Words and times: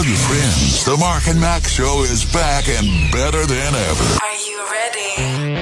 Tell 0.00 0.08
your 0.08 0.16
friends 0.16 0.82
the 0.86 0.96
Mark 0.96 1.28
and 1.28 1.38
Mack 1.38 1.68
Show 1.68 2.04
is 2.04 2.24
back 2.32 2.70
and 2.70 3.12
better 3.12 3.44
than 3.44 3.74
ever. 3.74 4.04
Are 4.22 4.34
you 4.48 4.64
ready? 4.72 5.60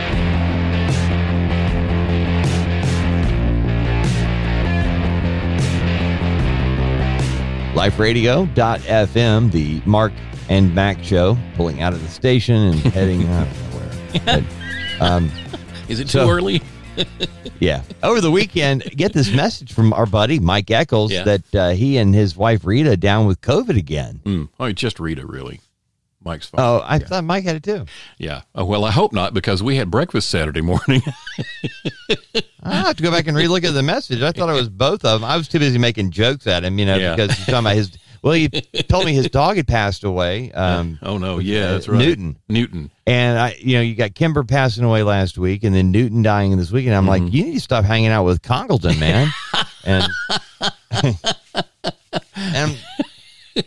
LifeRadio.fm, 8.18 9.52
the 9.52 9.80
Mark 9.86 10.12
and 10.48 10.74
Mack 10.74 11.02
show, 11.04 11.36
pulling 11.54 11.80
out 11.82 11.92
of 11.92 12.02
the 12.02 12.08
station 12.08 12.56
and 12.56 12.74
heading 12.94 13.28
I 13.28 13.44
don't 13.44 13.72
know 13.72 13.78
where. 13.78 14.42
But, 15.00 15.02
um, 15.02 15.30
Is 15.88 16.00
it 16.00 16.04
too 16.04 16.10
So- 16.18 16.30
early? 16.30 16.62
yeah. 17.60 17.82
Over 18.02 18.20
the 18.20 18.30
weekend, 18.30 18.82
get 18.96 19.12
this 19.12 19.30
message 19.32 19.72
from 19.72 19.92
our 19.92 20.06
buddy 20.06 20.38
Mike 20.38 20.70
Eccles 20.70 21.12
Yeah. 21.12 21.24
that 21.24 21.54
uh, 21.54 21.70
he 21.70 21.96
and 21.98 22.14
his 22.14 22.36
wife 22.36 22.64
Rita 22.64 22.96
down 22.96 23.26
with 23.26 23.40
COVID 23.40 23.76
again. 23.76 24.20
Hmm. 24.24 24.44
Oh, 24.60 24.70
just 24.72 24.98
Rita, 25.00 25.26
really. 25.26 25.60
Mike's 26.24 26.46
fine. 26.48 26.60
Oh, 26.60 26.82
I 26.84 26.98
thought 26.98 27.22
Mike 27.24 27.44
had 27.44 27.56
it 27.56 27.62
too. 27.62 27.86
yeah. 28.18 28.42
Oh, 28.54 28.64
well, 28.64 28.84
I 28.84 28.90
hope 28.90 29.12
not 29.12 29.32
because 29.34 29.62
we 29.62 29.76
had 29.76 29.90
breakfast 29.90 30.28
Saturday 30.28 30.60
morning. 30.60 31.00
I 32.62 32.74
have 32.74 32.96
to 32.96 33.02
go 33.02 33.10
back 33.10 33.26
and 33.28 33.36
relook 33.36 33.64
at 33.64 33.72
the 33.72 33.82
message. 33.82 34.20
I 34.22 34.32
thought 34.32 34.48
it 34.50 34.52
was 34.54 34.68
both 34.68 35.04
of 35.04 35.20
them. 35.20 35.24
I 35.30 35.36
was 35.36 35.48
too 35.48 35.58
busy 35.58 35.78
making 35.78 36.10
jokes 36.10 36.46
at 36.46 36.64
him, 36.64 36.78
you 36.78 36.86
know, 36.86 36.96
Yeah. 36.96 37.14
because 37.14 37.36
he's 37.36 37.46
talking 37.46 37.60
about 37.60 37.76
his. 37.76 37.92
Well, 38.28 38.36
he 38.36 38.48
told 38.82 39.06
me 39.06 39.14
his 39.14 39.28
dog 39.30 39.56
had 39.56 39.66
passed 39.66 40.04
away. 40.04 40.52
Um, 40.52 40.98
oh 41.02 41.16
no, 41.16 41.38
yeah, 41.38 41.60
uh, 41.64 41.72
that's 41.72 41.88
right. 41.88 41.98
Newton. 41.98 42.36
Newton. 42.50 42.90
And 43.06 43.38
I, 43.38 43.56
you 43.58 43.76
know, 43.76 43.80
you 43.80 43.94
got 43.94 44.14
Kimber 44.14 44.44
passing 44.44 44.84
away 44.84 45.02
last 45.02 45.38
week, 45.38 45.64
and 45.64 45.74
then 45.74 45.90
Newton 45.90 46.22
dying 46.22 46.54
this 46.58 46.70
week, 46.70 46.84
and 46.86 46.94
I'm 46.94 47.06
Mm-hmm. 47.06 47.24
like, 47.24 47.32
you 47.32 47.44
need 47.44 47.54
to 47.54 47.60
stop 47.60 47.84
hanging 47.86 48.08
out 48.10 48.24
with 48.24 48.42
Congleton, 48.42 48.98
man. 49.00 49.32
and 49.84 50.04
and 52.36 52.78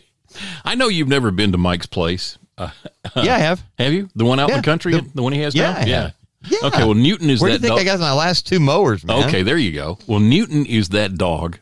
I 0.64 0.74
know 0.76 0.88
you've 0.88 1.08
never 1.08 1.30
been 1.30 1.52
to 1.52 1.58
Mike's 1.58 1.86
place. 1.86 2.38
Uh, 2.56 2.70
yeah, 3.16 3.34
I 3.34 3.38
have. 3.38 3.62
have 3.78 3.92
you? 3.92 4.08
The 4.14 4.24
one 4.24 4.38
out 4.38 4.50
in 4.50 4.56
the 4.58 4.62
country, 4.62 4.92
the- 4.92 5.10
the, 5.14 5.22
one 5.22 5.32
he 5.32 5.40
has 5.40 5.54
yeah, 5.54 5.72
now. 5.72 5.78
I 5.78 5.84
Yeah. 5.84 6.00
have. 6.02 6.14
Yeah. 6.48 6.58
Okay. 6.64 6.84
Well, 6.84 6.94
Newton 6.94 7.30
is 7.30 7.40
Where 7.40 7.48
do 7.50 7.52
you 7.54 7.58
that. 7.58 7.66
think 7.68 7.78
dog- 7.78 7.80
I 7.80 7.84
got 7.84 8.00
my 8.00 8.12
last 8.12 8.46
two 8.46 8.60
mowers, 8.60 9.04
man? 9.04 9.24
Okay, 9.28 9.42
there 9.42 9.56
you 9.58 9.72
go. 9.72 9.98
Well, 10.06 10.20
Newton 10.20 10.66
is 10.66 10.90
that 10.90 11.16
dog 11.16 11.58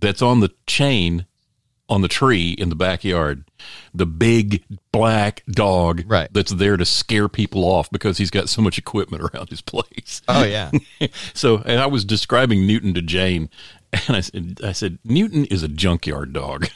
that's 0.00 0.22
on 0.22 0.40
the 0.40 0.50
chain 0.66 1.26
on 1.92 2.00
the 2.02 2.08
tree 2.08 2.50
in 2.52 2.68
the 2.70 2.74
backyard. 2.74 3.44
The 3.94 4.06
big 4.06 4.64
black 4.90 5.44
dog 5.50 6.02
Right. 6.06 6.28
that's 6.32 6.52
there 6.52 6.76
to 6.76 6.84
scare 6.84 7.28
people 7.28 7.64
off 7.64 7.90
because 7.90 8.18
he's 8.18 8.30
got 8.30 8.48
so 8.48 8.62
much 8.62 8.78
equipment 8.78 9.22
around 9.22 9.50
his 9.50 9.60
place. 9.60 10.22
Oh 10.26 10.42
yeah. 10.44 10.70
so, 11.34 11.58
and 11.58 11.80
I 11.80 11.86
was 11.86 12.04
describing 12.04 12.66
Newton 12.66 12.94
to 12.94 13.02
Jane, 13.02 13.50
and 14.08 14.16
I 14.16 14.20
said, 14.20 14.60
I 14.64 14.72
said, 14.72 14.98
Newton 15.04 15.44
is 15.46 15.62
a 15.62 15.68
junkyard 15.68 16.32
dog. 16.32 16.68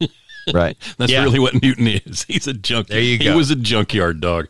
right. 0.54 0.76
That's 0.98 1.10
Yeah. 1.12 1.24
really 1.24 1.40
what 1.40 1.60
Newton 1.62 1.88
is. 1.88 2.22
He's 2.28 2.46
a 2.46 2.54
junk. 2.54 2.86
There 2.88 3.00
you 3.00 3.18
He 3.18 3.24
go. 3.24 3.36
was 3.36 3.50
a 3.50 3.56
junkyard 3.56 4.20
dog. 4.20 4.48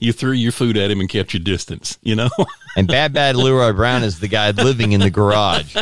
you 0.00 0.12
threw 0.12 0.32
your 0.32 0.52
food 0.52 0.76
at 0.76 0.90
him 0.90 1.00
and 1.00 1.08
kept 1.08 1.34
your 1.34 1.42
distance. 1.42 1.98
You 2.02 2.14
know. 2.14 2.30
And 2.76 2.86
Bad 2.86 3.12
Bad 3.12 3.34
Leroy 3.36 3.72
Brown 3.72 4.04
is 4.04 4.20
the 4.20 4.28
guy 4.28 4.52
living 4.52 4.92
in 4.92 5.00
the 5.00 5.10
garage. 5.10 5.74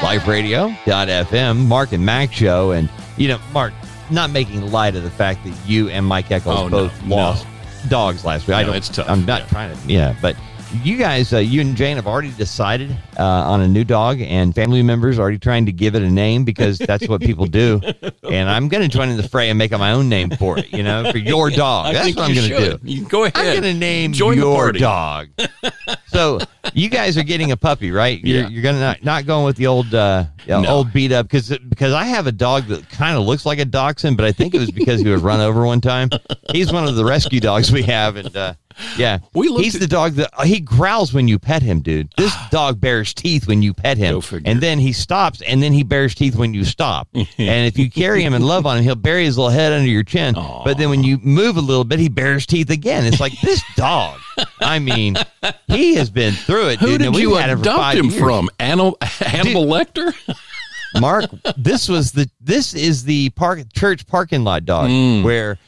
LifeRadio.fm, 0.00 1.66
Mark 1.66 1.92
and 1.92 2.04
Mack 2.04 2.32
show. 2.32 2.70
And, 2.72 2.88
you 3.16 3.28
know, 3.28 3.38
Mark, 3.52 3.72
not 4.10 4.30
making 4.30 4.70
light 4.70 4.94
of 4.96 5.02
the 5.02 5.10
fact 5.10 5.44
that 5.44 5.54
you 5.66 5.88
and 5.88 6.06
Mike 6.06 6.30
Eccles 6.30 6.56
Oh, 6.58 6.68
both 6.68 7.04
no. 7.04 7.16
lost 7.16 7.46
dogs 7.88 8.24
last 8.24 8.46
week. 8.46 8.56
I 8.56 8.60
No, 8.62 8.68
don't, 8.68 8.76
it's 8.76 8.88
tough. 8.88 9.08
I'm 9.08 9.24
not 9.26 9.42
Yeah. 9.42 9.46
trying 9.48 9.76
to, 9.76 9.92
yeah, 9.92 10.14
but 10.22 10.36
you 10.82 10.96
guys, 10.96 11.32
uh, 11.32 11.38
you 11.38 11.60
and 11.60 11.76
Jane 11.76 11.96
have 11.96 12.06
already 12.06 12.30
decided 12.32 12.90
uh, 13.18 13.22
on 13.24 13.60
a 13.62 13.68
new 13.68 13.84
dog, 13.84 14.20
and 14.20 14.54
family 14.54 14.82
members 14.82 15.18
are 15.18 15.22
already 15.22 15.38
trying 15.38 15.64
to 15.66 15.72
give 15.72 15.94
it 15.94 16.02
a 16.02 16.10
name 16.10 16.44
because 16.44 16.78
that's 16.78 17.08
what 17.08 17.20
people 17.20 17.46
do. 17.46 17.80
And 18.30 18.50
I'm 18.50 18.68
going 18.68 18.82
to 18.82 18.94
join 18.94 19.08
in 19.08 19.16
the 19.16 19.26
fray 19.26 19.48
and 19.48 19.56
make 19.56 19.72
up 19.72 19.80
my 19.80 19.92
own 19.92 20.10
name 20.10 20.28
for 20.28 20.58
it, 20.58 20.70
you 20.70 20.82
know, 20.82 21.10
for 21.10 21.16
your 21.16 21.48
dog. 21.64 21.86
I 21.86 21.92
that's 21.94 22.14
what 22.14 22.28
I'm 22.28 22.34
going 22.34 22.48
to 22.50 22.76
do. 22.76 22.78
You 22.82 23.08
go 23.08 23.24
ahead. 23.24 23.36
I'm 23.36 23.62
going 23.62 23.72
to 23.74 23.78
name 23.80 24.12
Join 24.12 24.36
your 24.36 24.70
dog. 24.72 25.28
so 26.08 26.38
you 26.74 26.90
guys 26.90 27.16
are 27.16 27.22
getting 27.22 27.52
a 27.52 27.56
puppy, 27.56 27.90
right? 27.90 28.22
You're, 28.22 28.42
Yeah. 28.42 28.48
you're 28.48 28.62
going 28.62 28.74
to 28.74 28.80
not, 28.82 29.02
not 29.02 29.24
going 29.26 29.46
with 29.46 29.56
the 29.56 29.66
old 29.66 29.94
uh, 29.94 30.24
uh, 30.46 30.60
No. 30.60 30.66
old 30.68 30.92
beat 30.92 31.10
up 31.10 31.24
because 31.26 31.48
because 31.70 31.94
I 31.94 32.04
have 32.04 32.26
a 32.26 32.32
dog 32.32 32.64
that 32.66 32.90
kind 32.90 33.16
of 33.16 33.24
looks 33.24 33.46
like 33.46 33.58
a 33.60 33.64
dachshund, 33.64 34.18
but 34.18 34.26
I 34.26 34.32
think 34.32 34.54
it 34.54 34.58
was 34.58 34.70
because 34.70 35.00
he 35.00 35.08
was 35.08 35.22
run 35.22 35.40
over 35.40 35.64
one 35.64 35.80
time. 35.80 36.10
He's 36.52 36.70
one 36.70 36.86
of 36.86 36.96
the 36.96 37.04
rescue 37.06 37.40
dogs 37.40 37.72
we 37.72 37.82
have, 37.84 38.16
and 38.16 38.36
uh, 38.36 38.52
yeah, 38.96 39.18
We 39.34 39.48
he's 39.48 39.74
at- 39.74 39.80
the 39.80 39.86
dog 39.86 40.14
that 40.14 40.30
he 40.44 40.60
growls 40.60 41.12
when 41.12 41.28
you 41.28 41.38
pet 41.38 41.62
him, 41.62 41.80
dude. 41.80 42.12
This 42.16 42.32
dog 42.50 42.80
bares 42.80 43.12
teeth 43.14 43.46
when 43.48 43.62
you 43.62 43.74
pet 43.74 43.98
him, 43.98 44.20
and 44.44 44.60
then 44.60 44.78
he 44.78 44.92
stops, 44.92 45.40
and 45.42 45.62
then 45.62 45.72
he 45.72 45.82
bares 45.82 46.14
teeth 46.14 46.36
when 46.36 46.54
you 46.54 46.64
stop. 46.64 47.08
and 47.14 47.26
if 47.38 47.78
you 47.78 47.90
carry 47.90 48.22
him 48.22 48.34
and 48.34 48.44
love 48.46 48.66
on 48.66 48.78
him, 48.78 48.84
he'll 48.84 48.94
bury 48.94 49.24
his 49.24 49.36
little 49.38 49.50
head 49.50 49.72
under 49.72 49.88
your 49.88 50.02
chin. 50.04 50.34
But 50.34 50.78
then 50.78 50.90
when 50.90 51.02
you 51.04 51.18
move 51.18 51.56
a 51.56 51.60
little 51.60 51.84
bit, 51.84 51.98
he 51.98 52.08
bares 52.08 52.46
teeth 52.46 52.70
again. 52.70 53.04
It's 53.04 53.20
like 53.20 53.38
this 53.40 53.62
dog. 53.76 54.18
I 54.60 54.78
mean, 54.78 55.16
he 55.66 55.94
has 55.96 56.10
been 56.10 56.32
through 56.34 56.68
it, 56.68 56.78
Who 56.78 56.86
dude. 56.86 56.98
did 56.98 57.06
and 57.06 57.14
we've 57.14 57.22
you 57.24 57.36
adopt 57.36 57.64
five 57.64 57.98
him 57.98 58.06
years. 58.06 58.18
from? 58.18 58.48
Hannibal, 58.60 58.96
Hannibal 59.02 59.64
Lecter? 59.66 60.12
Mark, 61.00 61.26
this 61.56 61.88
was 61.88 62.12
the 62.12 62.30
this 62.40 62.72
is 62.72 63.04
the 63.04 63.28
park 63.30 63.60
church 63.74 64.06
parking 64.06 64.42
lot 64.44 64.64
dog 64.64 64.88
Mm. 64.88 65.22
where 65.22 65.58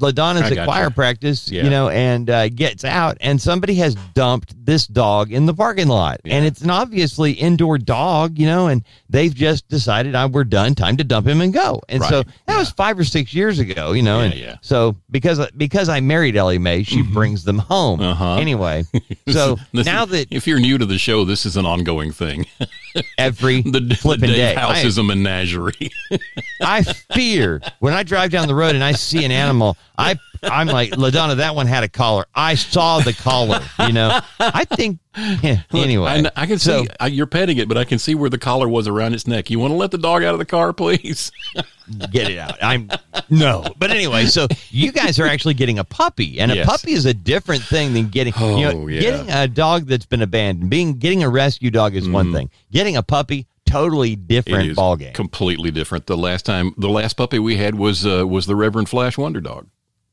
Ladonna's 0.00 0.50
at 0.50 0.64
choir 0.66 0.90
practice, 0.90 1.50
Yeah. 1.50 1.64
you 1.64 1.70
know, 1.70 1.88
and 1.88 2.28
uh, 2.28 2.48
gets 2.48 2.84
out, 2.84 3.16
and 3.20 3.40
somebody 3.40 3.74
has 3.76 3.94
dumped 4.14 4.54
this 4.64 4.86
dog 4.86 5.32
in 5.32 5.46
the 5.46 5.54
parking 5.54 5.88
lot, 5.88 6.20
and 6.24 6.44
it's 6.44 6.60
an 6.62 6.70
obviously 6.70 7.32
indoor 7.32 7.78
dog, 7.78 8.38
you 8.38 8.46
know, 8.46 8.66
and 8.68 8.84
they've 9.08 9.34
just 9.34 9.68
decided, 9.68 10.14
"I 10.14 10.26
we're 10.26 10.44
done, 10.44 10.74
time 10.74 10.96
to 10.98 11.04
dump 11.04 11.26
him 11.26 11.40
and 11.40 11.52
go." 11.52 11.80
And 11.88 12.02
so 12.04 12.18
Right. 12.18 12.26
that 12.46 12.58
was 12.58 12.70
five 12.70 12.98
or 12.98 13.04
six 13.04 13.34
years 13.34 13.58
ago, 13.58 13.92
you 13.92 14.02
know, 14.02 14.18
Yeah, 14.20 14.24
and 14.26 14.34
yeah. 14.34 14.56
so 14.62 14.96
because 15.10 15.40
because 15.56 15.88
I 15.88 16.00
married 16.00 16.36
Ellie 16.36 16.58
Mae, 16.58 16.82
she 16.82 17.02
brings 17.02 17.44
them 17.44 17.58
home 17.58 18.00
Uh-huh. 18.00 18.36
anyway. 18.36 18.84
So 19.28 19.58
This- 19.72 19.86
now 19.86 20.04
that 20.06 20.26
if 20.32 20.46
you're 20.48 20.58
new 20.58 20.76
to 20.78 20.86
the 20.86 20.98
show, 20.98 21.24
this 21.24 21.46
is 21.46 21.56
an 21.56 21.64
ongoing 21.66 22.10
thing. 22.10 22.46
every 23.18 23.62
The, 23.62 23.78
the 23.80 23.94
flipping 23.94 24.30
Dave 24.30 24.36
day, 24.36 24.54
house 24.54 24.78
I- 24.78 24.86
is 24.86 24.98
a 24.98 25.02
menagerie. 25.04 25.90
I 26.62 26.82
fear 26.82 27.60
when 27.78 27.94
I 27.94 28.02
drive 28.02 28.30
down 28.30 28.48
the 28.48 28.54
road 28.54 28.74
and 28.74 28.82
I 28.82 28.92
see 28.92 29.24
an 29.24 29.30
animal, 29.30 29.76
I 30.00 30.18
I'm 30.42 30.68
like 30.68 30.92
Ladonna. 30.92 31.36
That 31.36 31.54
one 31.54 31.66
had 31.66 31.84
a 31.84 31.88
collar. 31.88 32.24
I 32.34 32.54
saw 32.54 33.00
the 33.00 33.12
collar. 33.12 33.60
You 33.80 33.92
know. 33.92 34.20
I 34.38 34.64
think. 34.64 34.98
yeah, 35.42 35.62
anyway, 35.72 36.22
I, 36.36 36.42
I 36.42 36.46
can 36.46 36.58
so 36.58 36.84
see 36.84 36.88
uh, 37.00 37.06
you're 37.06 37.26
petting 37.26 37.58
it, 37.58 37.68
but 37.68 37.76
I 37.76 37.84
can 37.84 37.98
see 37.98 38.14
where 38.14 38.30
the 38.30 38.38
collar 38.38 38.68
was 38.68 38.86
around 38.88 39.12
its 39.12 39.26
neck. 39.26 39.50
You 39.50 39.58
want 39.58 39.72
to 39.72 39.76
let 39.76 39.90
the 39.90 39.98
dog 39.98 40.22
out 40.22 40.34
of 40.34 40.38
the 40.38 40.44
car, 40.46 40.72
please? 40.72 41.32
get 42.12 42.30
it 42.30 42.38
out. 42.38 42.56
I'm 42.62 42.88
no, 43.28 43.64
but 43.78 43.90
anyway. 43.90 44.26
So 44.26 44.46
you 44.70 44.92
guys 44.92 45.18
are 45.18 45.26
actually 45.26 45.54
getting 45.54 45.78
a 45.78 45.84
puppy, 45.84 46.38
and 46.40 46.52
a 46.52 46.64
puppy 46.64 46.92
is 46.92 47.06
a 47.06 47.14
different 47.14 47.62
thing 47.62 47.92
than 47.92 48.08
getting. 48.08 48.32
you 48.38 48.64
know, 48.64 48.72
Oh, 48.82 48.86
yeah. 48.86 49.00
getting 49.00 49.30
a 49.30 49.48
dog 49.48 49.86
that's 49.86 50.06
been 50.06 50.22
abandoned. 50.22 50.70
Being 50.70 50.94
getting 50.94 51.22
a 51.24 51.28
rescue 51.28 51.70
dog 51.70 51.94
is 51.96 52.08
one 52.08 52.32
thing. 52.32 52.48
Getting 52.70 52.96
a 52.96 53.02
puppy, 53.02 53.46
totally 53.66 54.16
Mm. 54.16 54.26
Different 54.28 54.68
is 54.70 54.76
ball 54.76 54.96
game. 54.96 55.12
completely 55.12 55.70
different. 55.72 56.06
The 56.06 56.16
last 56.16 56.46
time, 56.46 56.72
the 56.78 56.88
last 56.88 57.14
puppy 57.16 57.38
we 57.40 57.56
had 57.56 57.74
was 57.74 58.06
uh, 58.06 58.26
was 58.26 58.46
the 58.46 58.54
Reverend 58.56 58.88
Flash 58.88 59.18
Wonder 59.18 59.40
Dog. 59.40 59.66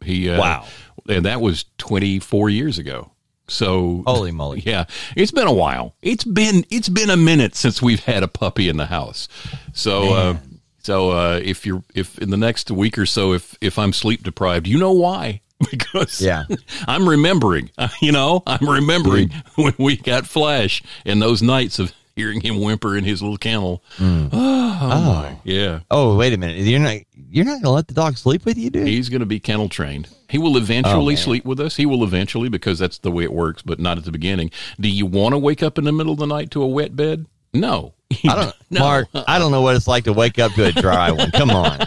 He 0.08 0.30
uh, 0.30 0.40
Wow. 0.40 0.66
and 1.08 1.26
that 1.26 1.40
was 1.42 1.66
24 1.78 2.50
years 2.50 2.78
ago. 2.80 3.12
So 3.48 4.04
Holy 4.06 4.32
moly! 4.32 4.60
Yeah, 4.66 4.86
it's 5.16 5.32
been 5.32 5.48
a 5.48 5.54
while. 5.54 5.94
It's 6.02 6.24
been 6.26 6.66
it's 6.70 6.90
been 6.90 7.10
a 7.10 7.16
minute 7.18 7.56
since 7.56 7.82
we've 7.82 8.04
had 8.04 8.24
a 8.24 8.28
puppy 8.28 8.68
in 8.70 8.78
the 8.78 8.88
house. 8.88 9.28
So 9.74 10.14
uh, 10.14 10.38
so 10.80 11.12
uh, 11.12 11.40
if 11.44 11.66
you're 11.66 11.84
if 11.96 12.18
in 12.20 12.30
the 12.30 12.38
next 12.38 12.70
week 12.72 12.98
or 12.98 13.06
so 13.06 13.34
if 13.34 13.56
if 13.62 13.78
I'm 13.80 13.94
sleep 13.94 14.24
deprived, 14.24 14.68
you 14.68 14.78
know 14.80 14.92
why? 14.94 15.42
Because 15.72 16.22
Yeah. 16.22 16.44
I'm 16.88 17.08
remembering. 17.10 17.72
You 18.02 18.12
know, 18.12 18.44
I'm 18.46 18.70
remembering 18.70 19.32
when 19.56 19.74
we 19.80 19.96
got 19.98 20.28
Flash 20.28 20.84
and 21.06 21.20
those 21.22 21.42
nights 21.42 21.80
of 21.80 21.94
hearing 22.18 22.42
him 22.42 22.60
whimper 22.60 22.98
in 22.98 23.06
his 23.06 23.22
little 23.22 23.38
kennel. 23.38 23.82
Mm. 23.98 24.30
Oh, 24.34 24.80
oh. 24.82 25.40
Yeah. 25.46 25.80
oh, 25.90 26.18
wait 26.18 26.34
a 26.34 26.38
minute. 26.38 26.58
You're 26.58 26.80
not. 26.82 26.98
You're 27.30 27.46
not 27.46 27.62
gonna 27.62 27.76
let 27.76 27.88
the 27.88 27.94
dog 27.94 28.18
sleep 28.18 28.44
with 28.46 28.58
you, 28.58 28.70
dude. 28.70 28.88
He's 28.88 29.08
going 29.10 29.20
to 29.22 29.26
be 29.26 29.40
kennel 29.40 29.70
trained. 29.70 30.10
He 30.30 30.38
will 30.38 30.58
eventually 30.58 31.14
Oh, 31.14 31.18
sleep 31.18 31.46
with 31.46 31.60
us. 31.60 31.76
He 31.76 31.86
will 31.86 32.04
eventually 32.04 32.50
because 32.50 32.80
that's 32.80 32.98
the 32.98 33.12
way 33.12 33.24
it 33.24 33.32
works, 33.34 33.62
but 33.62 33.80
not 33.80 33.98
at 33.98 34.04
the 34.06 34.12
beginning. 34.12 34.52
Do 34.80 34.90
you 34.90 35.06
want 35.06 35.34
to 35.34 35.38
wake 35.40 35.62
up 35.64 35.78
in 35.78 35.84
the 35.86 35.92
middle 35.94 36.14
of 36.14 36.20
the 36.20 36.26
night 36.28 36.52
to 36.52 36.62
a 36.64 36.68
wet 36.68 36.96
bed? 36.96 37.26
No. 37.54 37.94
I 38.28 38.36
don't, 38.36 38.56
No. 38.70 38.80
Mark. 38.82 39.08
I 39.14 39.40
don't 39.40 39.52
know 39.52 39.62
what 39.62 39.76
it's 39.76 39.88
like 39.88 40.06
to 40.06 40.14
wake 40.14 40.40
up 40.40 40.52
to 40.54 40.66
a 40.66 40.72
dry 40.72 41.12
one. 41.12 41.32
Come 41.32 41.50
on. 41.52 41.80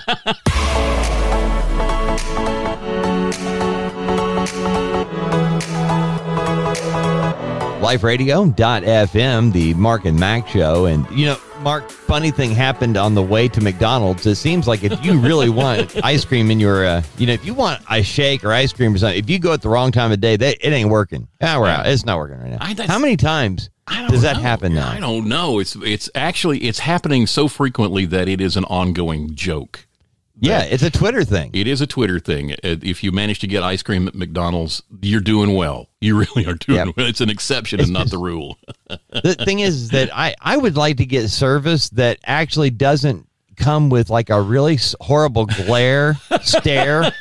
LifeRadio.fm, 7.91 9.53
the 9.53 9.75
Mark 9.75 10.05
and 10.05 10.19
Mack 10.19 10.47
show. 10.49 10.87
And, 10.87 11.09
you 11.11 11.27
know, 11.27 11.37
Mark, 11.61 11.91
funny 11.91 12.31
thing 12.31 12.51
happened 12.53 12.97
on 12.97 13.15
the 13.15 13.23
way 13.23 13.49
to 13.49 13.61
McDonald's. 13.61 14.25
It 14.27 14.37
seems 14.37 14.69
like 14.69 14.83
if 14.85 15.05
you 15.05 15.19
really 15.19 15.49
want 15.51 16.03
ice 16.05 16.25
cream 16.25 16.51
in 16.51 16.61
your, 16.61 16.85
uh, 16.87 17.03
you 17.19 17.27
know, 17.27 17.33
if 17.33 17.45
you 17.45 17.53
want 17.55 17.83
a 17.91 18.03
shake 18.03 18.45
or 18.45 18.53
ice 18.53 18.73
cream 18.73 18.95
or 18.95 18.99
something, 18.99 19.19
if 19.19 19.29
you 19.29 19.39
go 19.39 19.53
at 19.53 19.63
the 19.63 19.69
wrong 19.69 19.91
time 19.93 20.13
of 20.13 20.21
day, 20.21 20.37
they, 20.37 20.53
it 20.53 20.73
ain't 20.73 20.89
working. 20.91 21.27
Ah, 21.43 21.59
we're 21.59 21.67
out. 21.69 21.87
It's 21.87 22.05
not 22.05 22.19
working 22.19 22.39
right 22.39 22.51
now. 22.53 22.59
I- 22.61 22.87
How 22.87 22.99
many 22.99 23.17
times 23.17 23.71
does 24.09 24.23
that 24.23 24.37
know. 24.37 24.43
happen 24.43 24.75
now? 24.75 24.89
I 24.89 25.01
don't 25.01 25.29
know. 25.29 25.59
It's 25.59 25.75
it's 25.77 26.09
actually 26.15 26.61
it's 26.61 26.79
happening 26.79 27.27
so 27.27 27.49
frequently 27.49 28.05
that 28.07 28.29
it 28.29 28.41
is 28.41 28.57
an 28.57 28.65
ongoing 28.67 29.35
joke. 29.35 29.87
Yeah, 30.41 30.63
it's 30.65 30.83
a 30.83 30.91
Twitter 30.91 31.23
thing. 31.25 31.51
It 31.53 31.67
is 31.67 31.81
a 31.81 31.87
Twitter 31.87 32.19
thing. 32.19 32.53
Uh, 32.53 32.77
If 32.83 33.05
you 33.05 33.13
manage 33.13 33.39
to 33.41 33.47
get 33.47 33.63
ice 33.63 33.83
cream 33.83 34.09
at 34.09 34.15
McDonald's, 34.15 34.83
you're 35.03 35.21
doing 35.21 35.55
well. 35.55 35.89
You 36.01 36.17
really 36.19 36.47
are 36.47 36.55
doing 36.55 36.79
Yeah. 36.79 36.93
well. 36.97 37.07
It's 37.07 37.21
an 37.21 37.31
exception 37.31 37.81
and 37.81 37.93
not 37.93 38.11
the 38.11 38.19
rule. 38.19 38.59
the 39.23 39.35
thing 39.45 39.61
is 39.61 39.91
that 39.91 40.11
I, 40.17 40.35
I 40.41 40.57
would 40.57 40.77
like 40.77 40.97
to 40.99 41.07
get 41.07 41.29
service 41.29 41.91
that 41.91 42.19
actually 42.25 42.71
doesn't 42.71 43.27
come 43.57 43.91
with 43.91 44.09
like 44.11 44.31
a 44.31 44.41
really 44.41 44.79
horrible 45.01 45.45
glare, 45.47 46.17
stare, 46.43 47.13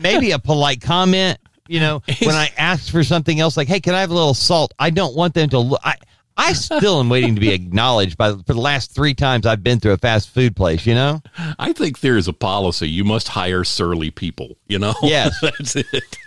maybe 0.00 0.30
a 0.30 0.38
polite 0.38 0.80
comment. 0.80 1.38
You 1.68 1.80
know, 1.80 2.02
when 2.22 2.34
I 2.34 2.50
ask 2.58 2.90
for 2.90 3.04
something 3.04 3.38
else, 3.40 3.56
like, 3.56 3.68
"Hey, 3.68 3.80
can 3.80 3.94
I 3.94 4.00
have 4.00 4.10
a 4.10 4.14
little 4.14 4.34
salt?" 4.34 4.74
I 4.78 4.90
don't 4.90 5.14
want 5.14 5.32
them 5.32 5.48
to 5.50 5.58
look. 5.58 5.80
I 5.84 5.94
I 6.36 6.52
still 6.54 7.00
am 7.00 7.08
waiting 7.08 7.34
to 7.34 7.40
be 7.40 7.52
acknowledged 7.52 8.16
by 8.16 8.32
for 8.32 8.54
the 8.54 8.60
last 8.60 8.94
three 8.94 9.14
times 9.14 9.46
I've 9.46 9.62
been 9.62 9.80
through 9.80 9.92
a 9.92 9.98
fast 9.98 10.30
food 10.30 10.56
place. 10.56 10.86
You 10.86 10.94
know, 10.94 11.22
I 11.58 11.72
think 11.72 12.00
there 12.00 12.16
is 12.16 12.28
a 12.28 12.32
policy. 12.32 12.88
You 12.88 13.04
must 13.04 13.28
hire 13.28 13.64
surly 13.64 14.10
people. 14.10 14.56
You 14.68 14.78
know. 14.78 14.94
Yes. 15.02 15.38
that's 15.42 15.76
it. 15.76 16.18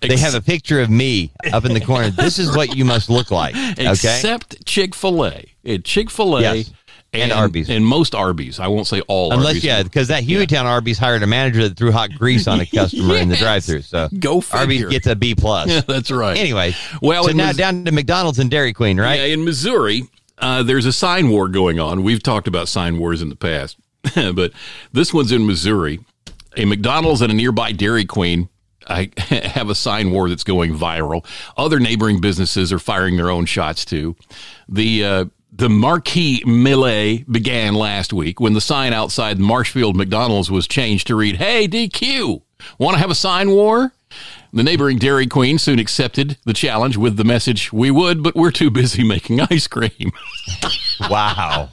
they 0.00 0.16
have 0.16 0.34
a 0.34 0.40
picture 0.40 0.80
of 0.80 0.90
me 0.90 1.30
up 1.52 1.64
in 1.64 1.74
the 1.74 1.80
corner. 1.80 2.10
This 2.10 2.38
is 2.38 2.56
what 2.56 2.74
you 2.76 2.84
must 2.84 3.08
look 3.08 3.30
like. 3.30 3.54
Okay. 3.54 3.90
except 3.90 4.64
Chick 4.66 4.94
Fil 4.94 5.24
A. 5.26 5.44
At 5.64 5.84
Chick 5.84 6.10
Fil 6.10 6.38
A. 6.38 6.40
Yes. 6.40 6.72
And 7.12 7.32
Arby's. 7.32 7.68
and 7.68 7.84
most 7.84 8.14
Arby's. 8.14 8.60
I 8.60 8.68
won't 8.68 8.86
say 8.86 9.00
all. 9.02 9.32
Unless 9.32 9.46
Arby's. 9.48 9.64
yeah, 9.64 9.82
because 9.82 10.08
that 10.08 10.22
Hueytown 10.22 10.64
Arby's 10.64 10.96
hired 10.98 11.22
a 11.24 11.26
manager 11.26 11.68
that 11.68 11.76
threw 11.76 11.90
hot 11.90 12.10
grease 12.16 12.46
on 12.46 12.60
a 12.60 12.66
customer 12.74 13.16
in 13.16 13.28
the 13.28 13.36
drive-through. 13.36 13.82
So 13.82 14.08
Go 14.18 14.40
figure. 14.40 14.58
Arby's 14.60 14.84
gets 14.86 15.06
a 15.08 15.16
B 15.16 15.34
plus. 15.34 15.68
Yeah, 15.68 15.80
that's 15.88 16.10
right. 16.12 16.36
Anyway, 16.36 16.74
Well, 17.02 17.24
so 17.24 17.32
now 17.32 17.48
was- 17.48 17.56
down 17.56 17.84
to 17.84 17.90
McDonald's 17.92 18.38
and 18.38 18.48
Dairy 18.50 18.72
Queen, 18.72 19.00
right? 19.00 19.18
Yeah, 19.18 19.26
in 19.26 19.44
Missouri, 19.44 20.04
uh, 20.38 20.62
there's 20.62 20.86
a 20.86 20.92
sign 20.92 21.30
war 21.30 21.48
going 21.48 21.80
on. 21.80 22.04
We've 22.04 22.22
talked 22.22 22.46
about 22.46 22.68
sign 22.68 22.98
wars 22.98 23.22
in 23.22 23.28
the 23.28 23.36
past, 23.36 23.76
but 24.14 24.52
this 24.92 25.12
one's 25.12 25.32
in 25.32 25.46
Missouri. 25.46 25.98
A 26.56 26.64
McDonald's 26.64 27.22
and 27.22 27.32
a 27.32 27.34
nearby 27.34 27.72
Dairy 27.72 28.04
Queen 28.04 28.48
I 28.88 29.10
have 29.18 29.68
a 29.68 29.74
sign 29.74 30.10
war 30.10 30.28
that's 30.28 30.42
going 30.42 30.76
viral. 30.76 31.24
Other 31.56 31.78
neighboring 31.78 32.20
businesses 32.20 32.72
are 32.72 32.78
firing 32.80 33.16
their 33.16 33.30
own 33.30 33.46
shots 33.46 33.84
too. 33.84 34.16
The 34.68 35.04
uh, 35.04 35.24
the 35.60 35.68
marquee 35.68 36.42
melee 36.46 37.18
began 37.30 37.74
last 37.74 38.14
week 38.14 38.40
when 38.40 38.54
the 38.54 38.62
sign 38.62 38.94
outside 38.94 39.38
Marshfield 39.38 39.94
McDonald's 39.94 40.50
was 40.50 40.66
changed 40.66 41.06
to 41.08 41.14
read, 41.14 41.36
"Hey 41.36 41.68
DQ, 41.68 42.40
want 42.78 42.94
to 42.94 42.98
have 42.98 43.10
a 43.10 43.14
sign 43.14 43.50
war?" 43.50 43.92
The 44.54 44.62
neighboring 44.62 44.96
Dairy 44.96 45.26
Queen 45.26 45.58
soon 45.58 45.78
accepted 45.78 46.38
the 46.46 46.54
challenge 46.54 46.96
with 46.96 47.18
the 47.18 47.24
message, 47.24 47.74
"We 47.74 47.90
would, 47.90 48.22
but 48.22 48.34
we're 48.34 48.50
too 48.52 48.70
busy 48.70 49.04
making 49.04 49.42
ice 49.42 49.66
cream." 49.66 50.12
Wow. 51.10 51.70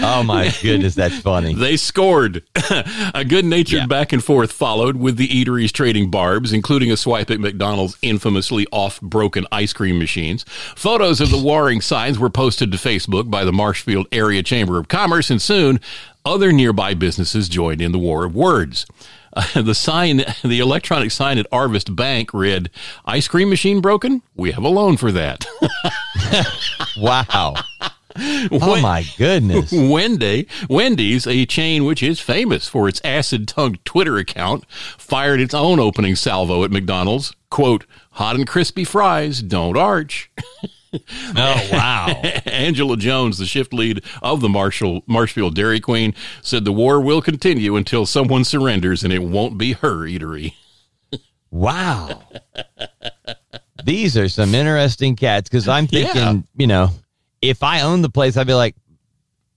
Oh 0.00 0.22
my 0.22 0.52
goodness, 0.62 0.94
that's 0.94 1.18
funny. 1.20 1.54
They 1.54 1.76
scored. 1.76 2.42
a 3.14 3.24
good 3.24 3.44
natured 3.44 3.80
Yeah. 3.82 3.86
back 3.86 4.12
and 4.12 4.22
forth 4.22 4.52
followed 4.52 4.96
with 4.96 5.16
the 5.16 5.28
eateries 5.28 5.72
trading 5.72 6.10
barbs, 6.10 6.52
including 6.52 6.90
a 6.90 6.96
swipe 6.96 7.30
at 7.30 7.40
McDonald's 7.40 7.96
infamously 8.02 8.66
off 8.72 9.00
broken 9.00 9.46
ice 9.52 9.72
cream 9.72 9.98
machines. 9.98 10.44
Photos 10.76 11.20
of 11.20 11.30
the 11.30 11.38
warring 11.42 11.80
signs 11.80 12.18
were 12.18 12.30
posted 12.30 12.72
to 12.72 12.78
Facebook 12.78 13.30
by 13.30 13.44
the 13.44 13.52
Marshfield 13.52 14.06
Area 14.12 14.42
Chamber 14.42 14.78
of 14.78 14.88
Commerce, 14.88 15.30
and 15.30 15.40
soon 15.40 15.80
other 16.24 16.52
nearby 16.52 16.94
businesses 16.94 17.48
joined 17.48 17.80
in 17.80 17.92
the 17.92 17.98
war 17.98 18.24
of 18.24 18.34
words. 18.34 18.84
Uh, 19.32 19.60
the 19.62 19.74
sign, 19.74 20.24
the 20.42 20.58
electronic 20.60 21.10
sign 21.10 21.36
at 21.38 21.48
Arvest 21.50 21.94
Bank 21.94 22.32
read, 22.32 22.70
Ice 23.04 23.28
cream 23.28 23.50
machine 23.50 23.80
broken? 23.82 24.22
We 24.34 24.50
have 24.52 24.64
a 24.64 24.68
loan 24.68 24.96
for 24.96 25.12
that. 25.12 25.44
Wow. 26.96 27.54
Oh 28.18 28.80
my 28.80 29.04
goodness. 29.16 29.70
Wendy, 29.72 30.48
Wendy's, 30.68 31.26
a 31.26 31.44
chain 31.46 31.84
which 31.84 32.02
is 32.02 32.20
famous 32.20 32.68
for 32.68 32.88
its 32.88 33.00
acid-tongued 33.04 33.84
Twitter 33.84 34.16
account, 34.18 34.64
fired 34.70 35.40
its 35.40 35.54
own 35.54 35.78
opening 35.80 36.16
salvo 36.16 36.64
at 36.64 36.70
McDonald's. 36.70 37.34
"Quote: 37.50 37.84
Hot 38.12 38.36
and 38.36 38.46
crispy 38.46 38.84
fries 38.84 39.42
don't 39.42 39.76
arch." 39.76 40.30
Oh 41.36 41.68
wow. 41.72 42.06
Angela 42.46 42.96
Jones, 42.96 43.36
the 43.38 43.44
shift 43.44 43.74
lead 43.74 44.02
of 44.22 44.40
the 44.40 44.48
Marshall 44.48 45.02
Marshfield 45.06 45.54
Dairy 45.54 45.80
Queen, 45.80 46.14
said 46.40 46.64
the 46.64 46.72
war 46.72 47.00
will 47.00 47.20
continue 47.20 47.76
until 47.76 48.06
someone 48.06 48.44
surrenders, 48.44 49.04
and 49.04 49.12
it 49.12 49.22
won't 49.22 49.58
be 49.58 49.72
her 49.74 50.06
eatery. 50.06 50.54
Wow. 51.50 52.22
These 53.84 54.16
are 54.16 54.28
some 54.28 54.54
interesting 54.54 55.16
cats 55.16 55.48
because 55.48 55.68
I'm 55.68 55.86
thinking, 55.88 56.16
Yeah. 56.16 56.34
you 56.56 56.66
know, 56.66 56.90
if 57.50 57.62
I 57.62 57.82
owned 57.82 58.04
the 58.04 58.10
place, 58.10 58.36
I'd 58.36 58.46
be 58.46 58.54
like, 58.54 58.76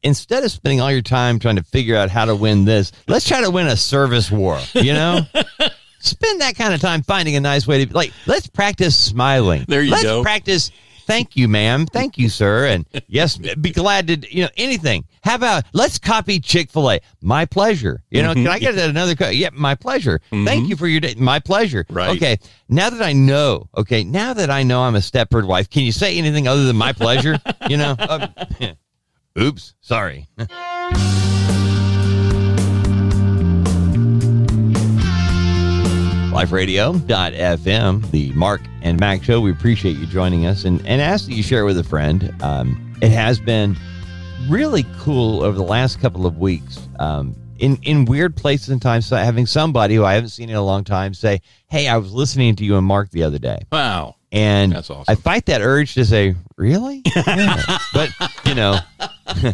instead 0.03 0.43
of 0.43 0.51
spending 0.51 0.81
all 0.81 0.91
your 0.91 1.01
time 1.01 1.39
trying 1.39 1.57
to 1.57 1.63
figure 1.63 1.95
out 1.95 2.09
how 2.09 2.25
to 2.25 2.35
win 2.35 2.65
this, 2.65 2.91
let's 3.07 3.27
try 3.27 3.41
to 3.41 3.51
win 3.51 3.67
a 3.67 3.77
service 3.77 4.31
war, 4.31 4.59
you 4.73 4.93
know? 4.93 5.21
Spend 5.99 6.39
that 6.41 6.55
kind 6.55 6.73
of 6.73 6.79
time 6.79 7.03
finding 7.03 7.35
a 7.35 7.41
nice 7.41 7.67
way 7.67 7.85
to, 7.85 7.93
like, 7.93 8.13
let's 8.25 8.47
practice 8.47 8.95
smiling. 8.95 9.65
There 9.67 9.81
you 9.81 9.91
let's 9.91 10.03
go. 10.03 10.21
practice. 10.21 10.71
Thank 11.09 11.35
you, 11.35 11.47
ma'am. 11.47 11.87
Thank 11.87 12.19
you, 12.19 12.29
sir. 12.29 12.67
And 12.67 12.85
yes, 13.07 13.37
be 13.37 13.71
glad 13.71 14.07
to, 14.07 14.35
you 14.35 14.43
know, 14.43 14.49
anything. 14.57 15.05
How 15.23 15.35
about 15.35 15.63
let's 15.73 15.97
copy 15.97 16.39
Chick 16.39 16.69
fil 16.69 16.91
A? 16.91 16.99
My 17.21 17.45
pleasure. 17.45 18.03
You 18.11 18.21
know, 18.21 18.35
can 18.35 18.47
I 18.47 18.59
get 18.59 18.77
another? 18.77 19.15
Co- 19.15 19.29
yeah, 19.29 19.49
my 19.51 19.73
pleasure. 19.73 20.21
Thank 20.29 20.69
you 20.69 20.75
for 20.75 20.85
your 20.85 20.99
day. 20.99 21.15
My 21.17 21.39
pleasure. 21.39 21.85
Right. 21.89 22.15
Okay. 22.15 22.37
Now 22.69 22.91
that 22.91 23.01
I 23.01 23.13
know, 23.13 23.67
okay, 23.75 24.03
now 24.03 24.33
that 24.33 24.51
I 24.51 24.61
know 24.61 24.83
I'm 24.83 24.95
a 24.95 24.99
Stepford 24.99 25.47
wife, 25.47 25.67
can 25.69 25.81
you 25.81 25.91
say 25.91 26.15
anything 26.15 26.47
other 26.47 26.65
than 26.65 26.75
my 26.75 26.93
pleasure? 26.93 27.39
you 27.67 27.77
know? 27.77 27.95
Uh, 27.97 28.27
oops. 29.39 29.73
Sorry. 29.81 30.27
LifeRadio.fm, 36.39 38.11
the 38.11 38.31
Mark 38.31 38.61
and 38.81 38.97
Mack 38.97 39.21
show. 39.23 39.41
We 39.41 39.51
appreciate 39.51 39.97
you 39.97 40.05
joining 40.05 40.45
us 40.45 40.63
and, 40.63 40.79
and 40.87 41.01
ask 41.01 41.25
that 41.25 41.33
you 41.33 41.43
share 41.43 41.65
with 41.65 41.77
a 41.77 41.83
friend. 41.83 42.33
Um, 42.41 42.95
it 43.01 43.11
has 43.11 43.41
been 43.41 43.75
really 44.47 44.85
cool 44.99 45.43
over 45.43 45.57
the 45.57 45.65
last 45.65 45.99
couple 45.99 46.25
of 46.25 46.37
weeks 46.37 46.87
um, 46.97 47.35
in, 47.57 47.77
in 47.83 48.05
weird 48.05 48.37
places 48.37 48.69
and 48.69 48.81
times, 48.81 49.09
having 49.09 49.47
somebody 49.47 49.95
who 49.95 50.05
I 50.05 50.13
haven't 50.13 50.29
seen 50.29 50.49
in 50.49 50.55
a 50.55 50.63
long 50.63 50.85
time 50.85 51.13
say, 51.13 51.41
Hey, 51.67 51.89
I 51.89 51.97
was 51.97 52.13
listening 52.13 52.55
to 52.55 52.63
you 52.63 52.77
and 52.77 52.87
Mark 52.87 53.11
the 53.11 53.23
other 53.23 53.37
day. 53.39 53.65
Wow. 53.69 54.15
And 54.31 54.71
That's 54.71 54.89
awesome. 54.89 55.11
I 55.11 55.15
fight 55.15 55.45
that 55.47 55.59
urge 55.59 55.93
to 55.95 56.05
say, 56.05 56.35
really? 56.55 57.03
Yeah. 57.17 57.77
but, 57.93 58.11
you 58.45 58.55
know, 58.55 58.79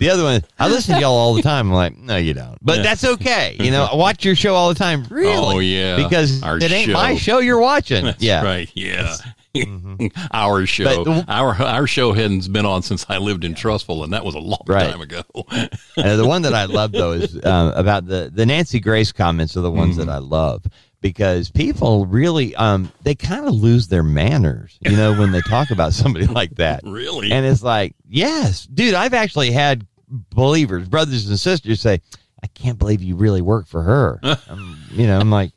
the 0.00 0.10
other 0.10 0.22
one, 0.22 0.42
I 0.58 0.68
listen 0.68 0.94
to 0.94 1.00
y'all 1.00 1.14
all 1.14 1.34
the 1.34 1.42
time. 1.42 1.68
I'm 1.68 1.72
like, 1.74 1.96
no, 1.96 2.16
you 2.16 2.34
don't. 2.34 2.58
But 2.62 2.82
that's 2.82 3.04
okay. 3.04 3.56
You 3.58 3.70
know, 3.70 3.84
I 3.90 3.94
watch 3.96 4.24
your 4.24 4.34
show 4.34 4.54
all 4.54 4.68
the 4.68 4.74
time. 4.74 5.04
Really? 5.10 5.56
Oh, 5.56 5.58
yeah. 5.58 5.96
Because 5.96 6.42
Our 6.42 6.58
it 6.58 6.70
ain't 6.70 6.92
my 6.92 7.14
show. 7.14 7.18
show 7.18 7.38
you're 7.40 7.58
watching. 7.60 8.04
That's 8.04 8.22
yeah. 8.22 8.42
right. 8.44 8.70
Yeah. 8.74 9.16
our 10.32 10.66
show, 10.66 11.04
But 11.04 11.24
our 11.28 11.54
our 11.54 11.86
show 11.86 12.12
hadn't 12.12 12.52
been 12.52 12.66
on 12.66 12.82
since 12.82 13.06
I 13.08 13.18
lived 13.18 13.44
in 13.44 13.54
Trustful, 13.54 14.04
and 14.04 14.12
that 14.12 14.24
was 14.24 14.34
a 14.34 14.38
long 14.38 14.62
Right. 14.66 14.90
time 14.90 15.00
ago. 15.00 15.22
Uh, 15.96 16.14
the 16.14 16.26
one 16.26 16.42
that 16.42 16.54
I 16.54 16.66
love 16.66 16.92
though 16.92 17.10
is 17.12 17.36
uh, 17.38 17.72
about 17.74 18.06
the 18.06 18.30
the 18.32 18.46
Nancy 18.46 18.78
Grace 18.78 19.10
comments 19.10 19.56
are 19.56 19.62
the 19.62 19.70
ones 19.70 19.96
that 19.96 20.08
I 20.08 20.18
love 20.18 20.64
because 21.00 21.50
people 21.50 22.06
really 22.06 22.54
um 22.54 22.92
they 23.02 23.16
kind 23.16 23.44
of 23.48 23.54
lose 23.54 23.88
their 23.88 24.04
manners, 24.04 24.78
you 24.80 24.96
know, 24.96 25.12
when 25.18 25.32
they 25.32 25.40
talk 25.40 25.70
about 25.72 25.92
somebody 25.94 26.26
like 26.28 26.54
that. 26.56 26.82
really? 26.84 27.32
And 27.32 27.44
it's 27.44 27.64
like, 27.64 27.96
yes, 28.08 28.64
dude, 28.66 28.94
I've 28.94 29.12
actually 29.14 29.50
had 29.50 29.87
believers, 30.10 30.88
brothers 30.88 31.28
and 31.28 31.38
sisters 31.38 31.80
say, 31.80 32.00
I 32.42 32.46
can't 32.48 32.78
believe 32.78 33.02
you 33.02 33.16
really 33.16 33.42
work 33.42 33.66
for 33.66 33.82
her. 33.82 34.20
um, 34.48 34.78
you 34.90 35.06
know, 35.06 35.18
I'm 35.18 35.30
like, 35.30 35.52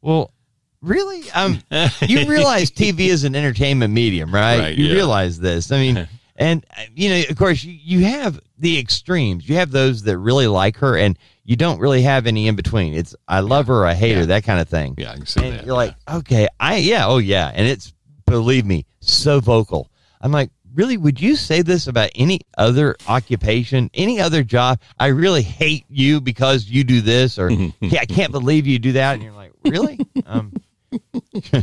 well, 0.00 0.32
really? 0.80 1.30
Um, 1.32 1.62
you 2.02 2.26
realize 2.28 2.70
TV 2.70 3.08
is 3.08 3.24
an 3.24 3.34
entertainment 3.34 3.92
medium, 3.92 4.34
right? 4.34 4.58
Right, 4.58 4.74
you 4.76 4.86
yeah. 4.86 4.94
realize 4.94 5.38
this. 5.38 5.70
I 5.70 5.78
mean, 5.78 6.08
and, 6.36 6.64
you 6.94 7.10
know, 7.10 7.22
of 7.28 7.36
course, 7.36 7.62
you, 7.62 7.72
you 7.72 8.04
have 8.06 8.40
the 8.58 8.78
extremes. 8.78 9.48
You 9.48 9.56
have 9.56 9.70
those 9.70 10.02
that 10.04 10.18
really 10.18 10.46
like 10.46 10.76
her, 10.78 10.96
and 10.96 11.18
you 11.44 11.56
don't 11.56 11.80
really 11.80 12.02
have 12.02 12.26
any 12.26 12.46
in 12.48 12.56
between. 12.56 12.94
It's, 12.94 13.14
I 13.28 13.40
love 13.40 13.66
her, 13.66 13.84
I 13.84 13.94
hate 13.94 14.16
her, 14.16 14.26
that 14.26 14.44
kind 14.44 14.60
of 14.60 14.68
thing. 14.68 14.94
yeah, 14.96 15.12
I 15.12 15.16
can 15.16 15.26
see 15.26 15.44
And 15.44 15.58
that. 15.58 15.66
you're 15.66 15.74
like, 15.74 15.94
okay, 16.08 16.48
I 16.60 16.76
yeah, 16.76 17.06
oh 17.06 17.18
yeah, 17.18 17.50
and 17.54 17.66
it's 17.66 17.92
believe 18.26 18.64
me, 18.64 18.86
so 19.00 19.40
vocal. 19.40 19.90
I'm 20.20 20.32
like, 20.32 20.50
really? 20.74 20.96
Would 20.96 21.20
you 21.20 21.36
say 21.36 21.62
this 21.62 21.86
about 21.86 22.10
any 22.14 22.40
other 22.58 22.96
occupation, 23.08 23.90
any 23.94 24.20
other 24.20 24.42
job? 24.42 24.80
I 24.98 25.08
really 25.08 25.42
hate 25.42 25.84
you 25.88 26.20
because 26.20 26.66
you 26.66 26.84
do 26.84 27.00
this, 27.00 27.38
or 27.38 27.50
yeah, 27.80 28.00
I 28.00 28.06
can't 28.06 28.32
believe 28.32 28.66
you 28.66 28.78
do 28.78 28.92
that. 28.92 29.14
And 29.14 29.22
you're 29.22 29.32
like, 29.32 29.52
really? 29.64 29.98
Um, 30.26 30.52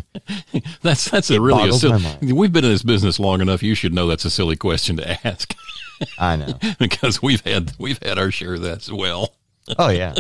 That's 0.82 1.10
that's 1.10 1.30
a 1.30 1.40
really 1.40 1.70
a 1.70 1.74
silly. 1.74 2.04
We've 2.34 2.52
been 2.52 2.66
in 2.66 2.72
this 2.72 2.84
business 2.84 3.20
long 3.20 3.42
enough. 3.42 3.62
You 3.62 3.76
should 3.76 3.94
know 3.94 4.08
that's 4.08 4.26
a 4.26 4.30
silly 4.32 4.56
question 4.56 4.98
to 4.98 5.28
ask. 5.28 5.56
I 6.18 6.36
know. 6.36 6.58
because 6.80 7.22
we've 7.22 7.42
had 7.42 7.74
we've 7.78 8.02
had 8.02 8.18
our 8.18 8.32
share 8.32 8.56
of 8.56 8.62
that 8.62 8.78
as 8.78 8.92
well. 8.92 9.34
Oh 9.78 9.90
yeah, 9.90 10.16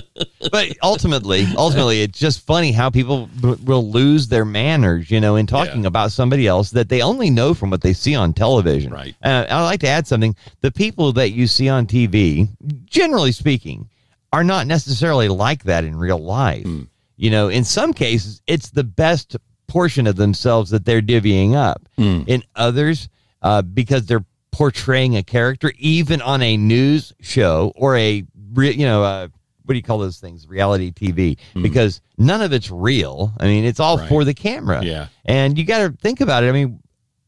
but 0.51 0.77
ultimately, 0.83 1.45
ultimately, 1.57 2.01
it's 2.01 2.19
just 2.19 2.45
funny 2.45 2.71
how 2.71 2.89
people 2.89 3.27
b- 3.41 3.55
will 3.63 3.89
lose 3.89 4.27
their 4.27 4.45
manners, 4.45 5.09
you 5.09 5.19
know, 5.19 5.35
in 5.37 5.47
talking 5.47 5.81
Yeah. 5.81 5.87
about 5.87 6.11
somebody 6.11 6.45
else 6.47 6.69
that 6.71 6.89
they 6.89 7.01
only 7.01 7.29
know 7.29 7.53
from 7.53 7.69
what 7.71 7.81
they 7.81 7.93
see 7.93 8.13
on 8.15 8.33
television. 8.33 8.91
Right. 8.93 9.15
Uh, 9.23 9.45
I'd 9.49 9.63
like 9.65 9.79
to 9.81 9.87
add 9.87 10.05
something: 10.07 10.35
the 10.61 10.71
people 10.71 11.13
that 11.13 11.31
you 11.31 11.47
see 11.47 11.67
on 11.69 11.87
TV, 11.87 12.47
generally 12.85 13.31
speaking, 13.31 13.89
are 14.31 14.43
not 14.43 14.67
necessarily 14.67 15.29
like 15.29 15.63
that 15.63 15.83
in 15.83 15.95
real 15.95 16.19
life. 16.19 16.67
You 17.17 17.29
know, 17.31 17.49
in 17.49 17.63
some 17.63 17.91
cases, 17.93 18.41
it's 18.47 18.69
the 18.69 18.83
best 18.83 19.35
portion 19.67 20.07
of 20.07 20.15
themselves 20.15 20.69
that 20.71 20.85
they're 20.85 21.01
divvying 21.01 21.55
up. 21.55 21.81
In 21.97 22.43
others, 22.55 23.09
uh, 23.41 23.61
because 23.63 24.05
they're 24.05 24.25
portraying 24.51 25.15
a 25.17 25.23
character, 25.23 25.71
even 25.79 26.21
on 26.21 26.41
a 26.41 26.55
news 26.57 27.13
show 27.21 27.71
or 27.75 27.95
a, 27.97 28.23
you 28.57 28.85
know, 28.85 29.03
uh, 29.03 29.27
what 29.69 29.73
do 29.73 29.77
you 29.77 29.83
call 29.83 29.99
those 29.99 30.17
things? 30.17 30.47
Reality 30.47 30.91
TV, 30.91 31.37
because 31.61 32.01
none 32.17 32.41
of 32.41 32.51
it's 32.53 32.71
real. 32.71 33.31
I 33.39 33.45
mean, 33.45 33.65
it's 33.65 33.79
all 33.79 33.99
Right. 33.99 34.09
for 34.09 34.23
the 34.23 34.33
camera. 34.33 34.83
Yeah. 34.83 35.09
And 35.25 35.59
you 35.59 35.63
got 35.63 35.77
to 35.85 35.95
think 36.01 36.21
about 36.21 36.43
it. 36.43 36.47
I 36.47 36.51
mean, 36.53 36.79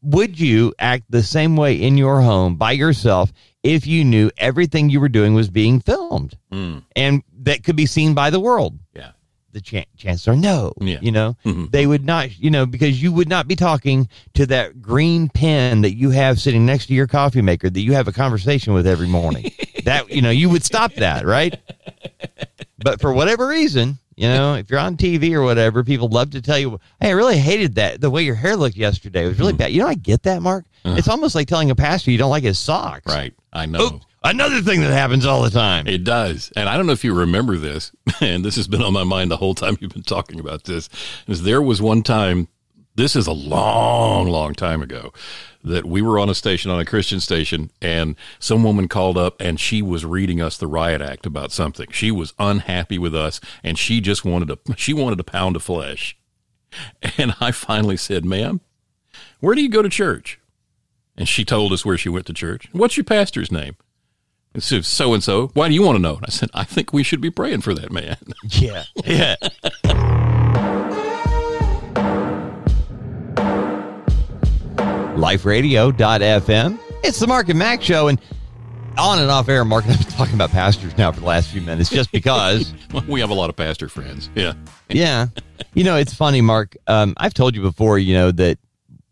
would 0.02 0.40
you 0.40 0.74
act 0.80 1.04
the 1.12 1.22
same 1.22 1.56
way 1.56 1.76
in 1.76 1.98
your 2.00 2.20
home 2.22 2.56
by 2.56 2.72
yourself 2.72 3.32
if 3.62 3.86
you 3.86 4.04
knew 4.04 4.32
everything 4.40 4.90
you 4.90 5.00
were 5.00 5.08
doing 5.08 5.36
was 5.36 5.52
being 5.52 5.82
filmed 5.82 6.36
Mm. 6.52 6.82
and 6.96 7.22
that 7.44 7.64
could 7.64 7.76
be 7.76 7.86
seen 7.86 8.16
by 8.16 8.32
the 8.32 8.40
world? 8.40 8.80
Yeah. 8.96 9.12
The 9.52 9.62
chan 9.62 9.86
chances 9.96 10.28
are 10.28 10.36
no. 10.36 10.74
Yeah. 10.82 10.98
You 11.00 11.12
know, 11.12 11.38
Mhm. 11.46 11.70
they 11.70 11.86
would 11.86 12.04
not, 12.06 12.40
you 12.40 12.50
know, 12.50 12.66
because 12.66 13.04
you 13.04 13.12
would 13.12 13.30
not 13.30 13.48
be 13.48 13.56
talking 13.56 14.08
to 14.34 14.48
that 14.48 14.82
green 14.82 15.30
pen 15.30 15.82
that 15.82 15.94
you 15.96 16.10
have 16.10 16.42
sitting 16.42 16.66
next 16.66 16.88
to 16.88 16.96
your 16.96 17.06
coffee 17.06 17.44
maker 17.44 17.70
that 17.70 17.82
you 17.82 17.94
have 17.94 18.08
a 18.08 18.12
conversation 18.12 18.74
with 18.74 18.88
every 18.88 19.08
morning. 19.08 19.52
that, 19.86 20.10
you 20.12 20.22
know, 20.22 20.30
you 20.30 20.50
would 20.50 20.64
stop 20.64 20.94
that, 20.96 21.26
right? 21.26 21.58
But 22.84 23.00
for 23.00 23.14
whatever 23.14 23.48
reason, 23.48 23.98
you 24.16 24.28
know, 24.28 24.56
if 24.56 24.70
you're 24.70 24.80
on 24.80 24.98
TV 24.98 25.34
or 25.34 25.44
whatever, 25.44 25.84
people 25.84 26.08
love 26.10 26.32
to 26.32 26.42
tell 26.42 26.58
you, 26.58 26.80
"Hey, 27.00 27.10
I 27.10 27.12
really 27.12 27.38
hated 27.38 27.76
that 27.76 28.02
the 28.02 28.10
way 28.10 28.24
your 28.24 28.36
hair 28.36 28.56
looked 28.56 28.76
yesterday. 28.76 29.26
It 29.26 29.28
was 29.30 29.38
Hmm. 29.38 29.42
really 29.44 29.54
bad." 29.54 29.72
You 29.72 29.82
know, 29.82 29.88
I 29.88 29.94
get 29.96 30.24
that, 30.24 30.42
Mark. 30.42 30.66
It's 30.84 31.08
almost 31.08 31.36
like 31.36 31.48
telling 31.48 31.70
a 31.70 31.76
pastor 31.76 32.10
you 32.12 32.18
don't 32.18 32.32
like 32.32 32.44
his 32.44 32.58
socks. 32.58 33.04
Uh-huh. 33.06 33.16
Right. 33.18 33.34
I 33.54 33.66
know. 33.68 34.00
Another 34.24 34.62
thing 34.62 34.82
that 34.82 34.92
happens 34.92 35.26
all 35.26 35.42
the 35.44 35.50
time. 35.50 35.88
It 35.88 36.04
does. 36.04 36.52
And 36.56 36.70
I 36.70 36.78
don't 36.78 36.86
know 36.88 36.92
if 36.94 37.04
you 37.04 37.14
remember 37.14 37.58
this, 37.58 37.92
and 38.22 38.44
this 38.46 38.56
has 38.56 38.68
been 38.68 38.82
on 38.84 38.94
my 38.94 39.04
mind 39.04 39.30
the 39.32 39.38
whole 39.38 39.56
time 39.56 39.78
you've 39.80 39.94
been 39.94 40.04
talking 40.04 40.40
about 40.40 40.64
this, 40.66 40.90
is 41.28 41.44
there 41.44 41.62
was 41.62 41.82
one 41.82 42.02
time, 42.04 42.48
this 42.96 43.16
is 43.16 43.26
a 43.28 43.32
long, 43.32 44.28
long 44.28 44.54
time 44.54 44.82
ago, 44.84 45.12
that 45.64 45.86
we 45.86 46.02
were 46.02 46.20
on 46.20 46.30
a 46.30 46.36
station, 46.36 46.72
on 46.72 46.80
a 46.80 46.86
Christian 46.86 47.20
station, 47.20 47.72
and 47.82 48.16
some 48.40 48.64
woman 48.64 48.88
called 48.88 49.18
up 49.18 49.40
and 49.40 49.60
she 49.60 49.82
was 49.82 50.06
reading 50.06 50.42
us 50.42 50.58
the 50.58 50.68
riot 50.68 51.02
act 51.02 51.26
about 51.26 51.52
something. 51.52 51.88
She 51.92 52.12
was 52.12 52.34
unhappy 52.40 52.98
with 52.98 53.16
us 53.16 53.40
and 53.64 53.78
she 53.78 54.02
just 54.02 54.26
wanted 54.26 54.52
a 54.52 54.58
she 54.76 54.94
wanted 54.94 55.20
a 55.20 55.24
pound 55.24 55.56
of 55.56 55.64
flesh. 55.64 56.18
And 57.18 57.36
I 57.42 57.52
finally 57.52 57.98
said, 57.98 58.24
Ma'am, 58.24 58.62
where 59.40 59.56
do 59.56 59.62
you 59.62 59.70
go 59.70 59.82
to 59.82 59.90
church? 59.90 60.40
And 61.18 61.28
she 61.28 61.44
told 61.44 61.74
us 61.74 61.86
where 61.86 61.98
she 61.98 62.10
went 62.10 62.26
to 62.28 62.34
church. 62.34 62.70
What's 62.72 62.96
your 62.96 63.04
pastor's 63.04 63.52
name? 63.52 63.76
And 64.54 64.64
so 64.64 64.82
so 64.82 65.14
and 65.14 65.24
so. 65.24 65.48
Why 65.54 65.68
do 65.68 65.74
you 65.74 65.82
want 65.82 65.98
to 65.98 66.02
know? 66.02 66.16
And 66.16 66.26
I 66.26 66.30
said, 66.30 66.50
I 66.54 66.64
think 66.64 66.94
we 66.94 67.04
should 67.04 67.22
be 67.22 67.30
praying 67.30 67.62
for 67.62 67.74
that 67.74 67.92
man. 67.92 68.18
Yeah. 68.50 68.84
Yeah. 69.06 69.36
LifeRadio.fm. 75.22 76.80
It's 77.04 77.20
the 77.20 77.28
Mark 77.28 77.48
and 77.50 77.60
Mack 77.60 77.82
show. 77.82 78.08
And 78.08 78.20
on 78.98 79.20
and 79.20 79.30
off 79.30 79.48
air, 79.50 79.64
Mark 79.64 79.86
and 79.86 79.94
I've 79.94 80.00
been 80.00 80.08
talking 80.10 80.34
about 80.34 80.50
pastors 80.50 80.98
now 80.98 81.12
for 81.12 81.20
the 81.20 81.26
last 81.26 81.50
few 81.52 81.62
minutes 81.62 81.90
just 81.92 82.12
because. 82.12 82.74
we 83.08 83.20
have 83.20 83.30
a 83.30 83.34
lot 83.34 83.50
of 83.50 83.56
pastor 83.56 83.88
friends. 83.88 84.30
Yeah. 84.36 84.54
yeah. 84.90 85.28
You 85.76 85.84
know, 85.84 85.96
it's 85.96 86.14
funny, 86.14 86.42
Mark. 86.42 86.76
Um, 86.88 87.14
I've 87.18 87.36
told 87.36 87.56
you 87.56 87.62
before, 87.62 88.00
you 88.00 88.16
know, 88.16 88.32
that 88.32 88.58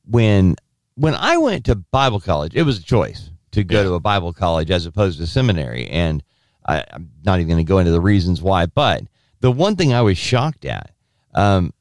when 0.10 0.56
when 0.96 1.14
I 1.14 1.38
went 1.38 1.66
to 1.66 1.76
Bible 1.76 2.20
college, 2.20 2.56
it 2.56 2.64
was 2.64 2.80
a 2.80 2.84
choice 2.84 3.30
to 3.52 3.64
go 3.64 3.78
Yeah. 3.78 3.84
to 3.84 3.94
a 3.94 4.00
Bible 4.00 4.34
college 4.34 4.72
as 4.72 4.86
opposed 4.88 5.20
to 5.20 5.28
seminary. 5.28 5.88
And 5.90 6.24
I, 6.68 6.84
I'm 6.92 7.12
not 7.24 7.40
even 7.40 7.48
going 7.50 7.64
to 7.64 7.70
go 7.70 7.78
into 7.78 7.92
the 7.92 8.02
reasons 8.02 8.42
why, 8.42 8.66
but 8.66 9.04
the 9.42 9.52
one 9.52 9.76
thing 9.76 9.94
I 9.94 10.02
was 10.02 10.18
shocked 10.18 10.66
at 10.66 10.92
um, 11.36 11.72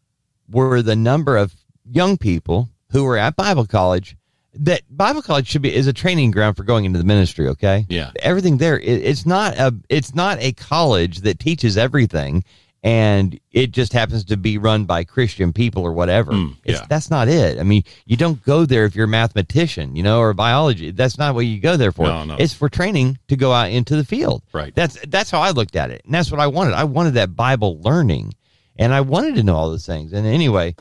were 0.51 0.83
the 0.83 0.95
number 0.97 1.37
of 1.39 1.55
young 1.91 2.17
people 2.19 2.69
who 2.93 3.05
were 3.05 3.17
at 3.19 3.35
Bible 3.35 3.67
college. 3.67 4.17
That 4.61 4.83
Bible 4.91 5.23
college 5.23 5.47
should 5.47 5.63
be 5.63 5.75
is 5.75 5.87
a 5.87 5.93
training 5.93 6.33
ground 6.33 6.57
for 6.57 6.65
going 6.65 6.85
into 6.85 6.99
the 6.99 7.05
ministry. 7.05 7.47
Okay, 7.49 7.87
Yeah. 7.89 8.11
everything 8.21 8.59
there. 8.59 8.79
It, 8.79 9.03
it's 9.05 9.25
not 9.25 9.57
a 9.57 9.75
it's 9.89 10.15
not 10.15 10.39
a 10.41 10.53
college 10.53 11.19
that 11.21 11.39
teaches 11.39 11.77
everything, 11.77 12.43
and 12.83 13.39
it 13.53 13.71
just 13.71 13.93
happens 13.93 14.25
to 14.25 14.37
be 14.37 14.59
run 14.59 14.85
by 14.85 15.05
Christian 15.05 15.53
people 15.53 15.83
or 15.85 15.93
whatever. 15.93 16.33
Mm, 16.33 16.57
It's, 16.65 16.81
yeah. 16.81 16.87
that's 16.89 17.11
not 17.11 17.29
it. 17.29 17.59
I 17.59 17.63
mean, 17.63 17.85
you 18.07 18.17
don't 18.17 18.43
go 18.45 18.65
there 18.67 18.85
if 18.85 18.95
you're 18.95 19.05
a 19.05 19.09
mathematician, 19.09 19.95
you 19.97 20.03
know, 20.03 20.21
or 20.21 20.33
biology. 20.35 20.91
That's 20.91 21.19
not 21.19 21.35
what 21.35 21.47
you 21.47 21.61
go 21.61 21.77
there 21.77 21.93
for. 21.93 22.07
No, 22.07 22.25
no. 22.25 22.37
It's 22.39 22.55
for 22.55 22.69
training 22.69 23.19
to 23.29 23.37
go 23.37 23.53
out 23.53 23.71
into 23.71 23.97
the 23.97 24.05
field. 24.05 24.43
Right. 24.53 24.75
That's 24.75 24.99
that's 25.09 25.31
how 25.31 25.41
I 25.41 25.51
looked 25.51 25.77
at 25.77 25.91
it, 25.91 26.03
and 26.05 26.15
that's 26.15 26.31
what 26.31 26.41
I 26.41 26.47
wanted. 26.49 26.75
I 26.75 26.85
wanted 26.85 27.15
that 27.15 27.37
Bible 27.37 27.81
learning, 27.81 28.35
and 28.77 28.93
I 28.93 29.03
wanted 29.03 29.37
to 29.37 29.43
know 29.43 29.55
all 29.55 29.71
those 29.71 29.87
things. 29.87 30.13
And 30.13 30.27
anyway, 30.27 30.75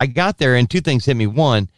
I 0.00 0.06
got 0.06 0.38
there, 0.38 0.54
and 0.56 0.68
two 0.68 0.80
things 0.80 1.04
hit 1.06 1.16
me. 1.16 1.26
One, 1.26 1.68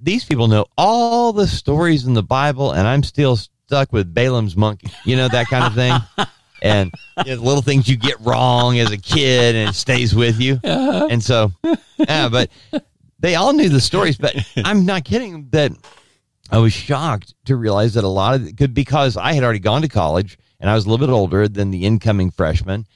these 0.00 0.24
people 0.24 0.48
know 0.48 0.66
all 0.76 1.32
the 1.32 1.46
stories 1.46 2.06
in 2.06 2.14
the 2.14 2.22
Bible, 2.22 2.72
and 2.72 2.86
I'm 2.86 3.02
still 3.02 3.36
stuck 3.36 3.92
with 3.92 4.12
Balaam's 4.12 4.56
monkey. 4.56 4.90
You 5.04 5.16
know 5.16 5.28
that 5.28 5.46
kind 5.48 5.64
of 5.64 5.74
thing. 5.74 6.26
And 6.60 6.92
you 7.24 7.36
know, 7.36 7.40
little 7.40 7.62
things 7.62 7.86
you 7.86 7.96
get 7.96 8.18
wrong 8.18 8.80
as 8.80 8.90
a 8.90 8.98
kid, 8.98 9.54
and 9.54 9.70
it 9.70 9.74
stays 9.74 10.12
with 10.12 10.40
you. 10.40 10.58
Uh-huh. 10.64 11.06
And 11.08 11.22
so, 11.22 11.52
yeah, 11.96 12.28
but 12.28 12.50
they 13.20 13.36
all 13.36 13.52
knew 13.52 13.68
the 13.68 13.80
stories. 13.80 14.18
But 14.18 14.34
I'm 14.64 14.84
not 14.84 15.04
kidding. 15.04 15.50
That 15.50 15.70
I 16.50 16.58
was 16.58 16.72
shocked 16.72 17.34
to 17.44 17.54
realize 17.54 17.94
that 17.94 18.02
a 18.02 18.08
lot 18.08 18.34
of 18.34 18.48
it 18.48 18.56
could 18.56 18.74
because 18.74 19.16
I 19.16 19.34
had 19.34 19.44
already 19.44 19.60
gone 19.60 19.82
to 19.82 19.88
college 19.88 20.36
and 20.58 20.68
I 20.68 20.74
was 20.74 20.84
a 20.84 20.90
little 20.90 21.06
bit 21.06 21.12
older 21.12 21.46
than 21.46 21.70
the 21.70 21.84
incoming 21.84 22.32
freshman. 22.32 22.86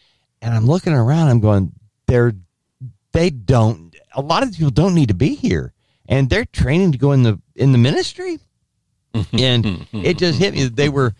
And 0.40 0.52
I'm 0.52 0.66
looking 0.66 0.92
around, 0.92 1.28
I'm 1.28 1.38
going, 1.38 1.72
they're 2.08 2.32
they 3.12 3.30
don't 3.30 3.94
a 4.14 4.20
lot 4.20 4.42
of 4.42 4.48
these 4.48 4.58
people 4.58 4.70
don't 4.70 4.94
need 4.94 5.08
to 5.08 5.14
be 5.14 5.34
here. 5.34 5.72
And 6.12 6.28
they're 6.28 6.44
training 6.44 6.92
to 6.92 6.98
go 6.98 7.12
in 7.12 7.22
the 7.22 7.40
in 7.56 7.72
the 7.72 7.78
ministry. 7.78 8.38
and 9.32 9.86
it 9.92 10.18
just 10.18 10.38
hit 10.38 10.54
me 10.54 10.64
that 10.64 10.76
they 10.76 10.88
were 10.88 11.14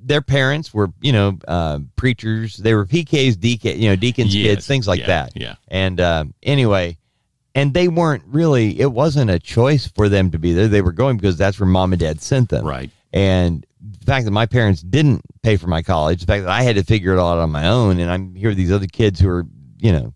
their 0.00 0.20
parents 0.22 0.74
were, 0.74 0.90
you 1.00 1.12
know, 1.12 1.38
uh, 1.48 1.78
preachers. 1.96 2.56
They 2.56 2.74
were 2.74 2.84
PKs, 2.84 3.38
deacon, 3.40 3.80
you 3.80 3.88
know, 3.88 3.96
deacons' 3.96 4.34
Yes. 4.34 4.46
kids, 4.56 4.66
things 4.66 4.86
like 4.86 5.00
Yeah, 5.00 5.06
that. 5.06 5.32
yeah. 5.34 5.54
And 5.68 6.00
um, 6.00 6.34
anyway, 6.42 6.98
and 7.54 7.72
they 7.72 7.88
weren't 7.88 8.22
really. 8.26 8.78
It 8.80 8.92
wasn't 8.92 9.30
a 9.30 9.38
choice 9.38 9.86
for 9.86 10.08
them 10.08 10.30
to 10.32 10.38
be 10.38 10.52
there. 10.52 10.68
They 10.68 10.82
were 10.82 10.92
going 10.92 11.16
because 11.16 11.36
that's 11.36 11.58
where 11.58 11.66
mom 11.68 11.92
and 11.92 12.00
dad 12.00 12.20
sent 12.20 12.50
them. 12.50 12.66
Right. 12.66 12.90
And 13.12 13.64
the 13.80 14.04
fact 14.04 14.24
that 14.24 14.30
my 14.32 14.46
parents 14.46 14.82
didn't 14.82 15.22
pay 15.42 15.56
for 15.56 15.68
my 15.68 15.82
college, 15.82 16.20
the 16.20 16.26
fact 16.26 16.44
that 16.44 16.50
I 16.50 16.62
had 16.62 16.76
to 16.76 16.82
figure 16.84 17.12
it 17.12 17.18
all 17.18 17.32
out 17.32 17.38
on 17.38 17.50
my 17.52 17.68
own, 17.68 17.98
and 18.00 18.10
I'm 18.10 18.34
here 18.34 18.48
with 18.50 18.58
these 18.58 18.72
other 18.72 18.86
kids 18.88 19.20
who 19.20 19.28
are, 19.28 19.46
you 19.78 19.92
know, 19.92 20.12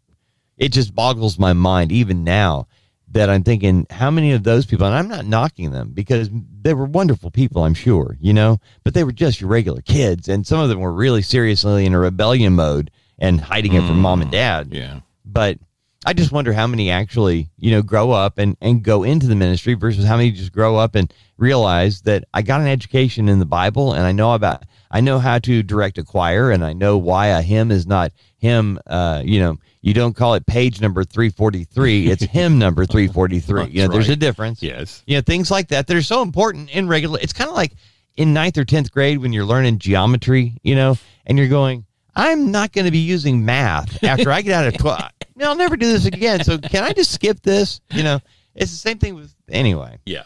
it 0.56 0.70
just 0.72 0.94
boggles 0.94 1.38
my 1.38 1.52
mind 1.52 1.92
even 1.92 2.24
now 2.24 2.66
that 3.12 3.30
I'm 3.30 3.42
thinking 3.42 3.86
how 3.90 4.10
many 4.10 4.32
of 4.32 4.44
those 4.44 4.66
people, 4.66 4.86
and 4.86 4.94
I'm 4.94 5.08
not 5.08 5.24
knocking 5.24 5.70
them 5.70 5.90
because 5.94 6.28
they 6.60 6.74
were 6.74 6.84
wonderful 6.84 7.30
people, 7.30 7.64
I'm 7.64 7.74
sure, 7.74 8.16
you 8.20 8.32
know, 8.32 8.58
but 8.84 8.94
they 8.94 9.04
were 9.04 9.12
just 9.12 9.40
your 9.40 9.48
regular 9.50 9.80
kids, 9.80 10.28
and 10.28 10.46
some 10.46 10.60
of 10.60 10.68
them 10.68 10.80
were 10.80 10.92
really 10.92 11.22
seriously 11.22 11.86
in 11.86 11.94
a 11.94 11.98
rebellion 11.98 12.54
mode 12.54 12.90
and 13.18 13.40
hiding 13.40 13.72
it 13.74 13.86
from 13.86 14.00
mom 14.00 14.20
and 14.20 14.30
mm, 14.30 14.32
dad 14.32 14.68
Yeah. 14.72 15.00
but 15.24 15.58
I 16.06 16.12
just 16.12 16.30
wonder 16.30 16.52
how 16.52 16.66
many 16.68 16.90
actually, 16.90 17.50
you 17.58 17.72
know, 17.72 17.82
grow 17.82 18.12
up 18.12 18.38
and, 18.38 18.56
and 18.60 18.82
go 18.84 19.02
into 19.02 19.26
the 19.26 19.34
ministry 19.34 19.74
versus 19.74 20.04
how 20.04 20.16
many 20.16 20.30
just 20.30 20.52
grow 20.52 20.76
up 20.76 20.94
and 20.94 21.12
realize 21.38 22.02
that 22.02 22.24
I 22.32 22.42
got 22.42 22.60
an 22.60 22.68
education 22.68 23.28
in 23.28 23.40
the 23.40 23.44
Bible 23.44 23.92
and 23.94 24.04
I 24.04 24.12
know 24.12 24.32
about, 24.34 24.64
I 24.90 25.00
know 25.00 25.18
how 25.18 25.38
to 25.40 25.62
direct 25.62 25.98
a 25.98 26.04
choir 26.04 26.50
and 26.50 26.64
I 26.64 26.72
know 26.72 26.98
why 26.98 27.28
a 27.28 27.42
hymn 27.42 27.70
is 27.70 27.86
not 27.86 28.12
hymn, 28.38 28.78
uh, 28.86 29.22
you 29.24 29.40
know, 29.40 29.58
you 29.80 29.94
don't 29.94 30.14
call 30.14 30.34
it 30.34 30.46
page 30.46 30.80
number 30.80 31.04
343, 31.04 32.10
it's 32.10 32.22
hymn 32.30 32.58
number 32.58 32.86
343. 32.86 33.64
you 33.64 33.82
know, 33.82 33.82
That's 33.82 33.92
there's 33.92 34.08
a 34.08 34.16
difference. 34.16 34.62
Yes. 34.62 35.02
You 35.06 35.16
know, 35.16 35.22
things 35.22 35.50
like 35.50 35.68
that 35.68 35.86
that 35.86 35.96
are 35.96 36.02
so 36.02 36.22
important 36.22 36.70
in 36.70 36.88
regular. 36.88 37.18
It's 37.20 37.32
kind 37.32 37.48
of 37.50 37.56
like 37.56 37.72
in 38.16 38.32
ninth 38.32 38.58
or 38.58 38.64
10th 38.64 38.90
grade 38.90 39.18
when 39.18 39.32
you're 39.32 39.44
learning 39.44 39.78
geometry, 39.78 40.58
you 40.62 40.74
know, 40.74 40.96
and 41.26 41.38
you're 41.38 41.48
going, 41.48 41.84
I'm 42.16 42.50
not 42.50 42.72
going 42.72 42.84
to 42.84 42.90
be 42.90 42.98
using 42.98 43.44
math 43.44 44.02
after 44.02 44.32
I 44.32 44.42
get 44.42 44.52
out 44.54 44.66
of 44.74 44.78
12. 44.78 45.02
I'll 45.40 45.54
never 45.54 45.76
do 45.76 45.86
this 45.86 46.04
again. 46.04 46.42
So 46.42 46.58
can 46.58 46.82
I 46.82 46.92
just 46.92 47.12
skip 47.12 47.40
this? 47.42 47.80
You 47.92 48.02
know, 48.02 48.18
it's 48.56 48.72
the 48.72 48.76
same 48.76 48.98
thing 48.98 49.14
with, 49.14 49.32
anyway. 49.48 49.98
Yeah. 50.04 50.24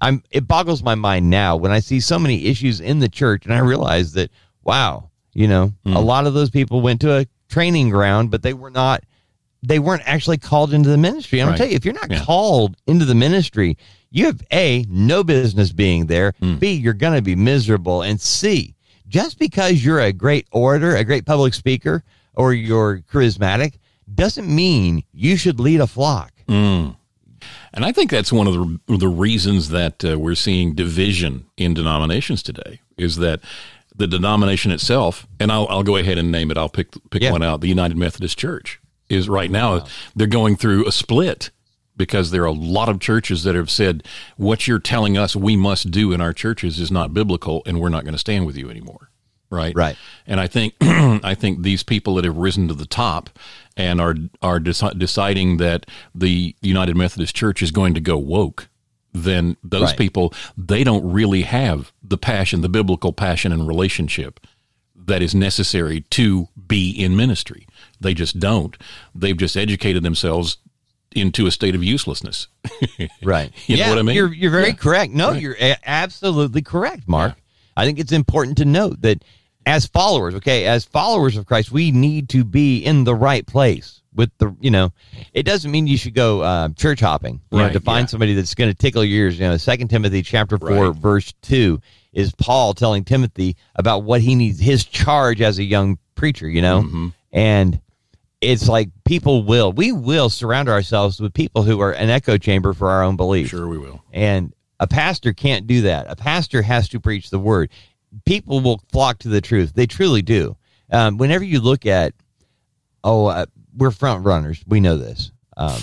I'm 0.00 0.22
it 0.30 0.46
boggles 0.48 0.82
my 0.82 0.94
mind 0.94 1.28
now 1.30 1.56
when 1.56 1.72
I 1.72 1.80
see 1.80 2.00
so 2.00 2.18
many 2.18 2.46
issues 2.46 2.80
in 2.80 3.00
the 3.00 3.08
church 3.08 3.44
and 3.44 3.54
I 3.54 3.58
realize 3.58 4.12
that 4.14 4.30
wow, 4.64 5.10
you 5.34 5.46
know, 5.48 5.72
a 5.86 6.00
lot 6.00 6.26
of 6.26 6.34
those 6.34 6.50
people 6.50 6.80
went 6.80 7.00
to 7.02 7.18
a 7.18 7.26
training 7.48 7.90
ground 7.90 8.30
but 8.30 8.42
they 8.42 8.54
were 8.54 8.70
not 8.70 9.02
they 9.62 9.78
weren't 9.78 10.02
actually 10.06 10.38
called 10.38 10.72
into 10.72 10.88
the 10.88 10.96
ministry. 10.96 11.38
And 11.40 11.48
Right. 11.48 11.52
I'll 11.52 11.58
tell 11.58 11.68
you, 11.68 11.74
if 11.76 11.84
you're 11.84 11.92
not 11.94 12.10
Yeah. 12.10 12.24
called 12.24 12.76
into 12.86 13.04
the 13.04 13.14
ministry, 13.14 13.76
you 14.10 14.24
have 14.26 14.40
A, 14.52 14.86
no 14.88 15.22
business 15.22 15.70
being 15.70 16.06
there. 16.06 16.32
Hmm. 16.40 16.54
B, 16.56 16.72
you're 16.72 16.94
going 16.94 17.14
to 17.14 17.20
be 17.22 17.36
miserable. 17.36 18.00
And 18.02 18.18
C, 18.20 18.74
just 19.06 19.38
because 19.38 19.84
you're 19.84 20.00
a 20.00 20.12
great 20.14 20.46
orator, 20.50 20.96
a 20.96 21.04
great 21.04 21.26
public 21.26 21.52
speaker, 21.52 22.02
or 22.34 22.54
you're 22.54 23.00
charismatic 23.12 23.74
doesn't 24.14 24.48
mean 24.48 25.02
you 25.12 25.36
should 25.36 25.60
lead 25.60 25.80
a 25.80 25.86
flock. 25.86 26.32
And 27.72 27.84
I 27.84 27.92
think 27.92 28.10
that's 28.10 28.32
one 28.32 28.46
of 28.46 28.54
the 28.54 28.96
the 28.96 29.08
reasons 29.08 29.68
that 29.70 30.04
uh, 30.04 30.18
we're 30.18 30.34
seeing 30.34 30.74
division 30.74 31.46
in 31.56 31.74
denominations 31.74 32.42
today 32.42 32.80
is 32.96 33.16
that 33.16 33.40
the 33.94 34.06
denomination 34.06 34.70
itself, 34.72 35.26
and 35.38 35.50
I'll, 35.52 35.66
I'll 35.68 35.82
go 35.82 35.96
ahead 35.96 36.16
and 36.18 36.30
name 36.32 36.50
it. 36.50 36.56
I'll 36.58 36.68
pick 36.68 36.88
pick 37.10 37.22
Yeah. 37.22 37.32
one 37.32 37.42
out. 37.42 37.60
The 37.60 37.68
United 37.68 37.96
Methodist 37.96 38.38
Church 38.38 38.80
is 39.08 39.28
right 39.28 39.50
now 39.50 39.84
they're 40.14 40.26
going 40.26 40.56
through 40.56 40.86
a 40.86 40.92
split 40.92 41.50
because 41.96 42.30
there 42.30 42.42
are 42.42 42.46
a 42.46 42.52
lot 42.52 42.88
of 42.88 42.98
churches 43.00 43.42
that 43.44 43.54
have 43.54 43.70
said 43.70 44.02
what 44.38 44.66
you're 44.66 44.78
telling 44.78 45.18
us 45.18 45.36
we 45.36 45.54
must 45.56 45.90
do 45.90 46.12
in 46.12 46.20
our 46.20 46.32
churches 46.32 46.80
is 46.80 46.90
not 46.90 47.12
biblical, 47.12 47.62
and 47.66 47.78
we're 47.80 47.88
not 47.90 48.04
going 48.04 48.14
to 48.14 48.18
stand 48.18 48.46
with 48.46 48.56
you 48.56 48.70
anymore. 48.70 49.09
Right. 49.50 49.74
Right. 49.74 49.96
And 50.26 50.38
I 50.40 50.46
think 50.46 50.74
I 50.80 51.34
think 51.34 51.62
these 51.62 51.82
people 51.82 52.14
that 52.14 52.24
have 52.24 52.36
risen 52.36 52.68
to 52.68 52.74
the 52.74 52.86
top 52.86 53.30
and 53.76 54.00
are 54.00 54.14
are 54.42 54.60
deci- 54.60 54.98
deciding 54.98 55.56
that 55.58 55.86
the 56.14 56.54
United 56.62 56.96
Methodist 56.96 57.34
Church 57.34 57.60
is 57.62 57.70
going 57.72 57.94
to 57.94 58.00
go 58.00 58.16
woke, 58.16 58.68
then 59.12 59.56
those 59.64 59.82
Right. 59.90 59.98
people 59.98 60.32
they 60.56 60.84
don't 60.84 61.10
really 61.10 61.42
have 61.42 61.92
the 62.02 62.16
passion, 62.18 62.60
the 62.60 62.68
biblical 62.68 63.12
passion 63.12 63.50
and 63.52 63.66
relationship 63.66 64.38
that 64.94 65.20
is 65.22 65.34
necessary 65.34 66.02
to 66.10 66.46
be 66.68 66.90
in 66.90 67.16
ministry. 67.16 67.66
They 68.00 68.14
just 68.14 68.38
don't. 68.38 68.76
They've 69.14 69.36
just 69.36 69.56
educated 69.56 70.02
themselves 70.04 70.58
into 71.12 71.46
a 71.46 71.50
state 71.50 71.74
of 71.74 71.82
uselessness. 71.82 72.46
Right. 73.22 73.50
You 73.66 73.76
know 73.78 73.82
yeah, 73.84 73.88
what 73.90 73.98
I 73.98 74.02
mean? 74.02 74.14
You're, 74.16 74.32
you're 74.32 74.50
very 74.50 74.68
Yeah. 74.68 74.74
correct. 74.74 75.12
No, 75.12 75.32
you're 75.32 75.56
a- 75.58 75.76
absolutely 75.84 76.62
correct, 76.62 77.08
Mark. 77.08 77.34
I 77.76 77.84
think 77.84 77.98
it's 77.98 78.12
important 78.12 78.58
to 78.58 78.64
note 78.64 79.00
that 79.02 79.24
as 79.66 79.86
followers, 79.86 80.34
okay, 80.36 80.64
as 80.66 80.84
followers 80.84 81.36
of 81.36 81.46
Christ, 81.46 81.70
we 81.70 81.90
need 81.90 82.28
to 82.30 82.44
be 82.44 82.78
in 82.78 83.04
the 83.04 83.14
right 83.14 83.46
place 83.46 84.00
with 84.14 84.30
the, 84.38 84.54
you 84.60 84.70
know, 84.70 84.92
it 85.32 85.44
doesn't 85.44 85.70
mean 85.70 85.86
you 85.86 85.96
should 85.98 86.14
go 86.14 86.40
uh, 86.40 86.68
church 86.70 87.00
hopping, 87.00 87.40
you 87.52 87.58
know, 87.58 87.70
to 87.70 87.80
find 87.80 88.04
yeah. 88.04 88.06
somebody 88.06 88.34
that's 88.34 88.54
going 88.54 88.70
to 88.70 88.76
tickle 88.76 89.04
your 89.04 89.26
ears. 89.26 89.38
You 89.38 89.46
know, 89.48 89.56
Second 89.56 89.88
Timothy 89.88 90.22
chapter 90.22 90.58
four, 90.58 90.90
Right. 90.90 90.96
verse 90.96 91.32
two 91.42 91.80
is 92.12 92.32
Paul 92.32 92.74
telling 92.74 93.04
Timothy 93.04 93.56
about 93.76 94.02
what 94.02 94.20
he 94.20 94.34
needs, 94.34 94.58
his 94.58 94.84
charge 94.84 95.40
as 95.40 95.58
a 95.58 95.64
young 95.64 95.98
preacher, 96.16 96.48
you 96.48 96.62
know, 96.62 96.82
Mm-hmm. 96.82 97.08
and 97.32 97.80
it's 98.40 98.66
like 98.68 98.88
people 99.04 99.44
will, 99.44 99.70
we 99.70 99.92
will 99.92 100.30
surround 100.30 100.68
ourselves 100.70 101.20
with 101.20 101.34
people 101.34 101.62
who 101.62 101.78
are 101.80 101.92
an 101.92 102.08
echo 102.08 102.38
chamber 102.38 102.72
for 102.72 102.88
our 102.88 103.02
own 103.02 103.16
beliefs. 103.16 103.50
Sure, 103.50 103.68
we 103.68 103.76
will. 103.76 104.02
And 104.12 104.54
a 104.80 104.86
pastor 104.86 105.34
can't 105.34 105.66
do 105.66 105.82
that. 105.82 106.06
A 106.08 106.16
pastor 106.16 106.62
has 106.62 106.88
to 106.88 107.00
preach 107.00 107.28
the 107.28 107.38
word. 107.38 107.68
People 108.24 108.60
will 108.60 108.80
flock 108.90 109.18
to 109.20 109.28
the 109.28 109.40
truth. 109.40 109.72
They 109.74 109.86
truly 109.86 110.22
do. 110.22 110.56
Um, 110.90 111.18
whenever 111.18 111.44
you 111.44 111.60
look 111.60 111.86
at, 111.86 112.12
oh, 113.04 113.26
uh, 113.26 113.46
we're 113.76 113.90
front 113.90 114.24
runners. 114.24 114.62
We 114.66 114.80
know 114.80 114.96
this. 114.96 115.32
Um, 115.56 115.80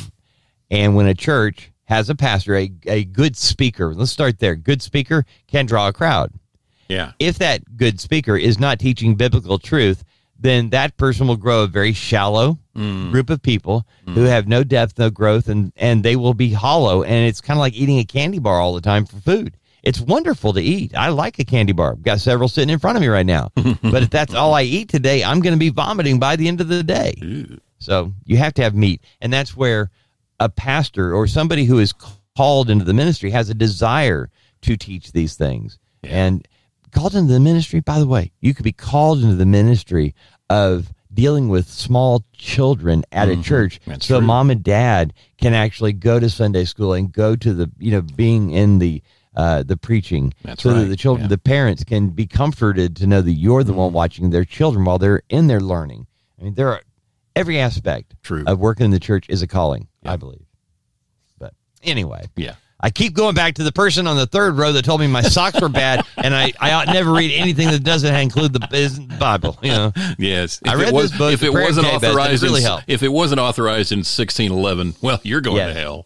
and 0.70 0.96
when 0.96 1.08
a 1.08 1.14
church 1.14 1.72
has 1.86 2.10
a 2.10 2.16
pastor, 2.16 2.56
a, 2.56 2.72
a 2.86 3.06
good 3.06 3.38
speaker, 3.38 3.94
let's 3.94 4.12
start 4.12 4.40
there. 4.40 4.56
Good 4.56 4.82
speaker 4.82 5.26
can 5.48 5.66
draw 5.66 5.88
a 5.88 5.94
crowd. 5.94 6.34
Yeah. 6.90 7.14
If 7.20 7.38
that 7.40 7.78
good 7.78 8.00
speaker 8.00 8.36
is 8.36 8.60
not 8.60 8.80
teaching 8.80 9.16
biblical 9.16 9.60
truth, 9.60 10.04
then 10.40 10.70
that 10.70 10.96
person 10.98 11.28
will 11.28 11.38
grow 11.38 11.64
a 11.64 11.68
very 11.68 11.94
shallow 11.94 12.60
group 13.12 13.30
of 13.30 13.42
people 13.42 13.88
who 14.06 14.22
have 14.22 14.48
no 14.48 14.64
depth, 14.64 15.00
no 15.00 15.10
growth, 15.10 15.50
and 15.50 15.74
and 15.76 16.04
they 16.04 16.16
will 16.16 16.36
be 16.36 16.52
hollow. 16.54 17.02
And 17.04 17.28
it's 17.28 17.42
kind 17.42 17.58
of 17.58 17.62
like 17.62 17.74
eating 17.74 17.98
a 17.98 18.06
candy 18.06 18.38
bar 18.40 18.62
all 18.62 18.76
the 18.76 18.82
time 18.82 19.06
for 19.06 19.18
food. 19.18 19.58
It's 19.84 20.00
wonderful 20.00 20.54
to 20.54 20.62
eat. 20.62 20.96
I 20.96 21.10
like 21.10 21.40
a 21.40 21.46
candy 21.46 21.74
bar. 21.74 21.94
I've 21.94 22.04
got 22.04 22.20
several 22.20 22.50
sitting 22.50 22.70
in 22.70 22.80
front 22.80 22.98
of 22.98 23.02
me 23.02 23.08
right 23.08 23.26
now. 23.26 23.52
but 23.56 24.04
if 24.04 24.10
that's 24.10 24.34
all 24.34 24.54
I 24.54 24.64
eat 24.64 24.90
today, 24.90 25.24
I'm 25.24 25.40
going 25.40 25.54
to 25.54 25.60
be 25.60 25.70
vomiting 25.70 26.20
by 26.20 26.36
the 26.36 26.48
end 26.48 26.62
of 26.62 26.68
the 26.68 26.84
day. 26.84 27.58
So 27.80 28.14
you 28.26 28.38
have 28.38 28.54
to 28.56 28.64
have 28.64 28.76
meat, 28.76 29.02
and 29.22 29.32
that's 29.32 29.56
where 29.56 29.92
a 30.40 30.50
pastor 30.50 31.14
or 31.14 31.28
somebody 31.28 31.66
who 31.66 31.80
is 31.80 31.94
called 32.36 32.70
into 32.70 32.86
the 32.86 32.94
ministry 32.94 33.32
has 33.32 33.50
a 33.50 33.54
desire 33.54 34.30
to 34.62 34.78
teach 34.78 35.12
these 35.12 35.36
things. 35.36 35.80
And 36.04 36.48
called 36.92 37.16
into 37.16 37.34
the 37.34 37.40
ministry, 37.40 37.80
by 37.80 38.00
the 38.00 38.08
way, 38.08 38.32
you 38.42 38.54
could 38.54 38.64
be 38.64 38.72
called 38.72 39.22
into 39.22 39.36
the 39.36 39.46
ministry 39.46 40.16
of 40.50 40.94
dealing 41.14 41.50
with 41.50 41.68
small 41.68 42.24
children 42.34 43.04
at 43.12 43.30
a 43.30 43.42
church. 43.42 43.80
Mm-hmm. 43.82 43.92
That's 43.92 44.06
so 44.06 44.20
true. 44.20 44.28
mom 44.28 44.52
and 44.52 44.64
dad 44.64 45.14
can 45.40 45.54
actually 45.54 45.94
go 45.94 46.20
to 46.20 46.30
Sunday 46.30 46.66
school 46.66 46.94
and 46.94 47.12
go 47.12 47.36
to 47.36 47.54
the, 47.54 47.72
you 47.80 47.92
know, 47.92 48.02
being 48.02 48.52
in 48.52 48.80
the 48.80 49.02
uh, 49.38 49.64
the 49.64 49.78
preaching, 49.78 50.34
That's 50.44 50.62
so 50.64 50.74
that 50.74 50.86
the 50.86 50.98
children, 50.98 51.22
yeah. 51.22 51.26
Mm-hmm. 51.28 51.30
the 51.32 51.38
parents, 51.38 51.84
can 51.86 52.10
be 52.10 52.28
comforted 52.28 52.96
to 52.98 53.08
know 53.08 53.22
that 53.22 53.32
you're 53.34 53.64
the 53.64 53.72
one 53.74 53.94
watching 53.94 54.30
their 54.32 54.44
children 54.44 54.84
while 54.84 54.98
they're 54.98 55.22
in 55.30 55.48
their 55.48 55.62
learning. 55.62 56.08
I 56.42 56.44
mean, 56.44 56.56
there 56.56 56.70
are 56.74 56.82
every 57.36 57.60
aspect 57.60 58.16
True. 58.24 58.44
of 58.46 58.60
working 58.60 58.84
in 58.86 58.92
the 58.92 59.00
church 59.00 59.28
is 59.30 59.42
a 59.42 59.48
calling, 59.48 59.88
I 60.04 60.18
believe. 60.18 60.46
But 61.40 61.54
anyway, 61.84 62.26
Yeah. 62.36 62.56
I 62.80 62.92
keep 62.92 63.14
going 63.16 63.34
back 63.34 63.56
to 63.56 63.64
the 63.64 63.72
person 63.72 64.06
on 64.06 64.18
the 64.18 64.28
third 64.28 64.56
row 64.56 64.72
that 64.74 64.86
told 64.86 65.02
me 65.02 65.08
my 65.08 65.24
socks 65.24 65.60
were 65.60 65.68
bad, 65.70 66.06
and 66.18 66.36
I, 66.36 66.54
I 66.60 66.74
ought 66.74 66.86
never 66.88 67.12
read 67.12 67.32
anything 67.32 67.70
that 67.72 67.84
doesn't 67.84 68.14
include 68.14 68.54
the 68.54 68.60
Bible. 69.20 69.58
You 69.64 69.72
know, 69.72 69.94
Yes, 70.20 70.60
I 70.64 70.74
If 70.74 70.80
read 70.80 70.88
it 70.90 70.94
was, 70.94 71.10
this 71.10 71.18
book. 71.18 71.34
If 71.34 71.42
it 71.42 71.52
wasn't 71.52 71.88
Jabez, 71.88 71.94
and 71.96 72.04
it 72.04 72.08
authorized, 72.10 72.44
really 72.44 72.62
in, 72.62 72.66
helped. 72.68 72.84
if 72.88 73.02
it 73.02 73.08
wasn't 73.12 73.40
authorized 73.40 73.92
in 73.92 74.00
1611, 74.00 74.94
well, 75.02 75.20
you're 75.24 75.42
going 75.42 75.58
Yeah. 75.58 75.68
to 75.68 75.74
hell. 75.74 76.06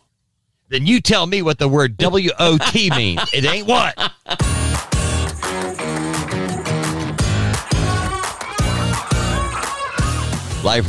Then 0.71 0.87
you 0.87 1.01
tell 1.01 1.27
me 1.27 1.41
what 1.41 1.59
the 1.59 1.67
word 1.67 1.97
W 1.97 2.29
O 2.39 2.57
T 2.57 2.89
means. 2.95 3.19
It 3.33 3.43
ain't 3.43 3.67
what. 3.67 3.93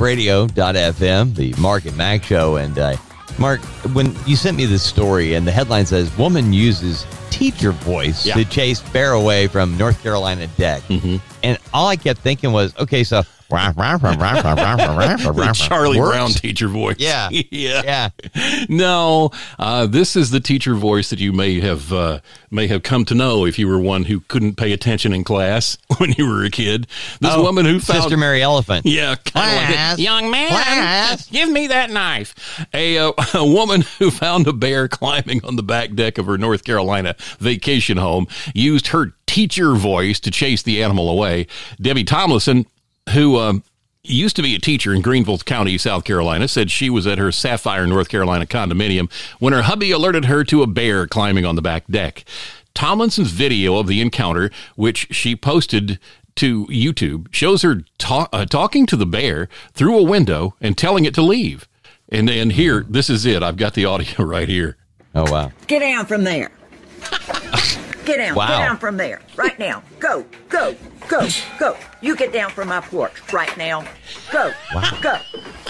LifeRadio.fm, 0.02 1.34
the 1.34 1.54
Mark 1.60 1.84
and 1.86 1.96
Mack 1.96 2.22
show. 2.24 2.56
And 2.56 2.78
uh, 2.78 2.96
Mark, 3.38 3.60
when 3.94 4.14
you 4.26 4.36
sent 4.36 4.56
me 4.56 4.66
this 4.66 4.82
story, 4.82 5.34
and 5.34 5.46
the 5.46 5.52
headline 5.52 5.86
says, 5.86 6.14
Woman 6.18 6.52
uses 6.52 7.06
teacher 7.30 7.70
voice 7.72 8.26
Yeah. 8.26 8.34
to 8.34 8.44
chase 8.44 8.80
bear 8.90 9.12
away 9.12 9.46
from 9.46 9.76
North 9.78 10.02
Carolina 10.02 10.46
deck. 10.58 10.82
And 11.42 11.58
all 11.72 11.88
I 11.88 11.96
kept 11.96 12.20
thinking 12.20 12.52
was, 12.52 12.76
okay, 12.78 13.04
so. 13.04 13.22
Charlie 15.54 15.98
works? 15.98 16.10
Brown 16.16 16.30
teacher 16.30 16.68
voice. 16.68 16.96
Yeah. 16.98 17.28
yeah. 17.50 18.10
Yeah. 18.32 18.64
No, 18.68 19.30
uh, 19.58 19.86
this 19.86 20.16
is 20.16 20.30
the 20.30 20.40
teacher 20.40 20.74
voice 20.74 21.10
that 21.10 21.18
you 21.18 21.32
may 21.32 21.60
have 21.60 21.92
uh, 21.92 22.20
may 22.50 22.66
have 22.66 22.82
come 22.82 23.04
to 23.06 23.14
know 23.14 23.44
if 23.46 23.58
you 23.58 23.68
were 23.68 23.78
one 23.78 24.04
who 24.04 24.20
couldn't 24.20 24.56
pay 24.56 24.72
attention 24.72 25.12
in 25.12 25.24
class 25.24 25.78
when 25.98 26.12
you 26.12 26.26
were 26.28 26.44
a 26.44 26.50
kid. 26.50 26.86
This 27.20 27.32
Oh, 27.32 27.42
woman 27.42 27.64
who 27.66 27.80
found 27.80 28.02
Sister 28.02 28.16
Mary 28.16 28.42
Elephant. 28.42 28.86
Yeah, 28.86 29.12
of 29.12 29.18
like 29.18 29.24
Class. 29.32 29.98
Young 29.98 30.30
man, 30.30 30.48
Class. 30.50 31.28
give 31.28 31.48
me 31.50 31.66
that 31.68 31.90
knife. 31.90 32.34
A, 32.74 32.98
uh, 32.98 33.12
a 33.34 33.46
woman 33.46 33.82
who 33.98 34.10
found 34.10 34.46
a 34.46 34.52
bear 34.52 34.88
climbing 34.88 35.44
on 35.44 35.56
the 35.56 35.62
back 35.62 35.94
deck 35.94 36.18
of 36.18 36.26
her 36.26 36.38
North 36.38 36.64
Carolina 36.64 37.14
vacation 37.38 37.96
home 37.98 38.26
used 38.54 38.88
her 38.88 39.12
teacher 39.26 39.74
voice 39.74 40.20
to 40.20 40.30
chase 40.30 40.62
the 40.62 40.82
animal 40.82 41.08
away. 41.08 41.46
Debbie 41.80 42.04
Tomlinson, 42.04 42.66
who 43.10 43.38
um, 43.38 43.62
used 44.04 44.36
to 44.36 44.42
be 44.42 44.54
a 44.54 44.58
teacher 44.58 44.94
in 44.94 45.02
Greenville 45.02 45.38
County, 45.38 45.78
South 45.78 46.04
Carolina, 46.04 46.48
said 46.48 46.70
she 46.70 46.90
was 46.90 47.06
at 47.06 47.18
her 47.18 47.32
Sapphire, 47.32 47.86
North 47.86 48.08
Carolina 48.08 48.46
condominium 48.46 49.10
when 49.38 49.52
her 49.52 49.62
hubby 49.62 49.90
alerted 49.90 50.26
her 50.26 50.44
to 50.44 50.62
a 50.62 50.66
bear 50.66 51.06
climbing 51.06 51.44
on 51.44 51.56
the 51.56 51.62
back 51.62 51.86
deck. 51.88 52.24
Tomlinson's 52.74 53.30
video 53.30 53.76
of 53.76 53.86
the 53.86 54.00
encounter, 54.00 54.50
which 54.76 55.08
she 55.14 55.36
posted 55.36 55.98
to 56.36 56.66
YouTube, 56.66 57.32
shows 57.32 57.62
her 57.62 57.82
ta- 57.98 58.28
uh, 58.32 58.46
talking 58.46 58.86
to 58.86 58.96
the 58.96 59.06
bear 59.06 59.48
through 59.74 59.98
a 59.98 60.02
window 60.02 60.54
and 60.60 60.78
telling 60.78 61.04
it 61.04 61.14
to 61.14 61.22
leave. 61.22 61.68
And 62.08 62.28
and 62.28 62.52
here, 62.52 62.84
this 62.88 63.08
is 63.10 63.26
it. 63.26 63.42
I've 63.42 63.56
got 63.56 63.74
the 63.74 63.84
audio 63.84 64.24
right 64.24 64.48
here. 64.48 64.76
Oh, 65.14 65.30
wow. 65.30 65.52
Get 65.66 65.80
down 65.80 66.06
from 66.06 66.24
there. 66.24 66.50
Get 68.04 68.16
down. 68.18 68.34
Wow. 68.34 68.48
Get 68.48 68.58
down 68.58 68.76
from 68.78 68.96
there. 68.96 69.20
Right 69.36 69.58
now. 69.58 69.82
Go. 70.00 70.24
Go. 70.48 70.74
Go. 71.08 71.28
Go. 71.58 71.76
You 72.00 72.16
get 72.16 72.32
down 72.32 72.50
from 72.50 72.68
my 72.68 72.80
porch 72.80 73.12
right 73.32 73.56
now. 73.56 73.84
Go. 74.32 74.52
Go. 75.00 75.18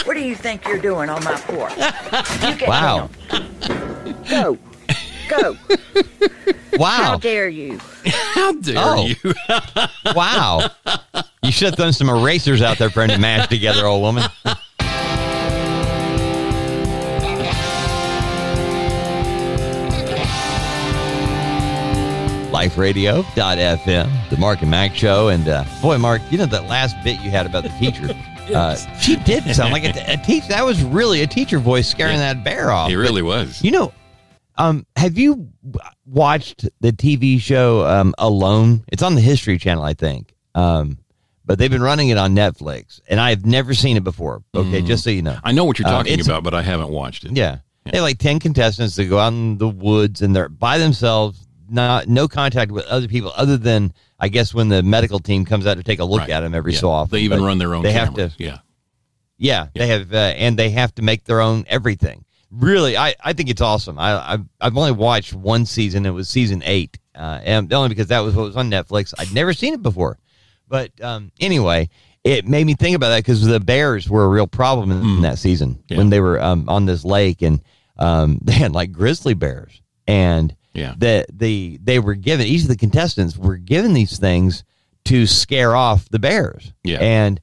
What 0.05 0.15
do 0.15 0.19
you 0.21 0.35
think 0.35 0.65
you're 0.67 0.79
doing 0.79 1.09
on 1.09 1.23
my 1.23 1.35
porch? 1.35 1.73
You 1.77 2.55
get 2.57 2.67
Wow. 2.67 3.09
down. 3.29 4.23
Go. 4.29 4.57
Go. 5.29 5.57
Wow. 6.77 6.89
How 6.89 7.17
dare 7.17 7.47
you? 7.49 7.79
How 8.05 8.51
dare 8.53 8.75
Oh. 8.77 9.05
you? 9.05 9.15
Wow. 10.15 10.69
You 11.43 11.51
should 11.51 11.67
have 11.67 11.75
thrown 11.75 11.93
some 11.93 12.09
erasers 12.09 12.61
out 12.61 12.77
there 12.77 12.89
for 12.89 13.03
him 13.03 13.09
to 13.09 13.17
mash 13.19 13.47
together, 13.47 13.85
old 13.85 14.01
woman. 14.01 14.23
LifeRadio.fm, 22.53 24.29
the 24.29 24.37
Mark 24.37 24.61
and 24.61 24.69
Mack 24.71 24.95
show. 24.95 25.29
And 25.29 25.47
uh, 25.47 25.63
boy, 25.81 25.97
Mark, 25.97 26.21
you 26.31 26.37
know 26.37 26.45
that 26.45 26.67
last 26.67 26.95
bit 27.03 27.19
you 27.21 27.29
had 27.31 27.45
about 27.45 27.63
the 27.63 27.69
teacher? 27.79 28.09
Uh, 28.53 28.75
she 28.99 29.15
did 29.15 29.41
sound 29.55 29.71
like 29.71 29.85
a, 29.85 30.11
a 30.11 30.17
teacher. 30.17 30.49
That 30.49 30.65
was 30.65 30.83
really 30.83 31.21
a 31.21 31.27
teacher 31.27 31.59
voice 31.59 31.87
scaring 31.87 32.17
that 32.17 32.43
bear 32.43 32.71
off. 32.71 32.91
It 32.91 32.97
really 32.97 33.21
was. 33.21 33.63
You 33.63 33.71
know, 33.71 33.93
Um, 34.57 34.85
have 34.97 35.17
you 35.17 35.47
watched 36.05 36.67
the 36.81 36.91
TV 36.91 37.39
show 37.39 37.85
um, 37.87 38.13
Alone? 38.17 38.83
It's 38.89 39.01
on 39.01 39.15
the 39.15 39.21
History 39.21 39.57
Channel, 39.57 39.85
I 39.85 39.93
think. 39.93 40.35
Um, 40.55 40.97
but 41.45 41.57
they've 41.57 41.71
been 41.71 41.81
running 41.81 42.09
it 42.09 42.17
on 42.17 42.35
Netflix, 42.35 42.99
and 43.07 43.17
I've 43.17 43.45
never 43.45 43.73
seen 43.73 43.95
it 43.95 44.03
before. 44.03 44.43
Okay, 44.53 44.81
just 44.81 45.05
so 45.05 45.09
you 45.09 45.21
know. 45.21 45.37
I 45.41 45.53
know 45.53 45.63
what 45.63 45.79
you're 45.79 45.87
Um, 45.87 45.93
talking 45.93 46.11
it's- 46.11 46.27
about, 46.27 46.43
but 46.43 46.53
I 46.53 46.63
haven't 46.63 46.89
watched 46.89 47.23
it. 47.23 47.31
Yeah. 47.37 47.59
They 47.85 47.97
have 47.99 48.03
like 48.03 48.17
10 48.19 48.39
contestants 48.39 48.97
that 48.97 49.05
go 49.05 49.19
out 49.19 49.31
in 49.31 49.57
the 49.57 49.69
woods 49.69 50.21
and 50.21 50.35
they're 50.35 50.49
by 50.49 50.79
themselves, 50.79 51.47
not 51.73 52.07
no 52.07 52.27
contact 52.27 52.71
with 52.71 52.85
other 52.85 53.07
people 53.07 53.31
other 53.35 53.57
than 53.57 53.91
I 54.19 54.29
guess 54.29 54.53
when 54.53 54.69
the 54.69 54.81
medical 54.83 55.19
team 55.19 55.43
comes 55.45 55.65
out 55.67 55.75
to 55.77 55.83
take 55.83 55.99
a 55.99 56.05
look 56.05 56.21
Right. 56.21 56.29
at 56.29 56.39
them 56.41 56.53
every 56.55 56.73
Yeah. 56.73 56.79
so 56.79 56.89
often. 56.89 57.17
They 57.17 57.23
even 57.23 57.43
run 57.43 57.57
their 57.57 57.73
own 57.75 57.83
They 57.83 57.91
have 57.93 58.13
to 58.15 58.31
yeah. 58.37 58.59
yeah, 59.37 59.67
they 59.73 59.87
have 59.87 60.13
uh, 60.13 60.17
and 60.17 60.57
they 60.57 60.69
have 60.69 60.93
to 60.95 61.01
make 61.01 61.25
their 61.25 61.41
own 61.41 61.65
everything. 61.67 62.23
Really, 62.51 62.95
I, 62.95 63.15
I 63.23 63.33
think 63.33 63.49
it's 63.49 63.61
awesome. 63.61 63.97
I 63.97 64.33
I've, 64.33 64.45
I've 64.61 64.77
only 64.77 64.91
watched 64.91 65.33
one 65.33 65.65
season. 65.65 66.05
It 66.05 66.11
was 66.11 66.29
season 66.29 66.61
8. 66.63 66.99
Uh, 67.15 67.39
and 67.43 67.71
only 67.73 67.89
because 67.89 68.07
that 68.07 68.19
was 68.21 68.35
what 68.35 68.43
was 68.45 68.55
on 68.55 68.69
Netflix. 68.71 69.13
I'd 69.17 69.33
never 69.33 69.53
seen 69.53 69.73
it 69.73 69.81
before. 69.83 70.17
But 70.67 70.91
um, 71.01 71.31
anyway, 71.39 71.89
it 72.23 72.47
made 72.47 72.65
me 72.65 72.73
think 72.75 72.95
about 72.95 73.09
that 73.09 73.17
because 73.19 73.43
the 73.45 73.59
bears 73.59 74.09
were 74.09 74.23
a 74.23 74.27
real 74.29 74.47
problem 74.47 74.91
in, 74.91 75.21
that 75.21 75.37
season 75.39 75.75
Mm. 75.75 75.81
Yeah. 75.89 75.97
when 75.97 76.09
they 76.09 76.19
were 76.19 76.41
um, 76.41 76.69
on 76.69 76.85
this 76.85 77.03
lake 77.03 77.41
and 77.41 77.61
um, 77.97 78.39
they 78.43 78.53
had 78.53 78.71
like 78.71 78.91
grizzly 78.91 79.33
bears 79.33 79.81
and 80.07 80.55
Yeah. 80.73 80.95
that 80.97 81.27
the 81.31 81.79
they 81.83 81.99
were 81.99 82.15
given 82.15 82.47
each 82.47 82.63
of 82.63 82.67
the 82.67 82.75
contestants 82.77 83.37
were 83.37 83.57
given 83.57 83.93
these 83.93 84.17
things 84.17 84.63
to 85.05 85.27
scare 85.27 85.75
off 85.75 86.07
the 86.09 86.19
bears. 86.19 86.73
Yeah. 86.83 86.97
and 86.99 87.39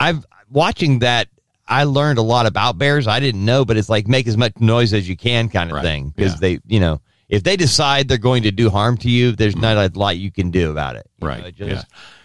I've 0.00 0.24
watching 0.50 1.00
that. 1.00 1.28
I 1.70 1.84
learned 1.84 2.18
a 2.18 2.22
lot 2.22 2.46
about 2.46 2.78
bears. 2.78 3.06
I 3.06 3.20
didn't 3.20 3.44
know, 3.44 3.64
but 3.66 3.76
it's 3.76 3.90
like 3.90 4.08
make 4.08 4.26
as 4.26 4.38
much 4.38 4.52
noise 4.58 4.94
as 4.94 5.06
you 5.06 5.16
can 5.18 5.50
kind 5.50 5.70
of 5.70 5.76
Right. 5.76 5.82
thing 5.84 6.12
because 6.16 6.32
Yeah. 6.34 6.38
they, 6.40 6.58
you 6.66 6.80
know, 6.80 7.00
if 7.28 7.42
they 7.42 7.56
decide 7.56 8.08
they're 8.08 8.16
going 8.16 8.44
to 8.44 8.50
do 8.50 8.70
harm 8.70 8.96
to 8.98 9.10
you, 9.10 9.32
there's 9.32 9.52
mm-hmm. 9.54 9.76
not 9.76 9.94
a 9.94 9.98
lot 9.98 10.16
you 10.16 10.30
can 10.30 10.50
do 10.50 10.70
about 10.70 10.96
it. 10.96 11.06
You 11.20 11.28
Right. 11.28 11.40
know, 11.42 11.46
it 11.48 11.56
just 11.56 11.70
Yeah. 11.70 11.82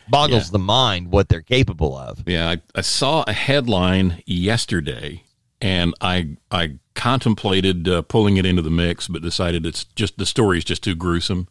boggles 0.08 0.46
Yeah. 0.46 0.52
the 0.54 0.60
mind 0.60 1.12
what 1.12 1.28
they're 1.28 1.42
capable 1.42 1.98
of. 1.98 2.24
Yeah, 2.26 2.52
I, 2.52 2.62
I 2.74 2.82
saw 2.82 3.26
a 3.28 3.34
headline 3.34 4.24
yesterday, 4.26 5.24
and 5.60 5.94
I 6.00 6.38
I 6.50 6.76
contemplated 6.96 7.88
uh, 7.88 8.02
pulling 8.04 8.38
it 8.38 8.46
into 8.46 8.62
the 8.62 8.70
mix, 8.70 9.08
but 9.08 9.22
decided 9.22 9.66
it's 9.66 9.84
just 9.96 10.18
the 10.18 10.26
story 10.26 10.58
is 10.58 10.64
just 10.64 10.84
too 10.84 10.96
gruesome. 10.96 11.48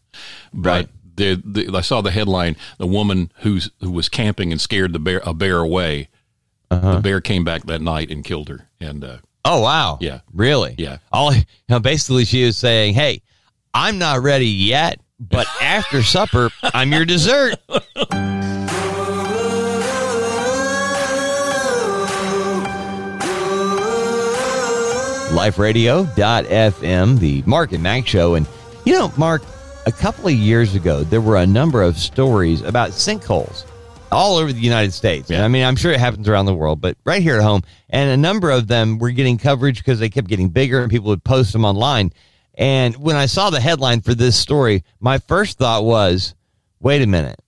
But 0.52 0.68
Right. 0.70 0.88
the, 1.16 1.42
the, 1.44 1.76
I 1.76 1.80
saw 1.80 2.00
the 2.00 2.10
headline: 2.10 2.56
the 2.78 2.86
woman 2.86 3.32
who's 3.40 3.70
who 3.80 3.90
was 3.90 4.08
camping 4.08 4.52
and 4.52 4.60
scared 4.60 4.92
the 4.92 4.98
bear 4.98 5.20
a 5.24 5.34
bear 5.34 5.58
away. 5.58 6.08
Uh-huh. 6.70 6.94
The 6.96 7.00
bear 7.00 7.20
came 7.20 7.44
back 7.44 7.64
that 7.66 7.80
night 7.82 8.10
and 8.10 8.24
killed 8.24 8.48
her. 8.48 8.68
And 8.80 9.04
uh, 9.04 9.16
Oh 9.44 9.60
wow! 9.60 9.98
Yeah. 10.00 10.20
really? 10.32 10.74
Yeah. 10.78 10.98
All 11.12 11.34
you 11.34 11.42
know, 11.68 11.80
basically, 11.80 12.24
she 12.24 12.44
was 12.44 12.56
saying, 12.56 12.94
"Hey, 12.94 13.22
I'm 13.74 13.98
not 13.98 14.22
ready 14.22 14.46
yet, 14.48 15.00
but 15.20 15.46
after 15.60 16.02
supper, 16.02 16.50
I'm 16.62 16.92
your 16.92 17.04
dessert." 17.04 17.56
LifeRadio.fm, 25.42 27.18
the 27.18 27.42
Mark 27.46 27.72
and 27.72 27.82
Mack 27.82 28.06
Show. 28.06 28.36
And, 28.36 28.46
you 28.84 28.92
know, 28.92 29.12
Mark, 29.16 29.42
a 29.86 29.92
couple 29.92 30.28
of 30.28 30.34
years 30.34 30.76
ago, 30.76 31.02
there 31.02 31.20
were 31.20 31.36
a 31.36 31.46
number 31.46 31.82
of 31.82 31.98
stories 31.98 32.62
about 32.62 32.90
sinkholes 32.90 33.64
all 34.12 34.36
over 34.36 34.52
the 34.52 34.60
United 34.60 34.92
States. 34.92 35.30
And 35.30 35.38
Yeah. 35.38 35.44
I 35.44 35.48
mean, 35.48 35.64
I'm 35.64 35.74
sure 35.74 35.90
it 35.90 35.98
happens 35.98 36.28
around 36.28 36.46
the 36.46 36.54
world, 36.54 36.80
but 36.80 36.96
right 37.04 37.20
here 37.20 37.38
at 37.38 37.42
home. 37.42 37.62
And 37.90 38.10
a 38.10 38.16
number 38.16 38.52
of 38.52 38.68
them 38.68 38.98
were 38.98 39.10
getting 39.10 39.36
coverage 39.36 39.78
because 39.78 39.98
they 39.98 40.08
kept 40.08 40.28
getting 40.28 40.48
bigger 40.48 40.80
and 40.80 40.88
people 40.88 41.08
would 41.08 41.24
post 41.24 41.52
them 41.52 41.64
online. 41.64 42.12
And 42.54 42.94
when 42.96 43.16
I 43.16 43.26
saw 43.26 43.50
the 43.50 43.60
headline 43.60 44.00
for 44.00 44.14
this 44.14 44.36
story, 44.36 44.84
my 45.00 45.18
first 45.18 45.58
thought 45.58 45.82
was, 45.82 46.36
wait 46.78 47.02
a 47.02 47.06
minute. 47.06 47.40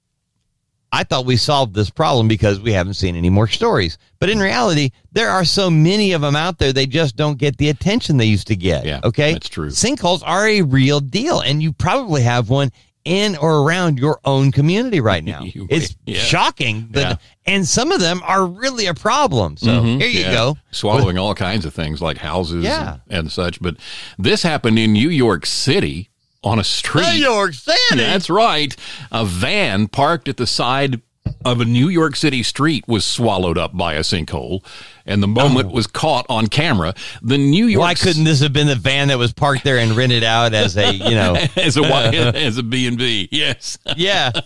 I 0.94 1.02
thought 1.04 1.26
we 1.26 1.36
solved 1.36 1.74
this 1.74 1.90
problem 1.90 2.28
because 2.28 2.60
we 2.60 2.72
haven't 2.72 2.94
seen 2.94 3.16
any 3.16 3.30
more 3.30 3.48
stories. 3.48 3.98
But 4.20 4.30
in 4.30 4.38
reality, 4.38 4.90
there 5.12 5.28
are 5.30 5.44
so 5.44 5.68
many 5.70 6.12
of 6.12 6.20
them 6.20 6.36
out 6.36 6.58
there, 6.58 6.72
they 6.72 6.86
just 6.86 7.16
don't 7.16 7.36
get 7.38 7.56
the 7.58 7.68
attention 7.68 8.16
they 8.16 8.26
used 8.26 8.46
to 8.46 8.56
get. 8.56 8.84
Yeah, 8.86 9.00
Okay. 9.02 9.32
that's 9.32 9.48
true. 9.48 9.70
Sinkholes 9.70 10.22
are 10.24 10.46
a 10.46 10.62
real 10.62 11.00
deal, 11.00 11.40
and 11.40 11.62
you 11.62 11.72
probably 11.72 12.22
have 12.22 12.48
one 12.48 12.70
in 13.04 13.36
or 13.36 13.58
around 13.62 13.98
your 13.98 14.18
own 14.24 14.50
community 14.52 15.00
right 15.00 15.24
now. 15.34 15.40
It's 15.44 15.94
yeah. 16.06 16.18
shocking. 16.20 16.88
that- 16.92 17.00
Yeah. 17.10 17.16
And 17.46 17.68
some 17.68 17.92
of 17.92 18.00
them 18.00 18.22
are 18.24 18.46
really 18.46 18.86
a 18.86 18.94
problem. 18.94 19.58
So 19.58 19.66
Mhm, 19.66 19.98
here 20.00 20.08
you 20.08 20.20
yeah. 20.20 20.32
go. 20.32 20.56
Swallowing 20.70 21.18
all 21.18 21.34
kinds 21.34 21.66
of 21.66 21.74
things 21.74 22.00
like 22.00 22.16
houses 22.16 22.64
Yeah. 22.64 22.98
and, 23.10 23.18
and 23.18 23.32
such. 23.32 23.60
But 23.60 23.76
this 24.18 24.42
happened 24.44 24.78
in 24.78 24.94
New 24.94 25.10
York 25.10 25.44
City 25.44 26.08
on 26.44 26.58
a 26.58 26.64
street. 26.64 27.06
New 27.06 27.24
York 27.24 27.54
City. 27.54 27.96
That's 27.96 28.30
right. 28.30 28.76
A 29.10 29.24
van 29.24 29.88
parked 29.88 30.28
at 30.28 30.36
the 30.36 30.46
side 30.46 31.00
of 31.44 31.60
a 31.60 31.64
New 31.64 31.88
York 31.88 32.16
City 32.16 32.42
street 32.42 32.84
was 32.86 33.04
swallowed 33.04 33.58
up 33.58 33.76
by 33.76 33.94
a 33.94 34.00
sinkhole, 34.00 34.64
and 35.06 35.22
the 35.22 35.28
moment 35.28 35.68
oh. 35.68 35.74
was 35.74 35.86
caught 35.86 36.26
on 36.28 36.46
camera. 36.46 36.94
The 37.22 37.38
New 37.38 37.66
York 37.66 37.74
Oh. 37.84 37.86
Why 37.86 37.94
couldn't 37.94 38.24
this 38.24 38.40
have 38.40 38.52
been 38.52 38.66
the 38.66 38.76
van 38.76 39.08
that 39.08 39.18
was 39.18 39.32
parked 39.32 39.64
there 39.64 39.78
and 39.78 39.94
rented 39.96 40.24
out 40.24 40.54
as 40.54 40.76
a, 40.76 40.92
you 40.92 41.14
know, 41.14 41.34
as 41.56 41.76
a 41.76 41.82
as 42.36 42.56
a 42.56 42.62
B 42.62 42.86
and 42.86 42.96
B? 42.96 43.28
Yes. 43.30 43.78
yeah. 43.96 44.30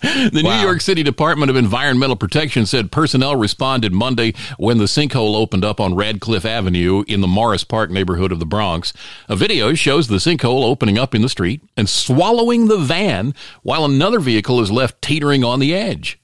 The 0.00 0.42
Wow. 0.42 0.56
New 0.56 0.66
York 0.66 0.80
City 0.80 1.02
Department 1.02 1.50
of 1.50 1.56
Environmental 1.56 2.16
Protection 2.16 2.66
said 2.66 2.90
personnel 2.90 3.36
responded 3.36 3.92
Monday 3.92 4.32
when 4.58 4.78
the 4.78 4.84
sinkhole 4.84 5.36
opened 5.36 5.64
up 5.64 5.78
on 5.80 5.94
Radcliffe 5.94 6.44
Avenue 6.44 7.04
in 7.06 7.20
the 7.20 7.28
Morris 7.28 7.64
Park 7.64 7.90
neighborhood 7.90 8.32
of 8.32 8.38
the 8.38 8.46
Bronx. 8.46 8.92
A 9.28 9.36
video 9.36 9.74
shows 9.74 10.08
the 10.08 10.16
sinkhole 10.16 10.64
opening 10.64 10.98
up 10.98 11.14
in 11.14 11.22
the 11.22 11.28
street 11.28 11.60
and 11.76 11.88
swallowing 11.88 12.66
the 12.68 12.78
van 12.78 13.34
while 13.62 13.84
another 13.84 14.20
vehicle 14.20 14.60
is 14.60 14.70
left 14.70 15.00
teetering 15.02 15.44
on 15.44 15.60
the 15.60 15.74
edge. 15.74 16.18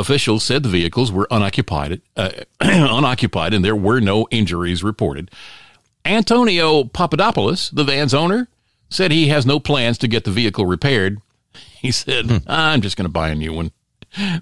Officials 0.00 0.42
said 0.42 0.62
the 0.62 0.70
vehicles 0.70 1.12
were 1.12 1.28
unoccupied, 1.30 2.00
uh, 2.16 2.30
unoccupied, 2.60 3.52
and 3.52 3.62
there 3.62 3.76
were 3.76 4.00
no 4.00 4.26
injuries 4.30 4.82
reported. 4.82 5.30
Antonio 6.06 6.84
Papadopoulos, 6.84 7.68
the 7.70 7.84
van's 7.84 8.14
owner, 8.14 8.48
said 8.88 9.12
he 9.12 9.28
has 9.28 9.44
no 9.44 9.60
plans 9.60 9.98
to 9.98 10.08
get 10.08 10.24
the 10.24 10.30
vehicle 10.30 10.66
repaired. 10.66 11.20
He 11.80 11.92
said, 11.92 12.42
I'm 12.46 12.82
just 12.82 12.98
going 12.98 13.06
to 13.06 13.12
buy 13.12 13.30
a 13.30 13.34
new 13.34 13.52
one. 13.52 13.72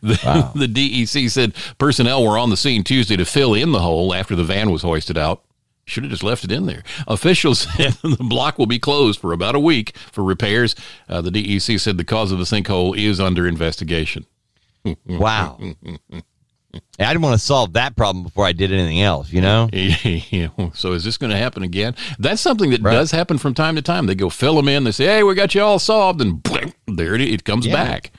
The, 0.02 0.50
the 0.56 0.66
DEC 0.66 1.30
said 1.30 1.54
personnel 1.78 2.24
were 2.24 2.38
on 2.38 2.50
the 2.50 2.56
scene 2.56 2.82
Tuesday 2.82 3.16
to 3.16 3.24
fill 3.24 3.54
in 3.54 3.70
the 3.70 3.80
hole 3.80 4.12
after 4.12 4.34
the 4.34 4.42
van 4.42 4.70
was 4.70 4.82
hoisted 4.82 5.16
out. 5.18 5.44
Should 5.84 6.02
have 6.04 6.10
just 6.10 6.24
left 6.24 6.42
it 6.42 6.50
in 6.50 6.66
there. 6.66 6.82
Officials 7.06 7.60
said 7.76 7.92
the 8.02 8.16
block 8.18 8.58
will 8.58 8.66
be 8.66 8.78
closed 8.78 9.20
for 9.20 9.32
about 9.32 9.54
a 9.54 9.60
week 9.60 9.96
for 10.10 10.24
repairs. 10.24 10.74
Uh, 11.08 11.20
the 11.20 11.30
DEC 11.30 11.78
said 11.78 11.96
the 11.96 12.04
cause 12.04 12.32
of 12.32 12.38
the 12.38 12.44
sinkhole 12.44 12.98
is 12.98 13.20
under 13.20 13.46
investigation. 13.46 14.26
Wow. 15.06 15.58
I 17.00 17.06
didn't 17.12 17.22
want 17.22 17.32
to 17.38 17.44
solve 17.44 17.72
that 17.74 17.96
problem 17.96 18.22
before 18.24 18.44
I 18.44 18.52
did 18.52 18.72
anything 18.72 19.00
else, 19.00 19.32
you 19.32 19.40
know? 19.40 19.68
so 20.74 20.92
is 20.92 21.02
this 21.04 21.16
going 21.16 21.30
to 21.30 21.36
happen 21.36 21.62
again? 21.62 21.94
That's 22.18 22.40
something 22.42 22.70
that 22.70 22.82
Right. 22.82 22.92
does 22.92 23.10
happen 23.10 23.38
from 23.38 23.54
time 23.54 23.76
to 23.76 23.82
time. 23.82 24.06
They 24.06 24.14
go 24.14 24.28
fill 24.30 24.56
them 24.56 24.68
in. 24.68 24.84
They 24.84 24.92
say, 24.92 25.06
"Hey, 25.06 25.22
we 25.22 25.34
got 25.34 25.54
you 25.54 25.62
all 25.62 25.78
solved," 25.78 26.20
and 26.20 26.46
there 26.86 27.14
it, 27.14 27.20
it 27.22 27.44
comes 27.44 27.66
Yeah. 27.66 27.72
back 27.72 28.12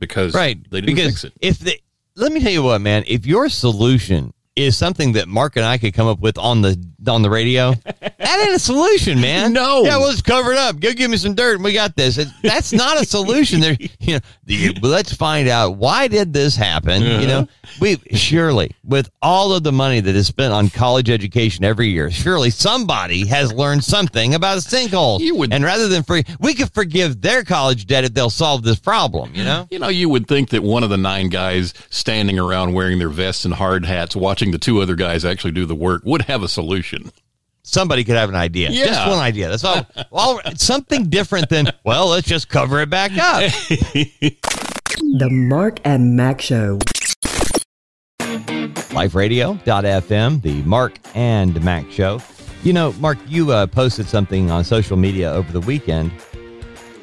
because 0.00 0.34
Right. 0.34 0.58
they 0.70 0.80
didn't 0.80 0.96
because 0.96 1.12
fix 1.12 1.24
it. 1.24 1.32
If 1.40 1.58
they, 1.60 1.78
let 2.16 2.32
me 2.32 2.40
tell 2.40 2.52
you 2.52 2.62
what, 2.64 2.80
man, 2.80 3.04
if 3.06 3.24
your 3.24 3.48
solution 3.48 4.32
is 4.56 4.76
something 4.76 5.12
that 5.12 5.28
Mark 5.28 5.56
and 5.56 5.64
I 5.64 5.78
could 5.78 5.94
come 5.94 6.08
up 6.08 6.18
with 6.20 6.36
on 6.38 6.60
the 6.62 6.76
on 7.08 7.22
the 7.22 7.30
radio, 7.30 7.74
that 8.00 8.44
ain't 8.46 8.54
a 8.54 8.58
solution, 8.58 9.20
man. 9.20 9.52
No. 9.62 9.82
Yeah, 9.84 9.98
well, 9.98 10.08
let's 10.08 10.22
cover 10.22 10.52
it 10.52 10.58
up. 10.58 10.80
Go 10.80 10.92
give 10.92 11.10
me 11.10 11.16
some 11.16 11.34
dirt 11.34 11.56
and 11.56 11.64
we 11.64 11.72
got 11.72 11.94
this. 11.96 12.16
It- 12.18 12.28
that's 12.42 12.72
not 12.72 13.00
a 13.00 13.04
solution. 13.04 13.60
There, 13.60 13.76
you 14.00 14.14
know, 14.14 14.20
the, 14.44 14.72
let's 14.82 15.12
find 15.14 15.48
out 15.48 15.76
why 15.76 16.08
did 16.08 16.32
this 16.32 16.56
happen? 16.56 17.02
You 17.02 17.26
know, 17.26 17.48
we 17.80 17.98
surely 18.14 18.72
with 18.84 19.10
all 19.20 19.52
of 19.52 19.62
the 19.62 19.72
money 19.72 20.00
that 20.00 20.14
is 20.16 20.26
spent 20.26 20.52
on 20.52 20.68
college 20.70 21.10
education 21.10 21.64
every 21.64 21.88
year, 21.88 22.10
surely 22.10 22.50
somebody 22.50 23.26
has 23.26 23.52
learned 23.52 23.84
something 23.84 24.34
about 24.34 24.58
sinkholes. 24.58 25.20
You 25.20 25.36
would- 25.36 25.52
and 25.52 25.64
rather 25.64 25.88
than 25.88 26.02
free, 26.02 26.24
we 26.40 26.54
could 26.54 26.72
forgive 26.72 27.20
their 27.20 27.44
college 27.44 27.86
debt 27.86 28.04
if 28.04 28.14
they'll 28.14 28.30
solve 28.30 28.62
this 28.62 28.78
problem. 28.78 29.34
You 29.34 29.44
know. 29.44 29.66
You 29.70 29.78
know, 29.78 29.88
you 29.88 30.08
would 30.08 30.26
think 30.28 30.50
that 30.50 30.62
one 30.62 30.82
of 30.82 30.90
the 30.90 30.96
nine 30.98 31.28
guys 31.28 31.74
standing 31.90 32.38
around 32.38 32.72
wearing 32.72 32.98
their 32.98 33.08
vests 33.10 33.44
and 33.44 33.52
hard 33.54 33.84
hats, 33.84 34.16
watching 34.16 34.50
the 34.50 34.58
two 34.58 34.80
other 34.80 34.94
guys 34.94 35.24
actually 35.24 35.52
do 35.52 35.66
the 35.66 35.74
work, 35.74 36.02
would 36.04 36.22
have 36.22 36.42
a 36.42 36.48
solution. 36.48 36.91
Somebody 37.64 38.02
could 38.04 38.16
have 38.16 38.28
an 38.28 38.34
idea. 38.34 38.70
Yeah. 38.70 38.86
Just 38.86 39.08
one 39.08 39.18
idea. 39.18 39.48
That's 39.48 39.64
all. 39.64 39.86
all 40.10 40.40
something 40.56 41.04
different 41.04 41.48
than 41.48 41.68
well, 41.84 42.08
let's 42.08 42.26
just 42.26 42.48
cover 42.48 42.80
it 42.80 42.90
back 42.90 43.12
up. 43.16 43.52
The 45.18 45.28
Mark 45.30 45.80
and 45.84 46.16
Mack 46.16 46.40
Show. 46.40 46.78
LifeRadio.fm, 48.92 50.42
the 50.42 50.62
Mark 50.62 50.98
and 51.14 51.62
Mack 51.64 51.90
show. 51.90 52.20
You 52.62 52.72
know, 52.72 52.92
Mark, 52.94 53.18
you 53.26 53.50
uh, 53.52 53.66
posted 53.66 54.06
something 54.06 54.50
on 54.50 54.64
social 54.64 54.96
media 54.96 55.30
over 55.32 55.50
the 55.52 55.60
weekend 55.60 56.12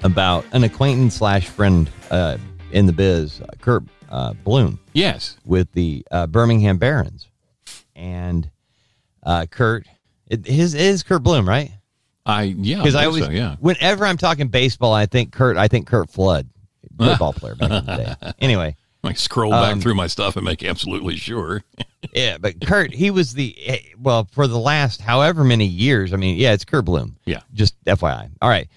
about 0.04 0.46
an 0.54 0.64
acquaintance 0.64 1.16
slash 1.16 1.48
friend 1.50 1.90
uh, 2.12 2.38
in 2.72 2.86
the 2.86 2.94
biz, 2.94 3.42
uh, 3.42 3.48
Curt 3.60 3.84
uh, 4.10 4.34
Bloom, 4.44 4.80
Yes. 4.94 5.38
with 5.46 5.72
the 5.74 6.06
uh, 6.12 6.28
Birmingham 6.28 6.78
Barons, 6.78 7.28
and 7.96 8.50
uh, 9.24 9.46
Curt, 9.50 9.86
it, 10.28 10.46
his 10.46 10.74
is 10.76 11.04
Curt 11.04 11.24
Bloom, 11.24 11.48
right? 11.48 11.72
I 12.26 12.44
yeah, 12.44 12.78
Because 12.78 12.96
I, 12.96 13.02
think 13.02 13.08
always, 13.08 13.26
so, 13.26 13.32
yeah. 13.32 13.56
whenever 13.60 14.06
I'm 14.06 14.18
talking 14.18 14.50
baseball, 14.50 14.94
I 14.94 15.06
think 15.06 15.32
Curt. 15.32 15.58
I 15.58 15.68
think 15.68 15.88
Curt 15.88 16.10
Flood, 16.10 16.48
football 16.98 17.34
player 17.34 17.56
back 17.56 17.72
in 17.72 17.86
the 17.86 18.16
day. 18.22 18.32
Anyway, 18.40 18.76
I 19.04 19.14
scroll 19.14 19.52
back 19.52 19.74
Um, 19.74 19.82
through 19.82 19.96
my 19.96 20.08
stuff 20.08 20.36
and 20.36 20.46
make 20.46 20.64
absolutely 20.64 21.16
sure. 21.16 21.64
yeah, 22.14 22.38
but 22.38 22.60
Curt, 22.62 22.94
he 22.94 23.10
was 23.12 23.34
the 23.34 23.56
eh, 23.66 23.80
well 23.98 24.28
for 24.32 24.46
the 24.48 24.60
last 24.60 25.02
however 25.02 25.44
many 25.44 25.66
years. 25.66 26.14
I 26.14 26.18
mean, 26.18 26.38
yeah, 26.38 26.54
it's 26.54 26.66
Curt 26.66 26.86
Bloom. 26.86 27.18
Yeah. 27.26 27.42
just 27.54 27.82
FYI. 27.86 28.30
All 28.42 28.50
right. 28.50 28.68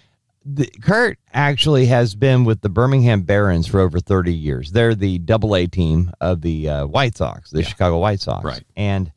The, 0.44 0.66
Curt 0.82 1.18
actually 1.32 1.86
has 1.86 2.14
been 2.16 2.44
with 2.44 2.62
the 2.62 2.68
Birmingham 2.68 3.22
Barons 3.22 3.66
for 3.68 3.78
over 3.80 4.00
30 4.00 4.32
years. 4.34 4.72
They're 4.72 4.94
the 4.94 5.18
double 5.18 5.54
A 5.54 5.66
team 5.68 6.10
of 6.20 6.40
the 6.40 6.68
uh, 6.68 6.86
White 6.86 7.16
Sox, 7.16 7.50
the 7.50 7.62
Chicago 7.62 7.98
White 7.98 8.20
Sox. 8.20 8.44
Right. 8.44 8.64
And 8.76 9.12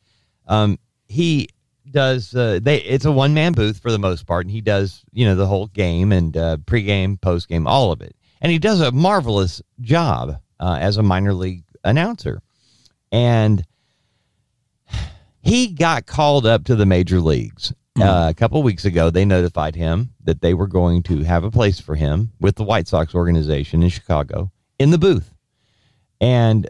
um, 0.47 0.77
he 1.07 1.49
does, 1.91 2.35
uh, 2.35 2.59
they, 2.61 2.81
it's 2.81 3.05
a 3.05 3.11
one 3.11 3.33
man 3.33 3.53
booth 3.53 3.79
for 3.79 3.91
the 3.91 3.99
most 3.99 4.25
part. 4.25 4.45
And 4.45 4.51
he 4.51 4.61
does, 4.61 5.03
you 5.11 5.25
know, 5.25 5.35
the 5.35 5.47
whole 5.47 5.67
game 5.67 6.11
and 6.11 6.35
uh, 6.35 6.57
pregame, 6.65 7.19
postgame, 7.19 7.67
all 7.67 7.91
of 7.91 8.01
it. 8.01 8.15
And 8.41 8.51
he 8.51 8.59
does 8.59 8.81
a 8.81 8.91
marvelous 8.91 9.61
job 9.81 10.39
uh, 10.59 10.77
as 10.79 10.97
a 10.97 11.03
minor 11.03 11.33
league 11.33 11.63
announcer. 11.83 12.41
And 13.11 13.65
he 15.41 15.67
got 15.67 16.05
called 16.05 16.45
up 16.45 16.65
to 16.65 16.75
the 16.75 16.85
major 16.85 17.21
leagues 17.21 17.73
uh, 17.99 18.27
a 18.29 18.33
couple 18.33 18.61
weeks 18.63 18.83
ago. 18.83 19.09
They 19.09 19.25
notified 19.25 19.75
him 19.75 20.11
that 20.23 20.41
they 20.41 20.53
were 20.53 20.67
going 20.67 21.03
to 21.03 21.23
have 21.23 21.43
a 21.43 21.51
place 21.51 21.79
for 21.79 21.95
him 21.95 22.31
with 22.39 22.55
the 22.55 22.63
White 22.63 22.87
Sox 22.87 23.15
organization 23.15 23.83
in 23.83 23.89
Chicago 23.89 24.51
in 24.79 24.91
the 24.91 24.97
booth. 24.97 25.31
And 26.19 26.69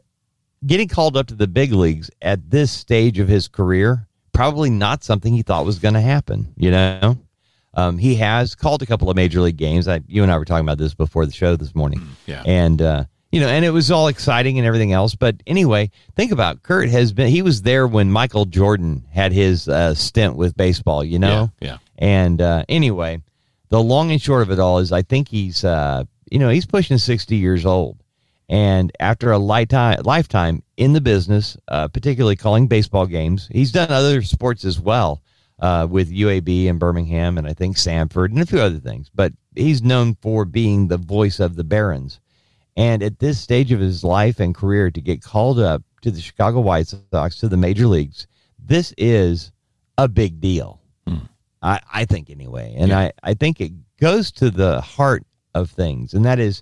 getting 0.65 0.87
called 0.87 1.15
up 1.17 1.27
to 1.27 1.35
the 1.35 1.47
big 1.47 1.71
leagues 1.71 2.11
at 2.21 2.49
this 2.49 2.71
stage 2.71 3.19
of 3.19 3.27
his 3.27 3.47
career, 3.47 4.07
probably 4.35 4.69
not 4.69 5.03
something 5.03 5.33
he 5.33 5.41
thought 5.41 5.65
was 5.65 5.79
going 5.79 5.93
to 5.93 6.01
happen, 6.01 6.53
you 6.57 6.71
know? 6.71 7.17
Um, 7.73 7.97
he 7.97 8.15
has 8.15 8.55
called 8.55 8.81
a 8.81 8.85
couple 8.85 9.09
of 9.09 9.15
major 9.15 9.41
league 9.41 9.57
games. 9.57 9.87
I, 9.87 10.01
you 10.07 10.23
and 10.23 10.31
I 10.31 10.37
were 10.37 10.45
talking 10.45 10.65
about 10.65 10.77
this 10.77 10.93
before 10.93 11.25
the 11.25 11.31
show 11.31 11.55
this 11.55 11.75
morning. 11.75 12.01
Yeah. 12.25 12.43
And, 12.45 12.81
uh, 12.81 13.05
you 13.31 13.41
know, 13.41 13.47
and 13.47 13.65
it 13.65 13.71
was 13.71 13.91
all 13.91 14.07
exciting 14.07 14.57
and 14.57 14.65
everything 14.65 14.93
else. 14.93 15.15
But 15.15 15.43
anyway, 15.45 15.91
think 16.15 16.31
about 16.31 16.63
Curt 16.63 16.89
has 16.89 17.11
been, 17.11 17.29
he 17.29 17.41
was 17.41 17.63
there 17.63 17.85
when 17.87 18.11
Michael 18.11 18.45
Jordan 18.45 19.03
had 19.11 19.33
his 19.33 19.67
uh, 19.67 19.93
stint 19.93 20.35
with 20.35 20.55
baseball, 20.55 21.03
you 21.03 21.19
know? 21.19 21.51
Yeah, 21.59 21.67
yeah. 21.67 21.77
And 21.97 22.41
uh, 22.41 22.63
anyway, 22.69 23.21
the 23.69 23.81
long 23.81 24.11
and 24.11 24.21
short 24.21 24.41
of 24.41 24.51
it 24.51 24.59
all 24.59 24.79
is 24.79 24.91
I 24.91 25.01
think 25.01 25.27
he's, 25.27 25.65
uh, 25.65 26.05
you 26.31 26.39
know, 26.39 26.49
he's 26.49 26.65
pushing 26.65 26.97
60 26.97 27.35
years 27.35 27.65
old. 27.65 27.97
And 28.47 28.91
after 28.99 29.31
a 29.31 29.37
lifetime, 29.37 30.01
lifetime 30.03 30.61
in 30.77 30.93
the 30.93 31.01
business, 31.01 31.57
uh, 31.67 31.87
particularly 31.87 32.35
calling 32.35 32.67
baseball 32.67 33.07
games, 33.07 33.49
he's 33.51 33.71
done 33.71 33.91
other 33.91 34.21
sports 34.21 34.65
as 34.65 34.79
well 34.79 35.23
uh, 35.59 35.87
with 35.89 36.11
UAB 36.11 36.69
and 36.69 36.79
Birmingham 36.79 37.37
and 37.37 37.47
I 37.47 37.53
think 37.53 37.77
Samford 37.77 38.29
and 38.29 38.39
a 38.39 38.45
few 38.45 38.59
other 38.59 38.79
things. 38.79 39.09
But 39.13 39.33
he's 39.55 39.81
known 39.81 40.15
for 40.21 40.45
being 40.45 40.87
the 40.87 40.97
voice 40.97 41.39
of 41.39 41.55
the 41.55 41.63
Barons. 41.63 42.19
And 42.77 43.01
at 43.01 43.19
this 43.19 43.39
stage 43.39 43.71
of 43.71 43.79
his 43.79 44.03
life 44.03 44.39
and 44.39 44.53
career, 44.53 44.91
to 44.91 45.01
get 45.01 45.23
called 45.23 45.59
up 45.59 45.81
to 46.01 46.11
the 46.11 46.21
Chicago 46.21 46.59
White 46.59 46.93
Sox, 47.11 47.39
to 47.39 47.47
the 47.47 47.57
major 47.57 47.87
leagues, 47.87 48.27
this 48.59 48.93
is 48.97 49.51
a 49.97 50.07
big 50.07 50.41
deal. 50.41 50.81
I, 51.61 51.79
I 51.91 52.05
think, 52.05 52.29
anyway. 52.29 52.75
And 52.77 52.93
I, 52.93 53.11
I 53.23 53.33
think 53.33 53.59
it 53.59 53.71
goes 53.99 54.31
to 54.33 54.51
the 54.51 54.81
heart 54.81 55.25
of 55.55 55.71
things. 55.71 56.13
And 56.13 56.23
that 56.25 56.37
is 56.37 56.61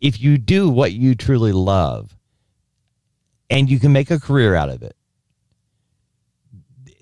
if 0.00 0.20
you 0.20 0.38
do 0.38 0.68
what 0.68 0.92
you 0.92 1.14
truly 1.14 1.52
love 1.52 2.16
and 3.50 3.70
you 3.70 3.78
can 3.78 3.92
make 3.92 4.10
a 4.10 4.20
career 4.20 4.54
out 4.54 4.68
of 4.68 4.82
it, 4.82 4.96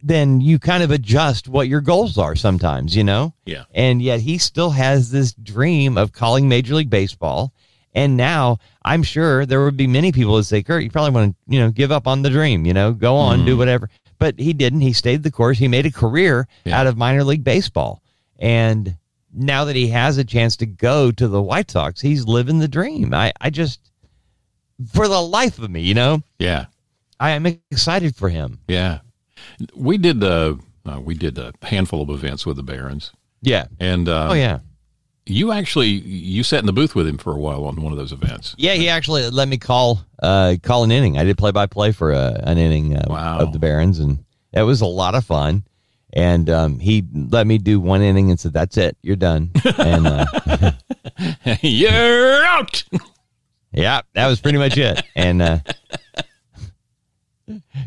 then 0.03 0.41
you 0.41 0.59
kind 0.59 0.83
of 0.83 0.91
adjust 0.91 1.49
what 1.49 1.69
your 1.69 1.81
goals 1.81 2.19
are 2.19 2.35
sometimes, 2.35 2.97
you 2.97 3.05
know? 3.05 3.35
Yeah. 3.47 3.65
And 3.73 4.03
yet 4.03 4.21
he 4.21 4.39
still 4.39 4.71
has 4.71 5.11
this 5.11 5.33
dream 5.33 5.97
of 5.97 6.13
calling 6.13 6.49
Major 6.49 6.75
League 6.75 6.91
Baseball. 6.91 7.53
And 7.95 8.17
now 8.17 8.59
I'm 8.85 9.03
sure 9.03 9.47
there 9.47 9.65
would 9.65 9.77
be 9.77 9.87
many 9.87 10.11
people 10.13 10.37
that 10.37 10.45
say, 10.45 10.63
Curt, 10.63 10.83
you 10.83 10.91
probably 10.91 11.13
want 11.13 11.33
to, 11.33 11.55
you 11.55 11.61
know, 11.61 11.71
give 11.71 11.93
up 11.93 12.07
on 12.07 12.23
the 12.23 12.31
dream, 12.31 12.67
you 12.67 12.73
know, 12.73 12.93
go 12.93 13.17
on, 13.17 13.45
do 13.45 13.53
mm-hmm. 13.53 13.59
whatever. 13.59 13.91
But 14.19 14.39
he 14.39 14.53
didn't. 14.53 14.81
He 14.81 14.93
stayed 14.93 15.23
the 15.23 15.31
course. 15.31 15.59
He 15.59 15.69
made 15.69 15.87
a 15.87 15.91
career 15.91 16.49
Yeah. 16.65 16.81
out 16.81 16.87
of 16.87 16.97
minor 16.97 17.23
league 17.23 17.45
baseball. 17.45 18.03
And 18.39 18.97
now 19.33 19.65
that 19.65 19.77
he 19.77 19.89
has 19.89 20.19
a 20.19 20.25
chance 20.25 20.57
to 20.59 20.67
go 20.67 21.11
to 21.13 21.29
the 21.29 21.41
White 21.43 21.71
Sox, 21.71 22.01
he's 22.01 22.27
living 22.27 22.59
the 22.59 22.69
dream. 22.69 23.15
I, 23.15 23.33
I 23.41 23.51
just, 23.51 23.81
for 24.93 25.09
the 25.09 25.21
life 25.21 25.59
of 25.59 25.71
me, 25.71 25.81
you 25.83 25.95
know, 25.95 26.23
Yeah. 26.39 26.67
I 27.21 27.31
am 27.31 27.47
excited 27.47 28.17
for 28.17 28.29
him. 28.29 28.59
Yeah. 28.67 28.99
We 29.77 29.97
did 29.97 30.25
uh, 30.25 30.57
uh 30.85 31.01
we 31.01 31.15
did 31.15 31.39
a 31.39 31.53
handful 31.63 32.03
of 32.03 32.11
events 32.11 32.45
with 32.45 32.57
the 32.57 32.65
Barons. 32.65 33.13
Yeah. 33.43 33.67
And 33.79 34.09
uh, 34.09 34.29
Oh, 34.31 34.35
yeah. 34.35 34.59
you 35.27 35.53
actually 35.53 35.89
you 35.91 36.43
sat 36.43 36.59
in 36.61 36.67
the 36.67 36.73
booth 36.73 36.97
with 36.97 37.07
him 37.07 37.19
for 37.19 37.33
a 37.33 37.39
while 37.39 37.65
on 37.65 37.81
one 37.81 37.93
of 37.93 37.99
those 37.99 38.11
events. 38.13 38.57
Yeah, 38.59 38.75
he 38.75 38.89
actually 38.89 39.31
let 39.31 39.47
me 39.47 39.57
call 39.57 40.05
uh, 40.21 40.57
call 40.63 40.83
an 40.83 40.91
inning. 40.91 41.17
I 41.17 41.23
did 41.23 41.39
play 41.39 41.53
by 41.53 41.67
play 41.67 41.93
for 41.93 42.11
a, 42.13 42.41
an 42.43 42.59
inning 42.59 42.97
uh, 42.97 43.05
Wow. 43.09 43.39
of 43.39 43.53
the 43.53 43.61
Barons, 43.61 44.01
and 44.01 44.25
it 44.53 44.63
was 44.63 44.81
a 44.81 44.87
lot 44.87 45.15
of 45.15 45.25
fun. 45.25 45.63
And 46.15 46.51
um, 46.51 46.79
he 46.79 47.05
let 47.15 47.47
me 47.47 47.57
do 47.59 47.81
one 47.81 48.03
inning 48.03 48.31
and 48.31 48.39
said, 48.39 48.53
"That's 48.53 48.77
it, 48.77 48.97
you're 49.03 49.17
done." 49.17 49.51
And 49.79 50.07
uh, 50.07 50.73
You're 51.63 52.45
out. 52.45 52.85
yeah, 53.73 54.03
that 54.15 54.27
was 54.27 54.41
pretty 54.41 54.59
much 54.59 54.77
it. 54.77 55.03
And 55.17 55.41
uh, 55.41 55.59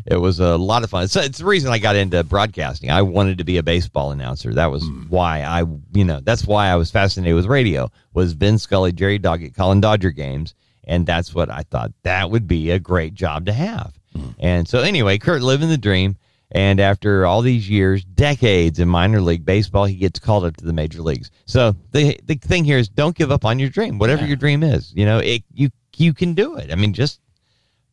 it 0.06 0.16
was 0.16 0.40
a 0.40 0.56
lot 0.56 0.84
of 0.84 0.90
fun. 0.90 1.08
So 1.08 1.20
it's 1.20 1.38
the 1.38 1.44
reason 1.44 1.72
I 1.72 1.78
got 1.78 1.96
into 1.96 2.22
broadcasting. 2.24 2.90
I 2.90 3.02
wanted 3.02 3.38
to 3.38 3.44
be 3.44 3.56
a 3.56 3.62
baseball 3.62 4.10
announcer. 4.10 4.52
That 4.52 4.70
was 4.70 4.84
why 5.08 5.42
I, 5.42 5.60
you 5.92 6.04
know, 6.04 6.20
that's 6.20 6.44
why 6.46 6.68
I 6.68 6.76
was 6.76 6.90
fascinated 6.90 7.34
with 7.34 7.46
radio. 7.46 7.90
Was 8.12 8.32
Vin 8.32 8.58
Scully, 8.58 8.92
Jerry 8.92 9.18
Doggett 9.18 9.54
calling 9.54 9.80
Dodger 9.80 10.10
games, 10.10 10.54
and 10.84 11.06
that's 11.06 11.34
what 11.34 11.50
I 11.50 11.62
thought 11.62 11.92
that 12.02 12.30
would 12.30 12.46
be 12.46 12.70
a 12.70 12.78
great 12.78 13.14
job 13.14 13.46
to 13.46 13.52
have. 13.52 13.92
And 14.38 14.66
so 14.66 14.80
anyway, 14.80 15.18
Curt 15.18 15.42
living 15.42 15.68
the 15.68 15.76
dream. 15.78 16.16
And 16.52 16.78
after 16.78 17.26
all 17.26 17.42
these 17.42 17.68
years, 17.68 18.04
decades 18.04 18.78
in 18.78 18.88
minor 18.88 19.20
league 19.20 19.44
baseball, 19.44 19.84
he 19.84 19.96
gets 19.96 20.18
called 20.20 20.44
up 20.44 20.56
to 20.58 20.64
the 20.64 20.72
major 20.72 21.02
leagues. 21.02 21.30
So 21.46 21.74
the 21.92 22.18
the 22.24 22.36
thing 22.36 22.64
here 22.64 22.78
is, 22.78 22.88
don't 22.88 23.16
give 23.16 23.32
up 23.32 23.44
on 23.44 23.58
your 23.58 23.68
dream, 23.68 23.98
whatever 23.98 24.22
your 24.28 24.36
dream 24.36 24.62
is. 24.62 24.92
You 24.94 25.06
know, 25.06 25.18
it 25.18 25.42
you 25.52 25.70
you 25.96 26.14
can 26.14 26.34
do 26.34 26.56
it. 26.56 26.70
I 26.70 26.76
mean, 26.76 26.92
just 26.92 27.20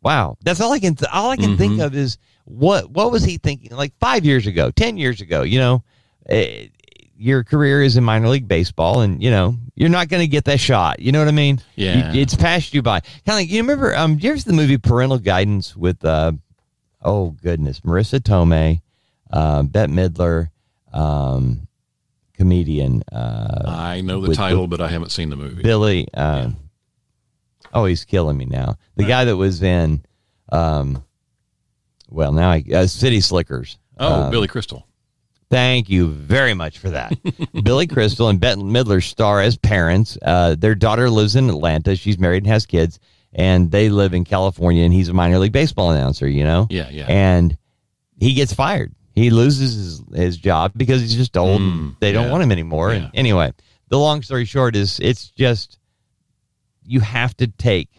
Wow, 0.01 0.37
that's 0.43 0.59
all 0.59 0.71
I 0.73 0.79
can. 0.79 0.95
Th- 0.95 1.09
all 1.13 1.29
I 1.31 1.37
can 1.37 1.51
think 1.57 1.79
of 1.79 1.95
is 1.95 2.17
what 2.45 2.89
what 2.91 3.11
was 3.11 3.23
he 3.23 3.37
thinking? 3.37 3.71
Like 3.71 3.93
five 3.99 4.25
years 4.25 4.45
ago, 4.47 4.69
ten 4.69 4.97
years 4.97 5.21
ago. 5.21 5.43
You 5.43 5.59
know, 5.59 5.83
eh, 6.27 6.67
your 7.17 7.43
career 7.45 7.81
is 7.81 7.95
in 7.95 8.03
minor 8.03 8.27
league 8.27 8.47
baseball, 8.47 8.99
and 9.01 9.23
you 9.23 9.31
know 9.31 9.57
you're 9.75 9.87
not 9.89 10.09
going 10.09 10.21
to 10.21 10.27
get 10.27 10.43
that 10.45 10.59
shot. 10.59 10.99
You 10.99 11.11
know 11.13 11.19
what 11.19 11.29
I 11.29 11.31
mean? 11.31 11.61
Yeah. 11.75 12.11
You- 12.13 12.21
it's 12.21 12.35
passed 12.35 12.73
you 12.73 12.81
by. 12.81 12.99
Kind 12.99 13.11
of 13.29 13.35
like 13.35 13.49
you 13.49 13.61
remember. 13.61 13.95
Um, 13.95 14.19
you 14.19 14.29
ever 14.29 14.37
see 14.37 14.49
the 14.49 14.55
movie 14.55 14.77
Parental 14.77 15.19
Guidance 15.19 15.73
with 15.75 16.03
uh, 16.03 16.33
oh 17.03 17.31
goodness, 17.31 17.81
Marisa 17.81 18.19
Tomei, 18.19 18.81
uh, 19.31 19.63
Bette 19.63 19.91
Midler, 19.91 20.49
um, 20.91 21.67
comedian. 22.35 23.03
Uh, 23.11 23.63
I 23.67 24.01
know 24.01 24.21
the 24.21 24.29
with- 24.29 24.37
title, 24.37 24.67
but 24.67 24.81
I 24.81 24.89
haven't 24.89 25.11
seen 25.11 25.29
the 25.29 25.35
movie. 25.35 25.63
Billy. 25.63 26.07
Uh, 26.13 26.51
Oh, 27.75 27.85
he's 27.85 28.05
killing 28.05 28.37
me 28.37 28.45
now. 28.45 28.75
The 28.97 29.03
guy 29.05 29.25
that 29.25 29.35
was 29.35 29.63
in, 29.63 30.05
um, 30.51 31.03
well, 32.07 32.31
now 32.31 32.51
I 32.51 32.63
uh, 32.71 32.85
City 32.85 33.19
Slickers. 33.19 33.79
oh, 33.97 34.25
Um, 34.25 34.31
Billy 34.31 34.47
Crystal. 34.47 34.85
Thank 35.49 35.89
you 35.89 36.07
very 36.09 36.53
much 36.53 36.77
for 36.77 36.91
that. 36.91 37.13
Billy 37.63 37.87
Crystal 37.87 38.29
and 38.29 38.39
Bette 38.39 38.61
Midler 38.61 39.01
star 39.01 39.41
as 39.41 39.57
parents. 39.57 40.19
Uh, 40.21 40.53
their 40.53 40.75
daughter 40.75 41.09
lives 41.09 41.35
in 41.35 41.49
Atlanta. 41.49 41.95
She's 41.95 42.19
married 42.19 42.43
and 42.43 42.51
has 42.51 42.67
kids, 42.67 42.99
and 43.33 43.71
they 43.71 43.89
live 43.89 44.13
in 44.13 44.23
California. 44.23 44.83
And 44.83 44.93
he's 44.93 45.09
a 45.09 45.13
minor 45.13 45.39
league 45.39 45.51
baseball 45.51 45.91
announcer. 45.91 46.27
You 46.27 46.43
know. 46.43 46.67
Yeah, 46.69 46.89
yeah. 46.89 47.05
And 47.07 47.57
he 48.17 48.33
gets 48.33 48.53
fired. 48.53 48.93
He 49.15 49.29
loses 49.29 49.75
his, 49.75 50.19
his 50.21 50.37
job 50.37 50.71
because 50.75 51.01
he's 51.01 51.15
just 51.15 51.37
old. 51.37 51.61
Mm, 51.61 51.95
they 51.99 52.11
don't 52.11 52.25
yeah. 52.25 52.31
want 52.31 52.43
him 52.43 52.51
anymore. 52.51 52.91
Yeah. 52.91 52.97
And 52.97 53.11
anyway, 53.13 53.53
the 53.89 53.99
long 53.99 54.21
story 54.23 54.45
short 54.45 54.75
is 54.75 54.99
it's 54.99 55.29
just 55.29 55.77
you 56.85 56.99
have 56.99 57.35
to 57.37 57.47
take 57.47 57.89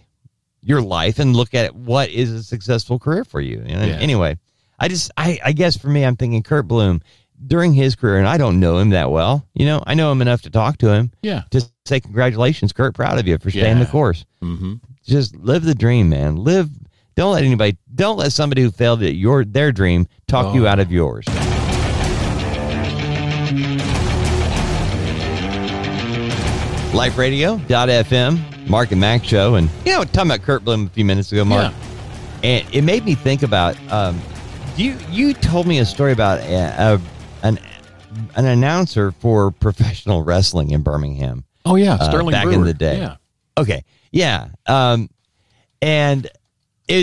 your 0.61 0.83
life 0.83 1.19
and 1.19 1.37
look 1.37 1.55
at 1.55 1.75
what 1.75 2.09
is 2.11 2.33
a 2.33 2.43
successful 2.43 2.99
career 2.99 3.25
for 3.25 3.41
you. 3.41 3.59
And 3.59 3.89
Yeah. 3.91 3.97
anyway, 3.99 4.39
I 4.79 4.89
just 4.89 5.11
I, 5.17 5.39
I 5.45 5.53
guess 5.53 5.77
for 5.77 5.89
me 5.89 6.05
I'm 6.05 6.17
thinking 6.17 6.43
Curt 6.43 6.67
Bloom 6.67 7.01
during 7.47 7.73
his 7.73 7.95
career 7.95 8.19
and 8.19 8.27
I 8.29 8.37
don't 8.39 8.61
know 8.61 8.79
him 8.79 8.91
that 8.91 9.11
well. 9.11 9.47
You 9.55 9.67
know, 9.67 9.83
I 9.87 9.95
know 9.95 10.11
him 10.13 10.23
enough 10.23 10.43
to 10.43 10.51
talk 10.51 10.79
to 10.79 10.93
him. 10.93 11.11
Yeah. 11.23 11.43
To 11.51 11.63
say 11.85 12.01
congratulations, 12.01 12.73
Curt, 12.73 12.95
proud 12.95 13.19
of 13.19 13.27
you 13.27 13.37
for 13.39 13.51
staying 13.51 13.79
the 13.79 13.87
course. 13.87 14.25
Mm-hmm. 14.43 14.75
Just 15.05 15.37
live 15.37 15.65
the 15.65 15.75
dream, 15.75 16.09
man. 16.09 16.37
Live 16.37 16.71
don't 17.17 17.33
let 17.35 17.45
anybody 17.45 17.77
don't 17.95 18.17
let 18.19 18.33
somebody 18.33 18.63
who 18.63 18.71
failed 18.71 19.03
at 19.03 19.15
your 19.15 19.45
their 19.45 19.71
dream 19.73 20.07
talk 20.27 20.55
you 20.55 20.67
Oh. 20.67 20.71
out 20.71 20.81
of 20.81 20.91
yours. 20.91 21.25
LifeRadio.fm, 27.35 28.69
Mark 28.69 28.93
and 28.93 29.01
Mack 29.01 29.25
show. 29.25 29.57
And, 29.57 29.69
you 29.85 29.93
know, 29.93 30.05
talking 30.05 30.31
about 30.31 30.43
Curt 30.43 30.65
Bloom 30.65 30.87
a 30.87 30.89
few 30.91 31.05
minutes 31.05 31.33
ago, 31.33 31.45
Mark. 31.45 31.73
And 32.43 32.67
it 32.73 32.83
made 32.83 33.05
me 33.05 33.15
think 33.15 33.43
about 33.43 33.77
um, 33.93 34.21
you. 34.77 34.97
You 35.11 35.35
told 35.35 35.67
me 35.67 35.79
a 35.79 35.85
story 35.87 36.13
about 36.13 36.41
a, 36.41 36.95
a, 36.95 37.01
an 37.45 37.61
an 38.35 38.47
announcer 38.47 39.13
for 39.13 39.53
professional 39.53 40.23
wrestling 40.25 40.71
in 40.73 40.83
Birmingham. 40.83 41.45
Oh 41.65 41.77
yeah, 41.77 41.95
uh, 41.95 42.09
Sterling 42.11 42.33
back 42.33 42.47
in 42.47 42.63
the 42.65 42.75
day. 42.75 42.99
Yeah. 42.99 43.17
Okay, 43.57 43.85
yeah, 44.11 44.49
um, 44.67 45.09
and 45.81 46.27
it, 46.27 46.33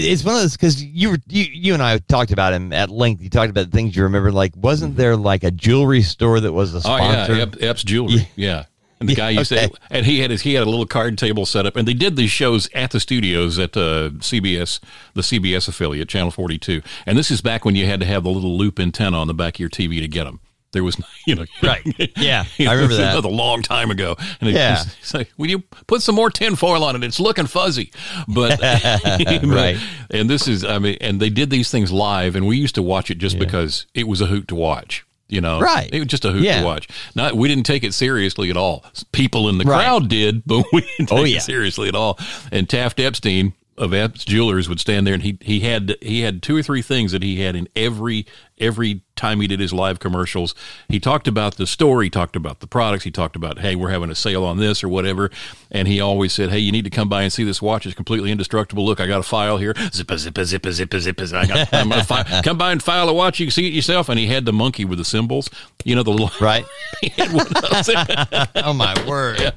it's 0.03 0.23
one 0.23 0.35
of 0.35 0.41
those 0.41 0.53
because 0.57 0.83
you 0.83 1.11
were 1.11 1.17
you 1.29 1.45
you 1.51 1.73
and 1.73 1.81
I 1.81 1.97
talked 1.99 2.31
about 2.31 2.53
him 2.53 2.73
at 2.73 2.89
length. 2.89 3.21
You 3.23 3.29
talked 3.29 3.49
about 3.49 3.65
the 3.65 3.71
things 3.71 3.95
you 3.95 4.03
remember. 4.03 4.31
Like, 4.31 4.51
wasn't 4.55 4.97
there 4.97 5.15
like 5.15 5.43
a 5.43 5.51
jewelry 5.51 6.01
store 6.01 6.39
that 6.41 6.51
was 6.51 6.73
a 6.73 6.77
Oh 6.77 6.81
sponsor? 6.81 7.35
yeah, 7.35 7.41
Ep- 7.43 7.61
Epps 7.61 7.83
Jewelry. 7.83 8.27
Yeah. 8.35 8.65
And 9.01 9.09
the 9.09 9.13
Yeah, 9.13 9.17
guy 9.17 9.29
you 9.31 9.43
say, 9.43 9.65
okay. 9.65 9.73
and 9.89 10.05
he 10.05 10.19
had 10.19 10.29
his, 10.31 10.43
he 10.43 10.53
had 10.53 10.61
a 10.65 10.69
little 10.69 10.85
card 10.85 11.17
table 11.17 11.45
set 11.45 11.65
up, 11.65 11.75
and 11.75 11.85
they 11.87 11.93
did 11.95 12.15
these 12.15 12.31
shows 12.31 12.69
at 12.73 12.91
the 12.91 12.99
studios 13.01 13.59
at 13.59 13.75
uh, 13.75 14.11
CBS, 14.19 14.79
the 15.15 15.21
CBS 15.23 15.67
affiliate, 15.67 16.07
Channel 16.07 16.31
Forty 16.31 16.57
Two. 16.59 16.81
And 17.05 17.17
this 17.17 17.29
is 17.31 17.41
back 17.41 17.65
when 17.65 17.75
you 17.75 17.85
had 17.87 17.99
to 17.99 18.05
have 18.05 18.23
the 18.23 18.29
little 18.29 18.55
loop 18.57 18.79
antenna 18.79 19.17
on 19.19 19.27
the 19.27 19.33
back 19.33 19.55
of 19.55 19.59
your 19.59 19.69
TV 19.69 19.99
to 20.01 20.07
get 20.07 20.25
them. 20.25 20.39
There 20.71 20.83
was, 20.85 20.95
you 21.27 21.35
know, 21.35 21.45
Right. 21.61 21.81
Yeah, 22.15 22.45
you 22.57 22.69
I 22.69 22.73
remember 22.73 22.95
that. 22.97 23.15
was 23.15 23.25
a 23.25 23.27
long 23.27 23.61
time 23.61 23.89
ago. 23.91 24.15
And 24.39 24.49
it 24.49 24.53
Yeah. 24.55 24.83
it's 25.01 25.13
like, 25.13 25.29
will 25.35 25.49
you 25.49 25.59
put 25.87 26.01
some 26.01 26.15
more 26.15 26.29
tinfoil 26.29 26.83
on 26.83 26.95
it? 26.95 27.03
It's 27.03 27.19
looking 27.19 27.47
fuzzy. 27.47 27.91
But, 28.27 28.59
but- 28.61 29.43
Right. 29.43 29.77
And 30.11 30.29
this 30.29 30.47
is, 30.47 30.63
I 30.63 30.77
mean, 30.79 30.97
and 31.01 31.19
they 31.19 31.29
did 31.29 31.49
these 31.49 31.69
things 31.71 31.91
live, 31.91 32.35
and 32.37 32.45
we 32.47 32.55
used 32.57 32.75
to 32.75 32.83
watch 32.83 33.09
it 33.11 33.17
just 33.17 33.37
because 33.39 33.85
it 33.93 34.07
was 34.07 34.21
a 34.21 34.27
hoot 34.27 34.47
to 34.49 34.55
watch. 34.55 35.03
You 35.31 35.41
know, 35.41 35.59
Right. 35.61 35.89
It 35.91 35.99
was 35.99 36.07
just 36.09 36.25
a 36.25 36.31
hoot 36.31 36.43
Yeah. 36.43 36.59
to 36.59 36.65
watch. 36.65 36.87
Not, 37.15 37.35
we 37.35 37.47
didn't 37.47 37.65
take 37.65 37.83
it 37.83 37.93
seriously 37.93 38.49
at 38.51 38.57
all. 38.57 38.83
People 39.13 39.49
in 39.49 39.57
the 39.57 39.63
Right. 39.63 39.83
crowd 39.85 40.09
did, 40.09 40.43
but 40.45 40.65
we 40.73 40.81
didn't 40.81 41.11
oh, 41.11 41.15
take 41.15 41.19
Oh, 41.19 41.23
yeah. 41.23 41.37
it 41.37 41.41
seriously 41.41 41.87
at 41.87 41.95
all. 41.95 42.19
And 42.51 42.67
Taft 42.69 42.99
Epstein 42.99 43.53
of 43.77 43.93
Epps 43.93 44.25
Jewelers 44.25 44.67
would 44.69 44.79
stand 44.79 45.07
there, 45.07 45.13
and 45.15 45.23
he 45.23 45.37
he 45.41 45.61
had 45.61 45.95
he 46.01 46.21
had 46.21 46.43
two 46.43 46.55
or 46.55 46.61
three 46.61 46.81
things 46.83 47.13
that 47.13 47.23
he 47.23 47.39
had 47.41 47.55
in 47.55 47.67
every 47.75 48.27
every 48.61 49.01
time 49.15 49.39
he 49.39 49.47
did 49.47 49.59
his 49.59 49.71
live 49.73 49.99
commercials. 49.99 50.55
He 50.87 50.99
talked 50.99 51.27
about 51.27 51.55
the 51.55 51.67
store, 51.67 52.01
he 52.01 52.09
talked 52.09 52.35
about 52.35 52.59
the 52.59 52.67
products, 52.67 53.03
he 53.03 53.11
talked 53.11 53.35
about 53.35 53.59
hey, 53.59 53.75
we're 53.75 53.89
having 53.89 54.09
a 54.09 54.15
sale 54.15 54.43
on 54.43 54.57
this 54.57 54.83
or 54.83 54.89
whatever, 54.89 55.29
and 55.69 55.87
he 55.87 55.99
always 55.99 56.33
said, 56.33 56.49
hey, 56.49 56.59
you 56.59 56.71
need 56.71 56.85
to 56.85 56.89
come 56.89 57.09
by 57.09 57.23
and 57.23 57.31
see 57.31 57.43
this 57.43 57.61
watch. 57.61 57.85
It's 57.85 57.95
completely 57.95 58.31
indestructible. 58.31 58.85
Look, 58.85 58.99
I 58.99 59.07
got 59.07 59.19
a 59.19 59.23
file 59.23 59.57
here. 59.57 59.73
Zippa 59.73 60.15
zippa 60.15 60.41
zippa 60.41 60.71
zippa 60.71 60.99
zippa. 60.99 61.37
I 61.37 61.45
got, 61.45 61.73
I'm 61.73 61.89
gonna 61.89 62.03
fi- 62.05 62.41
come 62.41 62.57
by 62.57 62.71
and 62.71 62.81
file 62.81 63.09
a 63.09 63.13
watch. 63.13 63.39
You 63.39 63.47
can 63.47 63.51
see 63.51 63.67
it 63.67 63.73
yourself. 63.73 64.09
And 64.09 64.17
he 64.17 64.27
had 64.27 64.45
the 64.45 64.53
monkey 64.53 64.85
with 64.85 64.97
the 64.97 65.05
cymbals. 65.05 65.49
You 65.83 65.95
know 65.95 66.03
the 66.03 66.11
little 66.11 66.31
Right? 66.39 66.65
he 67.01 67.09
had 67.09 67.31
one 67.33 67.47
of 67.47 67.53
those. 67.53 67.89
oh 68.55 68.73
my 68.73 68.95
word! 69.07 69.53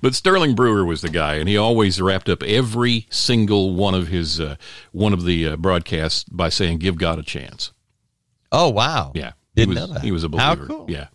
But 0.00 0.14
Sterling 0.14 0.54
Brewer 0.54 0.84
was 0.84 1.02
the 1.02 1.08
guy, 1.08 1.34
and 1.36 1.48
he 1.48 1.56
always 1.56 2.00
wrapped 2.00 2.28
up 2.28 2.42
every 2.42 3.06
single 3.10 3.74
one 3.74 3.94
of 3.94 4.08
his 4.08 4.40
uh, 4.40 4.56
one 4.92 5.12
of 5.12 5.24
the 5.24 5.48
uh, 5.48 5.56
broadcasts 5.56 6.24
by 6.24 6.48
saying, 6.48 6.78
"Give 6.78 6.96
God 6.96 7.18
a 7.18 7.22
chance." 7.22 7.72
Oh 8.52 8.68
wow! 8.70 9.12
Yeah, 9.14 9.32
he 9.54 9.62
didn't 9.62 9.74
was 9.74 9.78
know 9.88 9.94
that. 9.94 10.02
he 10.02 10.12
was 10.12 10.24
a 10.24 10.28
How 10.36 10.54
cool. 10.56 10.86
Yeah, 10.88 11.08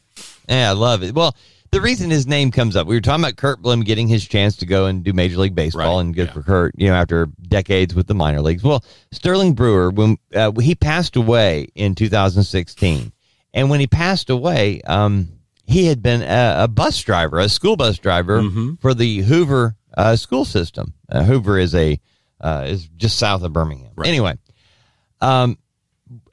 Yeah, 0.50 0.70
I 0.70 0.74
love 0.74 1.04
it. 1.04 1.14
Well, 1.16 1.36
the 1.72 1.80
reason 1.82 2.10
his 2.10 2.28
name 2.28 2.52
comes 2.52 2.76
up, 2.76 2.86
we 2.88 2.96
were 2.96 3.02
talking 3.02 3.24
about 3.24 3.38
Curt 3.38 3.62
Bloom 3.62 3.82
getting 3.82 4.08
his 4.10 4.28
chance 4.28 4.58
to 4.58 4.66
go 4.66 4.88
and 4.88 5.04
do 5.06 5.14
Major 5.14 5.38
League 5.38 5.56
Baseball, 5.56 5.96
Right, 5.98 6.02
and 6.06 6.14
good 6.14 6.28
yeah. 6.28 6.34
for 6.34 6.42
Curt, 6.44 6.76
you 6.78 6.88
know, 6.90 6.96
after 6.96 7.28
decades 7.48 7.96
with 7.96 8.08
the 8.08 8.14
minor 8.14 8.42
leagues. 8.42 8.62
Well, 8.64 8.84
Sterling 9.12 9.54
Brewer, 9.54 9.90
when 9.90 10.18
uh, 10.36 10.52
he 10.60 10.76
passed 10.76 11.16
away 11.16 11.68
in 11.76 11.96
2016, 11.96 13.12
and 13.54 13.70
when 13.70 13.80
he 13.80 13.88
passed 13.88 14.30
away, 14.30 14.82
um, 14.82 15.30
he 15.66 15.86
had 15.86 16.02
been 16.04 16.22
a, 16.24 16.64
a 16.64 16.68
bus 16.68 17.00
driver, 17.02 17.40
a 17.40 17.48
school 17.48 17.78
bus 17.78 17.98
driver 17.98 18.42
Mm-hmm. 18.42 18.76
for 18.82 18.94
the 18.94 19.20
Hoover 19.22 19.76
uh, 19.98 20.18
school 20.18 20.44
system. 20.44 20.94
Uh, 21.10 21.24
Hoover 21.24 21.58
is 21.58 21.74
a 21.76 22.00
uh, 22.42 22.66
is 22.68 22.88
just 22.98 23.18
south 23.18 23.44
of 23.44 23.54
Birmingham. 23.54 23.92
Right. 23.96 24.08
Anyway, 24.10 24.38
um, 25.22 25.58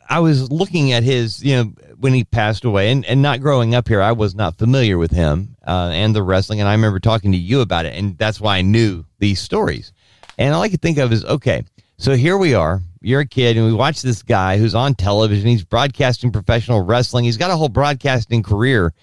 I 0.09 0.21
was 0.21 0.51
looking 0.51 0.93
at 0.93 1.03
his, 1.03 1.45
you 1.45 1.55
know, 1.57 1.65
when 1.99 2.15
he 2.15 2.25
passed 2.25 2.65
away, 2.65 2.91
and, 2.91 3.05
and 3.05 3.21
not 3.21 3.41
growing 3.41 3.75
up 3.75 3.89
here, 3.89 4.01
I 4.01 4.13
was 4.13 4.35
not 4.35 4.57
familiar 4.57 4.97
with 4.97 5.11
him 5.11 5.57
uh, 5.67 5.91
and 5.93 6.15
the 6.15 6.23
wrestling. 6.23 6.61
And 6.61 6.69
I 6.69 6.73
remember 6.73 6.99
talking 6.99 7.33
to 7.33 7.39
you 7.39 7.61
about 7.61 7.85
it, 7.85 7.95
and 7.95 8.17
that's 8.17 8.41
why 8.41 8.57
I 8.57 8.63
knew 8.63 9.05
these 9.19 9.41
stories. 9.41 9.93
And 10.39 10.55
all 10.55 10.63
I 10.63 10.69
could 10.69 10.81
think 10.81 10.99
of 10.99 11.13
is, 11.13 11.25
okay, 11.25 11.65
so 11.99 12.15
here 12.15 12.39
we 12.39 12.55
are. 12.55 12.81
You're 13.01 13.21
a 13.21 13.27
kid, 13.27 13.57
and 13.57 13.67
we 13.67 13.73
watch 13.73 14.03
this 14.03 14.23
guy 14.23 14.59
who's 14.59 14.75
on 14.75 14.95
television. 14.95 15.49
He's 15.49 15.65
broadcasting 15.65 16.33
professional 16.33 16.81
wrestling. 16.81 17.25
He's 17.25 17.37
got 17.37 17.51
a 17.51 17.57
whole 17.57 17.69
broadcasting 17.69 18.43
career, 18.43 18.95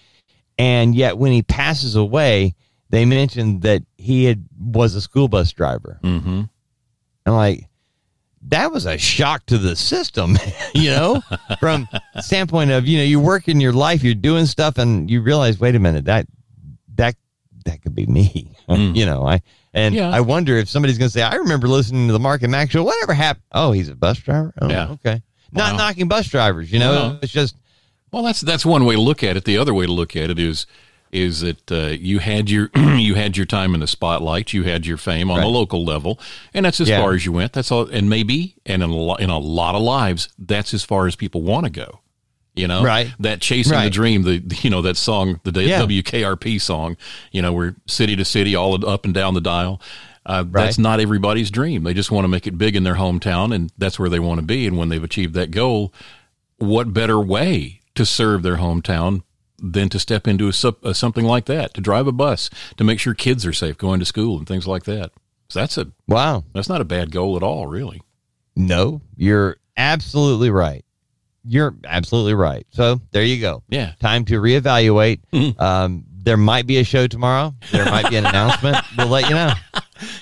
and 0.57 0.95
yet 0.95 1.17
when 1.17 1.31
he 1.31 1.43
passes 1.43 1.95
away, 1.95 2.55
they 2.89 3.05
mentioned 3.05 3.61
that 3.61 3.83
he 3.97 4.25
had 4.25 4.45
was 4.59 4.95
a 4.95 5.01
school 5.01 5.27
bus 5.27 5.51
driver. 5.51 5.99
mm-hmm. 6.03 6.43
I'm 7.27 7.33
like, 7.33 7.67
that 8.49 8.71
was 8.71 8.85
a 8.85 8.97
shock 8.97 9.45
to 9.47 9.57
the 9.57 9.75
system, 9.75 10.37
you 10.75 10.91
know, 10.91 11.21
from 11.59 11.87
standpoint 12.21 12.71
of, 12.71 12.85
you 12.87 12.97
know, 12.97 13.03
you 13.03 13.19
work 13.19 13.47
in 13.47 13.59
your 13.59 13.73
life, 13.73 14.03
you're 14.03 14.13
doing 14.13 14.45
stuff 14.45 14.77
and 14.77 15.09
you 15.09 15.21
realize, 15.21 15.59
wait 15.59 15.75
a 15.75 15.79
minute, 15.79 16.05
that, 16.05 16.27
that, 16.95 17.15
that 17.65 17.81
could 17.81 17.95
be 17.95 18.05
me, 18.05 18.51
mm. 18.69 18.95
you 18.95 19.05
know, 19.05 19.25
I, 19.27 19.41
and 19.73 19.93
Yeah. 19.95 20.09
I 20.09 20.21
wonder 20.21 20.57
if 20.57 20.69
somebody's 20.69 20.97
going 20.97 21.09
to 21.09 21.13
say, 21.13 21.21
I 21.21 21.35
remember 21.35 21.67
listening 21.67 22.07
to 22.07 22.13
the 22.13 22.19
Mark 22.19 22.43
and 22.43 22.51
Max 22.51 22.71
show. 22.71 22.83
Whatever 22.83 23.13
happened? 23.13 23.43
Oh, 23.51 23.71
he's 23.71 23.89
a 23.89 23.95
bus 23.95 24.19
driver. 24.19 24.53
Oh, 24.61 24.69
Yeah. 24.69 24.89
Okay. 24.91 25.21
Not 25.51 25.71
Wow. 25.73 25.77
knocking 25.77 26.07
bus 26.07 26.27
drivers, 26.27 26.71
you 26.71 26.79
know, 26.79 26.91
Well. 26.91 27.19
it's 27.21 27.31
just, 27.33 27.55
Well, 28.11 28.23
that's 28.23 28.41
that's 28.41 28.65
one 28.65 28.85
way 28.85 28.95
to 28.95 29.01
look 29.01 29.23
at 29.23 29.35
it. 29.35 29.43
The 29.45 29.57
other 29.57 29.73
way 29.73 29.85
to 29.85 29.91
look 29.91 30.15
at 30.15 30.29
it 30.29 30.39
is 30.39 30.65
is 31.15 31.41
that 31.41 31.71
uh, 31.71 31.95
you 31.99 32.19
had 32.19 32.49
your 32.49 32.69
you 32.75 33.15
had 33.15 33.37
your 33.37 33.45
time 33.45 33.73
in 33.73 33.79
the 33.79 33.87
spotlight, 33.87 34.53
you 34.53 34.63
had 34.63 34.85
your 34.85 34.97
fame 34.97 35.31
on 35.31 35.39
the 35.41 35.47
local 35.47 35.83
level, 35.85 36.19
and 36.53 36.65
that's 36.65 36.79
as 36.81 36.89
Yeah. 36.89 36.99
far 37.01 37.13
as 37.13 37.25
you 37.25 37.31
went. 37.31 37.53
That's 37.53 37.71
all, 37.71 37.87
and 37.87 38.09
maybe 38.09 38.55
and 38.65 38.83
in 38.83 38.89
a 38.89 38.95
lot, 38.95 39.19
in 39.21 39.29
a 39.29 39.39
lot 39.39 39.75
of 39.75 39.81
lives, 39.81 40.29
that's 40.37 40.73
as 40.73 40.83
far 40.83 41.07
as 41.07 41.15
people 41.15 41.41
want 41.41 41.65
to 41.65 41.71
go. 41.71 42.01
You 42.55 42.67
know, 42.69 42.83
Right. 42.83 43.11
That 43.19 43.41
chasing 43.41 43.77
the 43.81 43.89
dream, 43.89 44.23
the 44.23 44.41
you 44.61 44.69
know 44.69 44.81
that 44.83 44.97
song, 44.97 45.39
the 45.43 45.63
Yeah. 45.63 45.81
WKRP 45.81 46.59
song. 46.61 46.95
You 47.31 47.41
know, 47.41 47.51
we're 47.53 47.75
city 47.87 48.15
to 48.15 48.23
city, 48.25 48.55
all 48.55 48.87
up 48.87 49.05
and 49.05 49.13
down 49.13 49.33
the 49.33 49.41
dial. 49.41 49.81
Uh, 50.25 50.43
That's 50.43 50.77
not 50.79 50.99
everybody's 50.99 51.51
dream. 51.51 51.83
They 51.83 51.93
just 51.93 52.09
want 52.11 52.23
to 52.23 52.29
make 52.29 52.47
it 52.47 52.57
big 52.57 52.75
in 52.75 52.83
their 52.83 52.95
hometown, 52.95 53.53
and 53.53 53.71
that's 53.77 53.99
where 53.99 54.09
they 54.09 54.19
want 54.19 54.39
to 54.39 54.45
be. 54.45 54.65
And 54.65 54.75
when 54.77 54.89
they've 54.89 55.03
achieved 55.03 55.35
that 55.35 55.51
goal, 55.51 55.93
what 56.57 56.93
better 56.93 57.19
way 57.19 57.81
to 57.93 58.05
serve 58.05 58.41
their 58.41 58.55
hometown 58.57 59.21
than 59.59 59.89
to 59.89 59.99
step 59.99 60.27
into 60.27 60.49
a, 60.49 60.87
a 60.87 60.93
something 60.93 61.25
like 61.25 61.45
that, 61.45 61.73
to 61.73 61.81
drive 61.81 62.07
a 62.07 62.11
bus, 62.11 62.49
to 62.77 62.83
make 62.83 62.99
sure 62.99 63.13
kids 63.13 63.45
are 63.45 63.53
safe 63.53 63.77
going 63.77 63.99
to 63.99 64.05
school 64.05 64.37
and 64.37 64.47
things 64.47 64.67
like 64.67 64.83
that. 64.83 65.11
So 65.49 65.59
that's 65.59 65.77
a 65.77 65.87
wow. 66.07 66.43
that's 66.53 66.69
not 66.69 66.81
a 66.81 66.85
bad 66.85 67.11
goal 67.11 67.37
at 67.37 67.43
all, 67.43 67.67
really. 67.67 68.01
No, 68.55 69.01
you're 69.15 69.57
absolutely 69.77 70.49
right. 70.49 70.83
You're 71.43 71.75
absolutely 71.85 72.33
right. 72.33 72.65
So 72.71 72.99
there 73.11 73.23
you 73.23 73.39
go. 73.39 73.61
Yeah. 73.69 73.93
Time 73.99 74.25
to 74.25 74.41
reevaluate. 74.41 75.21
Um, 75.61 76.05
there 76.09 76.37
might 76.37 76.65
be 76.65 76.77
a 76.77 76.83
show 76.83 77.05
tomorrow. 77.05 77.53
There 77.71 77.85
might 77.85 78.09
be 78.09 78.15
an 78.15 78.25
announcement. 78.25 78.77
We'll 78.97 79.07
let 79.07 79.29
you 79.29 79.35
know. 79.35 79.53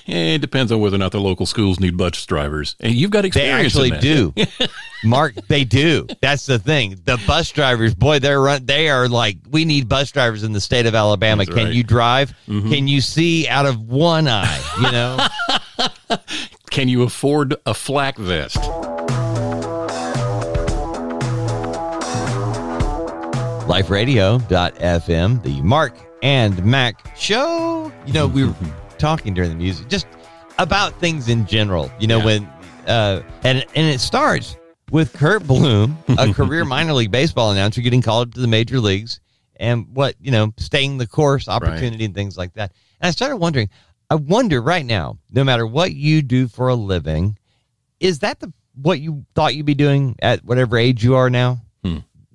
It 0.06 0.40
depends 0.40 0.70
on 0.72 0.80
whether 0.80 0.96
or 0.96 0.98
not 0.98 1.12
the 1.12 1.20
local 1.20 1.46
schools 1.46 1.80
need 1.80 1.96
bus 1.96 2.24
drivers, 2.26 2.76
and 2.80 2.92
you've 2.94 3.10
got 3.10 3.22
They 3.22 3.28
experience. 3.28 3.74
in 3.76 3.92
actually 3.92 4.00
do. 4.00 4.34
Mark, 5.04 5.34
they 5.48 5.64
do. 5.64 6.06
That's 6.20 6.46
the 6.46 6.58
thing. 6.58 7.00
The 7.04 7.20
bus 7.26 7.50
drivers, 7.50 7.94
boy, 7.94 8.18
they're 8.20 8.40
run. 8.40 8.64
They 8.64 8.88
are 8.88 9.08
like, 9.08 9.38
we 9.50 9.64
need 9.64 9.88
bus 9.88 10.10
drivers 10.10 10.42
in 10.44 10.52
the 10.52 10.60
state 10.60 10.86
of 10.86 10.94
Alabama. 10.94 11.44
That's 11.44 11.48
Can 11.54 11.56
right. 11.56 11.66
Mm-hmm. 11.66 11.76
you 11.76 11.82
drive? 11.84 12.34
Can 12.46 12.88
you 12.88 13.00
see 13.00 13.46
out 13.48 13.66
of 13.66 13.80
one 13.80 14.28
eye? 14.28 14.60
You 14.80 14.92
know. 14.92 16.18
Can 16.70 16.88
you 16.88 17.02
afford 17.02 17.54
a 17.66 17.74
flak 17.74 18.16
vest? 18.16 18.58
liferadio.fm, 24.14 25.42
the 25.42 25.62
Mark 25.62 25.96
and 26.22 26.64
Mack 26.64 27.16
show. 27.16 27.90
You 28.06 28.12
know, 28.12 28.26
we 28.26 28.44
were 28.44 28.54
talking 28.98 29.34
during 29.34 29.50
the 29.50 29.56
music 29.56 29.88
just 29.88 30.06
about 30.58 30.98
things 31.00 31.28
in 31.28 31.46
general, 31.46 31.90
you 31.98 32.06
know, 32.06 32.18
Yeah. 32.18 32.24
when, 32.24 32.44
uh, 32.86 33.22
and, 33.42 33.64
and 33.74 33.86
it 33.88 34.00
starts 34.00 34.56
with 34.90 35.12
Curt 35.12 35.46
Bloom, 35.46 35.98
a 36.18 36.32
career 36.34 36.64
minor 36.64 36.92
league 36.92 37.10
baseball 37.10 37.50
announcer, 37.50 37.80
getting 37.80 38.02
called 38.02 38.28
up 38.28 38.34
to 38.34 38.40
the 38.40 38.46
major 38.48 38.78
leagues 38.80 39.20
and 39.56 39.86
what, 39.94 40.14
you 40.20 40.30
know, 40.30 40.52
staying 40.58 40.98
the 40.98 41.06
course 41.06 41.48
opportunity 41.48 42.04
and 42.04 42.14
things 42.14 42.36
like 42.36 42.52
that. 42.54 42.72
And 43.00 43.08
I 43.08 43.10
started 43.10 43.36
wondering, 43.36 43.68
I 44.10 44.16
wonder 44.16 44.60
right 44.60 44.84
now, 44.84 45.18
no 45.32 45.42
matter 45.44 45.66
what 45.66 45.94
you 45.94 46.22
do 46.22 46.46
for 46.46 46.68
a 46.68 46.74
living, 46.74 47.38
is 48.00 48.20
that 48.20 48.40
the 48.40 48.52
what 48.80 49.00
you 49.00 49.24
thought 49.34 49.54
you'd 49.54 49.66
be 49.66 49.74
doing 49.74 50.16
at 50.20 50.44
whatever 50.44 50.76
age 50.76 51.02
you 51.04 51.14
are 51.14 51.30
now? 51.30 51.58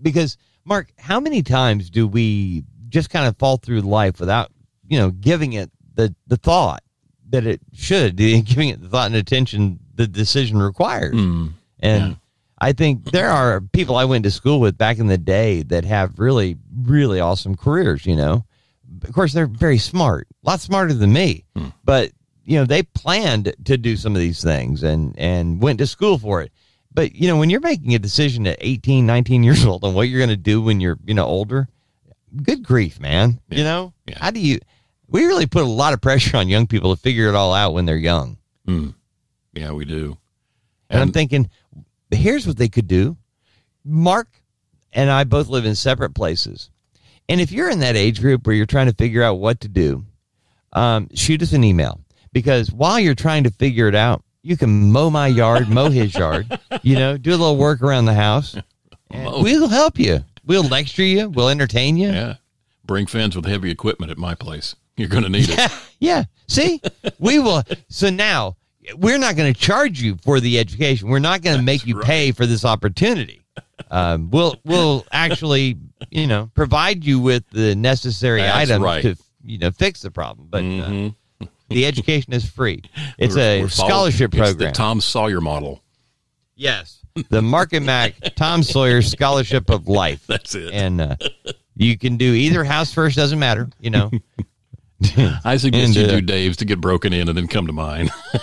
Because 0.01 0.37
Mark, 0.65 0.91
how 0.97 1.19
many 1.19 1.43
times 1.43 1.89
do 1.89 2.07
we 2.07 2.63
just 2.89 3.09
kind 3.09 3.27
of 3.27 3.37
fall 3.37 3.57
through 3.57 3.81
life 3.81 4.19
without, 4.19 4.51
you 4.87 4.97
know, 4.97 5.11
giving 5.11 5.53
it 5.53 5.69
the 5.99 6.15
the 6.27 6.37
thought 6.37 6.83
that 7.29 7.45
it 7.45 7.61
should, 7.73 8.15
giving 8.17 8.69
it 8.69 8.81
the 8.81 8.89
thought 8.89 9.07
and 9.07 9.15
attention 9.15 9.79
the 9.95 10.07
decision 10.07 10.61
requires? 10.61 11.13
Hmm. 11.13 11.47
And 11.79 12.07
yeah. 12.07 12.15
I 12.59 12.73
think 12.73 13.11
there 13.11 13.29
are 13.29 13.61
people 13.61 13.95
I 13.95 14.05
went 14.05 14.23
to 14.25 14.31
school 14.31 14.59
with 14.59 14.77
back 14.77 14.99
in 14.99 15.07
the 15.07 15.17
day 15.17 15.63
that 15.63 15.85
have 15.85 16.19
really, 16.19 16.57
really 16.81 17.19
awesome 17.19 17.55
careers, 17.55 18.05
you 18.05 18.15
know. 18.15 18.45
Of 19.03 19.13
course, 19.13 19.33
they're 19.33 19.47
very 19.47 19.77
smart, 19.77 20.27
a 20.43 20.49
lot 20.49 20.59
smarter 20.59 20.93
than 20.93 21.13
me, 21.13 21.45
hmm. 21.55 21.67
but 21.83 22.11
you 22.45 22.57
know, 22.57 22.65
they 22.65 22.81
planned 22.83 23.53
to 23.65 23.77
do 23.77 23.95
some 23.95 24.15
of 24.15 24.19
these 24.19 24.41
things 24.41 24.83
and 24.83 25.17
and 25.17 25.61
went 25.61 25.79
to 25.79 25.87
school 25.87 26.17
for 26.17 26.41
it. 26.41 26.51
But 26.91 27.13
you 27.15 27.27
know, 27.27 27.37
when 27.37 27.49
you're 27.49 27.61
making 27.61 27.93
a 27.93 27.99
decision 27.99 28.47
at 28.47 28.57
18, 28.59 29.05
19 29.05 29.43
years 29.43 29.63
old 29.65 29.83
on 29.83 29.93
what 29.93 30.09
you're 30.09 30.19
going 30.19 30.29
to 30.29 30.35
do 30.35 30.61
when 30.61 30.81
you're, 30.81 30.97
you 31.05 31.13
know, 31.13 31.25
older, 31.25 31.67
good 32.43 32.63
grief, 32.63 32.99
man. 32.99 33.39
You 33.49 33.63
know, 33.63 33.93
Yeah. 34.07 34.17
how 34.19 34.31
do 34.31 34.39
you? 34.39 34.59
We 35.09 35.25
really 35.25 35.47
put 35.47 35.63
a 35.63 35.67
lot 35.67 35.93
of 35.93 36.01
pressure 36.01 36.37
on 36.37 36.47
young 36.49 36.67
people 36.67 36.95
to 36.95 37.01
figure 37.01 37.27
it 37.29 37.35
all 37.35 37.53
out 37.53 37.73
when 37.73 37.85
they're 37.85 37.97
young. 37.97 38.37
Yeah, 39.53 39.71
we 39.71 39.85
do. 39.85 40.17
And, 40.89 41.01
I'm 41.01 41.11
thinking, 41.11 41.49
here's 42.11 42.47
what 42.47 42.57
they 42.57 42.69
could 42.69 42.87
do. 42.87 43.17
Mark 43.83 44.27
and 44.93 45.09
I 45.09 45.23
both 45.23 45.47
live 45.47 45.65
in 45.65 45.75
separate 45.75 46.13
places. 46.13 46.69
And 47.27 47.39
if 47.39 47.51
you're 47.51 47.69
in 47.69 47.79
that 47.79 47.95
age 47.95 48.21
group 48.21 48.45
where 48.45 48.55
you're 48.55 48.65
trying 48.65 48.87
to 48.87 48.93
figure 48.93 49.23
out 49.23 49.35
what 49.35 49.59
to 49.61 49.67
do, 49.67 50.05
um, 50.73 51.09
shoot 51.13 51.41
us 51.41 51.53
an 51.53 51.63
email 51.63 51.99
because 52.33 52.71
while 52.71 52.99
you're 52.99 53.15
trying 53.15 53.43
to 53.43 53.51
figure 53.51 53.87
it 53.87 53.95
out, 53.95 54.23
you 54.41 54.57
can 54.57 54.91
mow 54.91 55.09
my 55.09 55.27
yard, 55.27 55.69
mow 55.69 55.89
his 55.89 56.15
yard, 56.15 56.47
you 56.81 56.95
know, 56.95 57.17
do 57.17 57.31
a 57.31 57.31
little 57.31 57.57
work 57.57 57.81
around 57.81 58.05
the 58.05 58.13
house. 58.13 58.55
We'll 59.11 59.67
help 59.67 59.99
you. 59.99 60.23
We'll 60.45 60.63
lecture 60.63 61.03
you. 61.03 61.29
We'll 61.29 61.49
entertain 61.49 61.97
you. 61.97 62.09
Yeah. 62.09 62.35
Bring 62.83 63.05
fans 63.05 63.35
with 63.35 63.45
heavy 63.45 63.69
equipment 63.69 64.11
at 64.11 64.17
my 64.17 64.33
place. 64.33 64.75
You're 64.99 65.07
going 65.09 65.23
to 65.23 65.29
need 65.29 65.47
it. 65.49 65.71
Yeah. 65.99 66.25
See, 66.47 66.81
we 67.19 67.39
will. 67.39 67.63
So 67.89 68.09
now 68.09 68.55
we're 68.95 69.17
not 69.17 69.35
going 69.35 69.53
to 69.53 69.59
charge 69.59 70.01
you 70.01 70.17
for 70.23 70.39
the 70.39 70.59
education. 70.59 71.07
We're 71.09 71.19
not 71.19 71.41
going 71.41 71.57
to 71.57 71.63
make 71.63 71.85
you 71.85 71.97
right. 71.97 72.05
pay 72.05 72.31
for 72.31 72.45
this 72.45 72.65
opportunity. 72.65 73.41
Um, 73.91 74.29
we'll 74.29 74.55
we'll 74.65 75.05
actually 75.11 75.77
you 76.11 76.27
know 76.27 76.49
provide 76.53 77.03
you 77.05 77.19
with 77.19 77.43
the 77.51 77.75
necessary 77.75 78.41
That's 78.41 78.57
items 78.71 78.83
right. 78.83 79.01
to 79.03 79.15
you 79.43 79.57
know 79.57 79.71
fix 79.71 80.01
the 80.01 80.11
problem. 80.11 80.47
But 80.49 80.59
uh, 80.59 80.61
Mhm. 80.61 81.15
the 81.69 81.85
education 81.85 82.33
is 82.33 82.45
free. 82.49 82.81
It's 83.17 83.35
We're- 83.35 83.59
a 83.59 83.61
we're 83.63 83.69
scholarship 83.69 84.33
it's 84.33 84.41
program. 84.41 84.69
the 84.71 84.75
Tom 84.75 85.01
Sawyer 85.01 85.39
model. 85.41 85.81
yes, 86.55 87.05
the 87.29 87.41
Mark 87.41 87.73
and 87.73 87.85
Mack 87.85 88.15
Tom 88.35 88.63
Sawyer 88.63 89.01
Scholarship 89.01 89.69
of 89.69 89.87
Life. 89.87 90.23
That's 90.27 90.55
it. 90.55 90.73
And 90.73 90.99
uh, 91.01 91.15
you 91.75 91.97
can 91.97 92.17
do 92.17 92.33
either 92.33 92.63
house 92.63 92.93
first. 92.93 93.15
Doesn't 93.15 93.39
matter. 93.39 93.69
You 93.79 93.89
know. 93.91 94.11
I 95.45 95.57
suggest 95.57 95.87
And, 95.87 95.95
you 95.95 96.03
uh, 96.03 96.07
do 96.07 96.21
Dave's 96.21 96.57
to 96.57 96.65
get 96.65 96.81
broken 96.81 97.13
in 97.13 97.29
and 97.29 97.37
then 97.37 97.47
come 97.47 97.67
to 97.67 97.73
mine. 97.73 98.09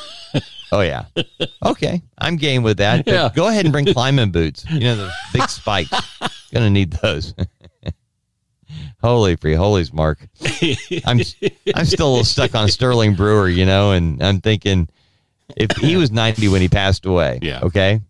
Oh 0.72 0.80
yeah. 0.80 1.04
Okay, 1.64 2.02
I'm 2.18 2.36
game 2.36 2.62
with 2.62 2.78
that. 2.78 3.06
Yeah. 3.06 3.30
Go 3.34 3.46
ahead 3.46 3.64
and 3.64 3.72
bring 3.72 3.86
climbing 3.86 4.32
boots. 4.32 4.64
You 4.68 4.80
know 4.80 4.96
the 4.96 5.12
big 5.32 5.48
spikes. 5.48 5.90
Gonna 6.52 6.70
need 6.70 6.92
those. 6.92 7.34
Holy 9.00 9.36
free 9.36 9.54
holies, 9.54 9.92
Mark. 9.92 10.18
I'm 11.06 11.20
I'm 11.74 11.84
still 11.84 12.08
a 12.08 12.10
little 12.10 12.24
stuck 12.24 12.54
on 12.54 12.68
Sterling 12.68 13.14
Brewer, 13.14 13.48
you 13.48 13.64
know, 13.64 13.92
and 13.92 14.22
I'm 14.22 14.40
thinking 14.40 14.88
if 15.56 15.70
he 15.76 15.96
was 15.96 16.10
90 16.10 16.48
when 16.48 16.60
he 16.60 16.68
passed 16.68 17.06
away. 17.06 17.38
Yeah. 17.42 17.60
Okay. 17.62 18.00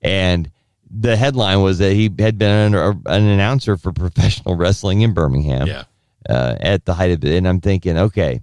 And 0.00 0.50
the 0.88 1.16
headline 1.16 1.62
was 1.62 1.78
that 1.78 1.92
he 1.94 2.04
had 2.18 2.38
been 2.38 2.74
an, 2.74 3.02
an 3.06 3.22
announcer 3.24 3.76
for 3.76 3.92
professional 3.92 4.54
wrestling 4.54 5.00
in 5.00 5.12
Birmingham 5.12 5.66
yeah. 5.66 5.84
Uh, 6.28 6.56
at 6.60 6.84
the 6.84 6.94
height 6.94 7.10
of 7.12 7.24
it. 7.24 7.32
And 7.36 7.46
I'm 7.48 7.60
thinking, 7.60 7.96
okay, 7.98 8.40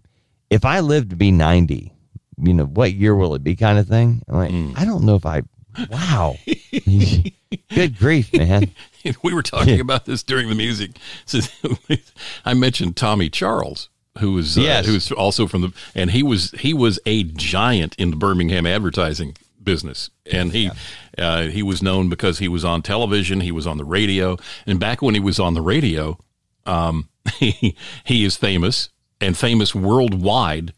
if 0.50 0.66
I 0.66 0.80
live 0.82 1.10
to 1.10 1.16
be 1.16 1.32
90, 1.32 1.92
you 2.44 2.54
know, 2.54 2.66
what 2.66 2.94
year 2.94 3.16
will 3.16 3.36
it 3.36 3.44
be 3.44 3.56
kind 3.56 3.78
of 3.80 3.88
thing? 3.88 4.22
I'm 4.28 4.36
like, 4.36 4.52
Mm. 4.52 4.74
I 4.78 4.86
don't 4.86 5.04
know 5.04 5.16
if 5.16 5.26
I, 5.26 5.44
wow. 5.90 6.36
Good 7.74 7.98
grief, 7.98 8.34
man. 8.34 8.72
we 9.24 9.34
were 9.34 9.44
talking 9.44 9.80
about 9.80 10.06
this 10.06 10.24
during 10.24 10.50
the 10.50 10.56
music. 10.56 10.92
So 11.26 11.40
I 12.46 12.54
mentioned 12.54 12.96
Tommy 12.98 13.30
Charles, 13.30 13.90
who 14.20 14.34
was 14.34 14.58
uh, 14.58 14.62
Yes. 14.62 14.86
who 14.86 14.94
was 14.94 15.12
also 15.12 15.48
from 15.48 15.62
the 15.62 15.74
and 15.96 16.12
he 16.12 16.24
was 16.24 16.52
he 16.52 16.74
was 16.74 17.00
a 17.06 17.24
giant 17.24 17.96
in 17.98 18.10
the 18.12 18.16
Birmingham 18.18 18.66
advertising 18.66 19.36
business, 19.62 20.10
and 20.32 20.52
he 20.52 20.70
uh, 21.18 21.44
he 21.44 21.62
was 21.64 21.82
known 21.82 22.10
because 22.10 22.40
he 22.40 22.48
was 22.48 22.64
on 22.66 22.82
television, 22.82 23.42
he 23.42 23.52
was 23.52 23.68
on 23.68 23.78
the 23.78 23.86
radio, 23.86 24.38
and 24.66 24.80
back 24.80 25.02
when 25.02 25.14
he 25.14 25.20
was 25.22 25.40
on 25.40 25.54
the 25.54 25.62
radio, 25.62 26.18
um, 26.66 27.10
he 27.38 27.76
he 28.06 28.24
is 28.26 28.36
famous 28.36 28.90
and 29.20 29.38
famous 29.38 29.74
worldwide 29.76 30.74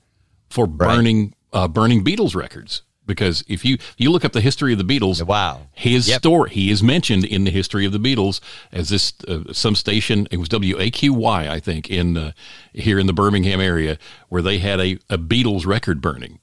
for 0.49 0.67
burning 0.67 1.33
uh, 1.51 1.67
burning 1.67 2.03
Beatles 2.03 2.35
records. 2.35 2.81
Because 3.05 3.43
if 3.49 3.65
you 3.65 3.77
you 3.97 4.09
look 4.11 4.23
up 4.23 4.31
the 4.31 4.39
history 4.39 4.71
of 4.71 4.79
the 4.79 4.85
Beatles, 4.85 5.21
Wow. 5.25 5.67
his 5.73 6.07
Yep. 6.07 6.19
story 6.19 6.49
he 6.51 6.71
is 6.71 6.81
mentioned 6.81 7.25
in 7.25 7.43
the 7.43 7.51
history 7.51 7.85
of 7.85 7.91
the 7.91 7.97
Beatles 7.97 8.39
as 8.71 8.87
this 8.87 9.11
uh, 9.27 9.51
some 9.51 9.75
station 9.75 10.25
it 10.31 10.37
was 10.37 10.47
WAQY 10.47 11.49
I 11.49 11.59
think 11.59 11.89
in 11.89 12.15
uh, 12.17 12.31
here 12.73 12.97
in 12.99 13.07
the 13.07 13.11
Birmingham 13.13 13.59
area 13.59 13.97
where 14.29 14.41
they 14.41 14.59
had 14.59 14.79
a, 14.79 14.97
a 15.09 15.17
Beatles 15.17 15.65
record 15.65 15.99
burning 15.99 16.39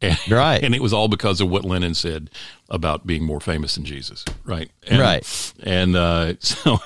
and, 0.00 0.16
Right. 0.30 0.62
and 0.64 0.74
it 0.74 0.80
was 0.80 0.94
all 0.94 1.08
because 1.08 1.42
of 1.42 1.50
what 1.50 1.66
Lennon 1.66 1.92
said 1.92 2.30
about 2.70 3.06
being 3.06 3.24
more 3.24 3.40
famous 3.40 3.74
than 3.74 3.84
Jesus 3.84 4.24
right 4.44 4.70
and, 4.86 5.00
Right. 5.00 5.52
and 5.62 5.94
uh, 5.94 6.34
so 6.40 6.78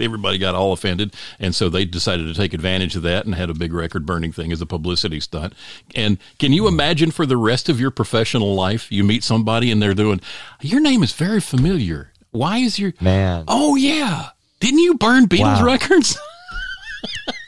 everybody 0.00 0.38
got 0.38 0.54
all 0.54 0.72
offended. 0.72 1.14
And 1.38 1.54
so 1.54 1.68
they 1.68 1.84
decided 1.84 2.26
to 2.26 2.34
take 2.34 2.52
advantage 2.54 2.96
of 2.96 3.02
that 3.02 3.24
and 3.26 3.34
had 3.34 3.50
a 3.50 3.54
big 3.54 3.72
record 3.72 4.04
burning 4.06 4.32
thing 4.32 4.52
as 4.52 4.60
a 4.60 4.66
publicity 4.66 5.20
stunt. 5.20 5.54
And 5.94 6.18
can 6.38 6.52
you 6.52 6.66
imagine 6.68 7.10
for 7.10 7.26
the 7.26 7.36
rest 7.36 7.68
of 7.68 7.78
your 7.80 7.90
professional 7.90 8.54
life 8.54 8.90
you 8.90 9.04
meet 9.04 9.22
somebody 9.24 9.70
and 9.70 9.80
they're 9.82 9.94
doing 9.94 10.20
your 10.60 10.80
name 10.80 11.02
is 11.02 11.12
very 11.12 11.40
familiar. 11.40 12.12
Why 12.30 12.58
is 12.58 12.78
your 12.78 12.92
Man. 13.00 13.44
oh 13.48 13.76
yeah. 13.76 14.30
Didn't 14.60 14.78
you 14.80 14.94
burn 14.94 15.26
beatles 15.26 15.60
Wow. 15.60 15.64
records? 15.64 16.18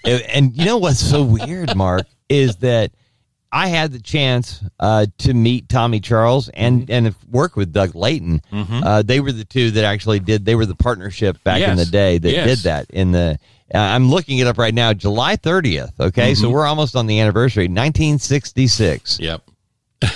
And, 0.06 0.22
and 0.22 0.56
you 0.56 0.66
know 0.66 0.76
what's 0.76 1.00
so 1.00 1.22
weird, 1.22 1.74
Mark, 1.74 2.06
is 2.28 2.56
that 2.56 2.90
I 3.56 3.68
had 3.68 3.92
the 3.92 4.00
chance 4.00 4.62
uh, 4.80 5.06
to 5.18 5.32
meet 5.32 5.68
Tommy 5.68 6.00
Charles 6.00 6.48
and 6.48 6.90
and 6.90 7.14
work 7.30 7.54
with 7.54 7.72
Doug 7.72 7.94
Layton. 7.94 8.42
Uh, 8.52 9.02
they 9.02 9.20
were 9.20 9.30
the 9.32 9.44
two 9.44 9.70
that 9.70 9.84
actually 9.84 10.18
did. 10.18 10.44
They 10.44 10.56
were 10.56 10.66
the 10.66 10.74
partnership 10.74 11.42
back 11.44 11.60
in 11.62 11.76
the 11.76 11.86
day 11.86 12.18
that 12.18 12.30
Yes. 12.30 12.48
did 12.48 12.58
that. 12.64 12.90
In 12.90 13.12
the 13.12 13.38
uh, 13.72 13.78
I'm 13.78 14.10
looking 14.10 14.38
it 14.38 14.46
up 14.48 14.58
right 14.58 14.74
now, 14.74 14.92
July 14.92 15.36
30th. 15.36 15.98
Okay, 16.00 16.34
so 16.34 16.50
we're 16.50 16.66
almost 16.66 16.96
on 16.96 17.06
the 17.06 17.20
anniversary, 17.20 17.64
1966. 17.68 19.20
yep 19.20 19.42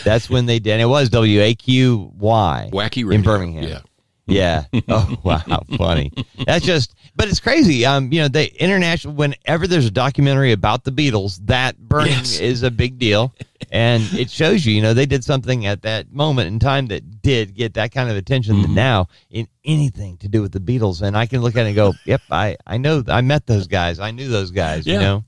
That's 0.04 0.28
when 0.28 0.46
they 0.46 0.58
did. 0.58 0.72
And 0.72 0.82
it 0.82 0.86
was 0.86 1.08
WAQY 1.10 2.70
wacky 2.70 3.04
radio. 3.04 3.10
in 3.10 3.22
Birmingham. 3.22 3.64
yeah 3.64 3.80
Yeah. 4.28 4.64
Oh 4.88 5.16
wow, 5.22 5.62
funny. 5.76 6.12
That's 6.46 6.64
just, 6.64 6.94
but 7.16 7.28
it's 7.28 7.40
crazy. 7.40 7.84
Um, 7.86 8.12
you 8.12 8.20
know, 8.20 8.28
the 8.28 8.54
international. 8.62 9.14
Whenever 9.14 9.66
there's 9.66 9.86
a 9.86 9.90
documentary 9.90 10.52
about 10.52 10.84
the 10.84 10.92
Beatles, 10.92 11.40
that 11.46 11.78
burning 11.78 12.12
Yes. 12.12 12.38
is 12.38 12.62
a 12.62 12.70
big 12.70 12.98
deal, 12.98 13.34
and 13.72 14.02
it 14.12 14.30
shows 14.30 14.64
you. 14.66 14.74
You 14.74 14.82
know, 14.82 14.94
they 14.94 15.06
did 15.06 15.24
something 15.24 15.66
at 15.66 15.82
that 15.82 16.12
moment 16.12 16.48
in 16.48 16.58
time 16.58 16.86
that 16.88 17.22
did 17.22 17.54
get 17.54 17.74
that 17.74 17.92
kind 17.92 18.10
of 18.10 18.16
attention. 18.16 18.56
Mm-hmm. 18.56 18.74
That 18.74 18.80
now, 18.80 19.08
in 19.30 19.48
anything 19.64 20.16
to 20.18 20.28
do 20.28 20.42
with 20.42 20.52
the 20.52 20.60
Beatles, 20.60 21.02
and 21.02 21.16
I 21.16 21.26
can 21.26 21.40
look 21.40 21.56
at 21.56 21.64
it 21.64 21.68
and 21.70 21.76
go, 21.76 21.94
"Yep, 22.04 22.22
I 22.30 22.56
I 22.66 22.76
know. 22.76 23.02
I 23.08 23.22
met 23.22 23.46
those 23.46 23.66
guys. 23.66 23.98
I 23.98 24.10
knew 24.10 24.28
those 24.28 24.50
guys. 24.50 24.86
You 24.86 24.94
Yeah. 24.94 25.00
know." 25.00 25.24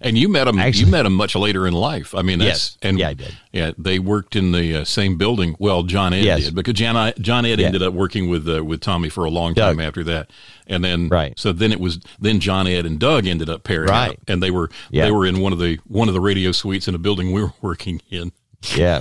And 0.00 0.16
you 0.18 0.28
met 0.28 0.46
him. 0.48 0.58
Actually- 0.58 0.84
you 0.84 0.90
met 0.90 1.06
him 1.06 1.14
much 1.14 1.34
later 1.34 1.66
in 1.66 1.72
life. 1.74 2.14
I 2.14 2.22
mean, 2.22 2.38
that's 2.38 2.48
Yes. 2.48 2.78
and 2.82 2.98
Yeah, 2.98 3.08
I 3.08 3.14
did. 3.14 3.36
Yeah, 3.52 3.70
they 3.78 3.98
worked 3.98 4.36
in 4.36 4.52
the 4.52 4.76
uh, 4.76 4.84
same 4.84 5.16
building. 5.16 5.56
Well, 5.58 5.82
John 5.84 6.12
Ed 6.12 6.24
Yes. 6.24 6.44
did 6.44 6.54
because 6.54 6.74
John 6.74 7.12
John 7.20 7.44
Ed 7.44 7.60
Yeah. 7.60 7.66
ended 7.66 7.82
up 7.82 7.94
working 7.94 8.28
with 8.28 8.48
uh, 8.48 8.64
with 8.64 8.80
Tommy 8.80 9.08
for 9.08 9.24
a 9.24 9.30
long 9.30 9.54
Doug. 9.54 9.76
time 9.76 9.86
after 9.86 10.02
that, 10.04 10.30
and 10.66 10.84
then 10.84 11.08
Right. 11.08 11.32
So 11.38 11.52
then 11.52 11.72
it 11.72 11.80
was 11.80 11.98
then 12.20 12.40
John 12.40 12.66
Ed 12.66 12.86
and 12.86 12.98
Doug 12.98 13.26
ended 13.26 13.48
up 13.48 13.64
pairing 13.64 13.88
Right. 13.90 14.10
up, 14.10 14.16
and 14.28 14.42
they 14.42 14.50
were 14.50 14.70
Yeah. 14.90 15.04
they 15.06 15.10
were 15.10 15.26
in 15.26 15.40
one 15.40 15.52
of 15.52 15.58
the 15.58 15.78
one 15.86 16.08
of 16.08 16.14
the 16.14 16.20
radio 16.20 16.52
suites 16.52 16.88
in 16.88 16.94
a 16.94 16.98
building 16.98 17.32
we 17.32 17.42
were 17.42 17.52
working 17.62 18.00
in. 18.10 18.32
Yeah. 18.76 19.00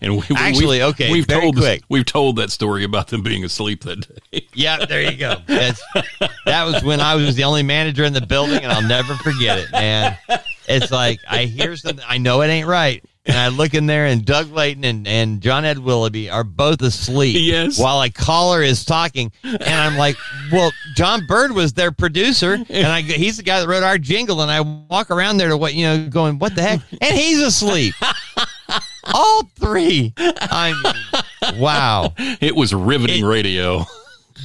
And 0.00 0.12
we, 0.16 0.22
we- 0.30 0.36
Actually, 0.36 0.78
we've, 0.78 0.86
okay, 0.88 1.12
we've 1.12 1.26
very 1.26 1.42
told 1.42 1.56
this- 1.56 1.64
quick. 1.64 1.82
we've 1.88 2.04
told 2.06 2.36
that 2.36 2.50
story 2.50 2.84
about 2.84 3.08
them 3.08 3.22
being 3.22 3.44
asleep 3.44 3.82
that 3.84 4.08
day. 4.32 4.46
Yeah, 4.54 4.84
there 4.86 5.02
you 5.10 5.16
go. 5.18 5.36
That's, 5.46 5.82
that 6.46 6.64
was 6.64 6.82
when 6.82 7.00
I 7.00 7.14
was 7.14 7.34
the 7.36 7.44
only 7.44 7.62
manager 7.62 8.04
in 8.04 8.12
the 8.14 8.20
building, 8.22 8.62
and 8.62 8.72
I'll 8.72 8.86
never 8.86 9.14
forget 9.16 9.58
it, 9.58 9.70
man. 9.70 10.16
It's 10.68 10.90
like 10.90 11.20
I 11.28 11.44
hear 11.44 11.76
something, 11.76 12.04
I 12.08 12.16
know 12.18 12.40
it 12.40 12.48
ain't 12.48 12.66
right, 12.66 13.04
and 13.26 13.36
I 13.36 13.48
look 13.48 13.74
in 13.74 13.84
there, 13.86 14.06
and 14.06 14.24
Doug 14.24 14.50
Layton 14.52 14.82
and, 14.84 15.06
and 15.06 15.40
John 15.42 15.64
Ed 15.66 15.78
Willoughby 15.78 16.30
are 16.30 16.42
both 16.42 16.80
asleep. 16.82 17.36
Yes. 17.38 17.78
While 17.78 18.00
a 18.02 18.08
caller 18.10 18.62
is 18.62 18.84
talking, 18.84 19.30
and 19.44 19.62
I'm 19.62 19.96
like, 19.98 20.16
"Well, 20.50 20.72
John 20.94 21.26
Bird 21.26 21.52
was 21.52 21.74
their 21.74 21.92
producer, 21.92 22.54
and 22.68 22.86
I 22.86 23.02
he's 23.02 23.36
the 23.36 23.42
guy 23.42 23.60
that 23.60 23.68
wrote 23.68 23.82
our 23.82 23.98
jingle." 23.98 24.40
And 24.40 24.50
I 24.50 24.60
walk 24.62 25.10
around 25.10 25.36
there 25.36 25.48
to 25.50 25.56
what 25.56 25.74
you 25.74 25.84
know, 25.86 26.08
going, 26.08 26.38
"What 26.38 26.54
the 26.54 26.62
heck?" 26.62 26.80
And 27.00 27.14
he's 27.16 27.40
asleep. 27.40 27.94
All 29.14 29.42
three. 29.58 30.12
I 30.16 30.72
mean, 31.42 31.60
wow 31.60 32.12
It 32.40 32.54
was 32.54 32.74
riveting 32.74 33.24
radio. 33.24 33.84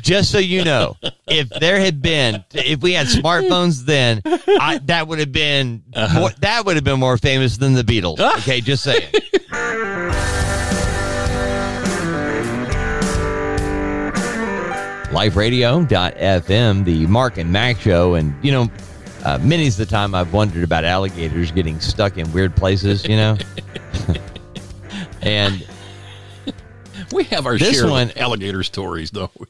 just 0.02 0.32
so 0.32 0.38
you 0.40 0.64
know, 0.64 0.96
if 1.28 1.50
there 1.50 1.80
had 1.80 2.02
been, 2.02 2.44
if 2.54 2.82
we 2.82 2.94
had 2.94 3.08
smartphones 3.08 3.86
then, 3.86 4.22
I, 4.26 4.80
that 4.86 5.08
would 5.08 5.20
have 5.20 5.32
been 5.32 5.84
more, 6.14 6.30
that 6.40 6.66
would 6.66 6.76
have 6.76 6.84
been 6.86 7.00
more 7.00 7.18
famous 7.18 7.58
than 7.58 7.74
the 7.74 7.84
Beatles. 7.84 8.20
Okay, 8.40 8.62
just 8.62 8.84
saying. 8.84 9.12
LifeRadio.fm, 15.12 16.86
the 16.86 17.06
Mark 17.08 17.38
and 17.38 17.52
Mack 17.52 17.80
show, 17.80 18.16
and 18.16 18.34
you 18.44 18.52
know, 18.52 18.72
uh, 19.26 19.38
many's 19.42 19.78
the 19.78 19.86
time 19.86 20.16
I've 20.16 20.34
wondered 20.34 20.64
about 20.64 20.86
alligators 20.86 21.52
getting 21.52 21.80
stuck 21.80 22.18
in 22.18 22.32
weird 22.32 22.56
places. 22.56 23.06
You 23.06 23.18
know, 23.18 23.38
and 25.22 25.66
We 27.14 27.24
have 27.26 27.46
our 27.46 27.58
This 27.58 27.78
share 27.80 27.90
one- 27.90 28.10
of 28.12 28.18
alligator 28.18 28.64
stories, 28.64 29.12
don't 29.12 29.32
we? 29.40 29.48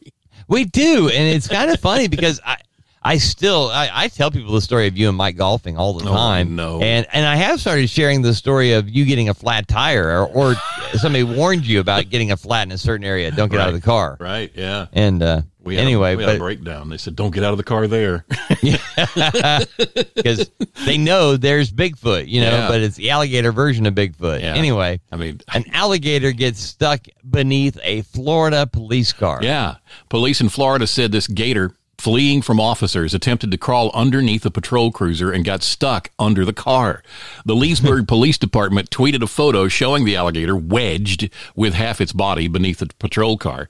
We 0.48 0.66
do, 0.66 1.08
and 1.10 1.28
it's 1.36 1.48
kind 1.48 1.72
of 1.72 1.80
funny 1.80 2.08
because 2.08 2.40
I 2.46 2.58
I 3.04 3.18
still 3.18 3.70
I, 3.74 3.90
I 3.92 4.08
tell 4.10 4.30
people 4.30 4.54
the 4.54 4.62
story 4.62 4.86
of 4.88 4.96
you 4.96 5.10
and 5.10 5.18
Mike 5.18 5.36
golfing 5.36 5.76
all 5.78 5.94
the 5.94 6.08
Oh, 6.08 6.14
time. 6.14 6.56
no. 6.56 6.82
And 6.82 7.08
and 7.12 7.26
I 7.26 7.36
have 7.36 7.60
started 7.60 7.90
sharing 7.90 8.22
the 8.22 8.34
story 8.36 8.74
of 8.74 8.88
you 8.90 9.06
getting 9.06 9.28
a 9.30 9.34
flat 9.34 9.68
tire 9.68 10.08
or, 10.24 10.28
or 10.28 10.56
somebody 11.00 11.24
warned 11.24 11.66
you 11.66 11.80
about 11.80 12.10
getting 12.10 12.32
a 12.32 12.38
flat 12.38 12.68
in 12.68 12.72
a 12.72 12.78
certain 12.78 13.04
area. 13.06 13.32
Don't 13.32 13.50
get 13.52 13.60
out 13.60 13.70
of 13.70 13.74
the 13.74 13.82
car. 13.82 14.18
Right. 14.20 14.52
Yeah. 14.54 14.86
And 14.94 15.24
uh, 15.24 15.42
We 15.64 15.76
had 15.78 15.84
anyway, 15.86 16.14
a, 16.14 16.18
we 16.18 16.24
had 16.26 16.36
a 16.36 16.40
breakdown. 16.40 16.90
They 16.90 16.98
said, 16.98 17.16
"Don't 17.16 17.34
get 17.34 17.44
out 17.44 17.52
of 17.54 17.58
the 17.58 17.64
car 17.64 17.88
there." 17.88 18.24
because 20.16 20.50
they 20.86 20.98
know 20.98 21.38
there's 21.38 21.72
Bigfoot, 21.72 22.28
you 22.28 22.42
know, 22.42 22.52
Yeah. 22.52 22.68
but 22.68 22.82
it's 22.82 22.96
the 22.98 23.10
alligator 23.10 23.52
version 23.52 23.86
of 23.86 23.94
Bigfoot. 23.96 24.42
Yeah. 24.42 24.54
Anyway, 24.56 25.00
I 25.12 25.16
mean, 25.16 25.42
an 25.54 25.66
alligator 25.74 26.32
gets 26.32 26.60
stuck 26.60 27.08
beneath 27.30 27.80
a 27.84 28.02
Florida 28.04 28.68
police 28.68 29.14
car. 29.14 29.40
yeah. 29.42 29.76
Police 30.10 30.42
in 30.42 30.50
Florida 30.50 30.88
said 30.88 31.12
this 31.12 31.28
gator 31.28 31.76
fleeing 32.02 32.42
from 32.42 32.60
officers 32.60 33.14
attempted 33.14 33.52
to 33.52 33.58
crawl 33.60 33.92
underneath 33.94 34.44
a 34.44 34.50
patrol 34.50 34.92
cruiser 34.92 35.32
and 35.32 35.46
got 35.46 35.62
stuck 35.62 36.10
under 36.18 36.44
the 36.44 36.52
car. 36.52 37.04
The 37.46 37.56
Leesburg 37.56 38.08
Police 38.08 38.40
Department 38.40 38.90
tweeted 38.90 39.22
a 39.22 39.28
photo 39.28 39.68
showing 39.68 40.04
the 40.04 40.16
alligator 40.16 40.56
wedged 40.56 41.30
with 41.56 41.76
half 41.76 42.02
its 42.02 42.12
body 42.12 42.48
beneath 42.48 42.80
the 42.80 42.90
patrol 42.98 43.38
car. 43.38 43.70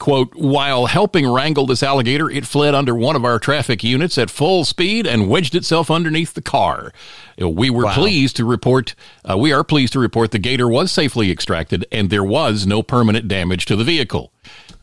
Quote, 0.00 0.34
while 0.34 0.86
helping 0.86 1.30
wrangle 1.30 1.66
this 1.66 1.82
alligator, 1.82 2.28
it 2.30 2.46
fled 2.46 2.74
under 2.74 2.94
one 2.94 3.14
of 3.16 3.24
our 3.24 3.38
traffic 3.38 3.84
units 3.84 4.16
at 4.16 4.30
full 4.30 4.64
speed 4.64 5.06
and 5.06 5.28
wedged 5.28 5.54
itself 5.54 5.90
underneath 5.90 6.32
the 6.32 6.40
car. 6.40 6.92
We 7.38 7.68
were 7.68 7.84
Wow. 7.84 7.92
pleased 7.94 8.36
to 8.36 8.46
report, 8.46 8.94
uh, 9.28 9.36
we 9.36 9.52
are 9.52 9.62
pleased 9.62 9.92
to 9.92 9.98
report 9.98 10.30
the 10.30 10.38
gator 10.38 10.66
was 10.68 10.90
safely 10.90 11.30
extracted 11.30 11.84
and 11.92 12.08
there 12.08 12.24
was 12.24 12.66
no 12.66 12.82
permanent 12.82 13.28
damage 13.28 13.66
to 13.66 13.76
the 13.76 13.84
vehicle. 13.84 14.32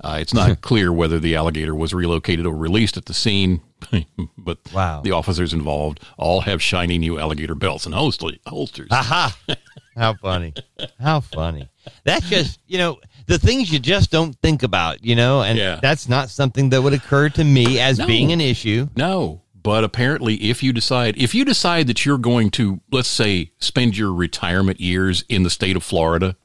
Uh, 0.03 0.17
it's 0.21 0.35
not 0.35 0.61
clear 0.61 0.93
whether 0.93 1.19
the 1.19 1.35
alligator 1.35 1.73
was 1.73 1.95
relocated 1.95 2.45
or 2.45 2.55
released 2.55 2.95
at 2.95 3.05
the 3.05 3.13
scene, 3.15 3.61
but 4.37 4.59
Wow. 4.71 5.01
the 5.01 5.11
officers 5.11 5.51
involved 5.51 5.99
all 6.19 6.41
have 6.41 6.61
shiny 6.61 6.99
new 6.99 7.17
alligator 7.19 7.55
belts 7.55 7.87
and 7.87 7.95
holsters. 7.95 8.87
Aha. 8.91 9.35
How 9.97 10.13
funny. 10.13 10.53
How 10.99 11.21
funny. 11.21 11.69
That's 12.03 12.29
just, 12.29 12.59
you 12.67 12.77
know, 12.77 12.99
the 13.27 13.37
things 13.37 13.71
you 13.71 13.79
just 13.79 14.09
don't 14.11 14.35
think 14.41 14.63
about, 14.63 15.03
you 15.05 15.15
know, 15.15 15.41
and 15.43 15.57
Yeah. 15.57 15.79
that's 15.81 16.09
not 16.09 16.29
something 16.29 16.69
that 16.71 16.81
would 16.81 16.93
occur 16.93 17.29
to 17.29 17.43
me 17.43 17.79
as 17.79 17.99
No. 17.99 18.07
being 18.07 18.31
an 18.31 18.41
issue. 18.41 18.89
No, 18.95 19.43
but 19.61 19.83
apparently, 19.83 20.35
if 20.49 20.63
you 20.63 20.73
decide 20.73 21.15
if 21.17 21.35
you 21.35 21.45
decide 21.45 21.87
that 21.87 22.05
you're 22.05 22.17
going 22.17 22.49
to, 22.51 22.81
let's 22.91 23.09
say, 23.09 23.51
spend 23.59 23.95
your 23.97 24.13
retirement 24.13 24.79
years 24.81 25.23
in 25.29 25.43
the 25.43 25.49
state 25.49 25.75
of 25.75 25.83
Florida, 25.83 26.35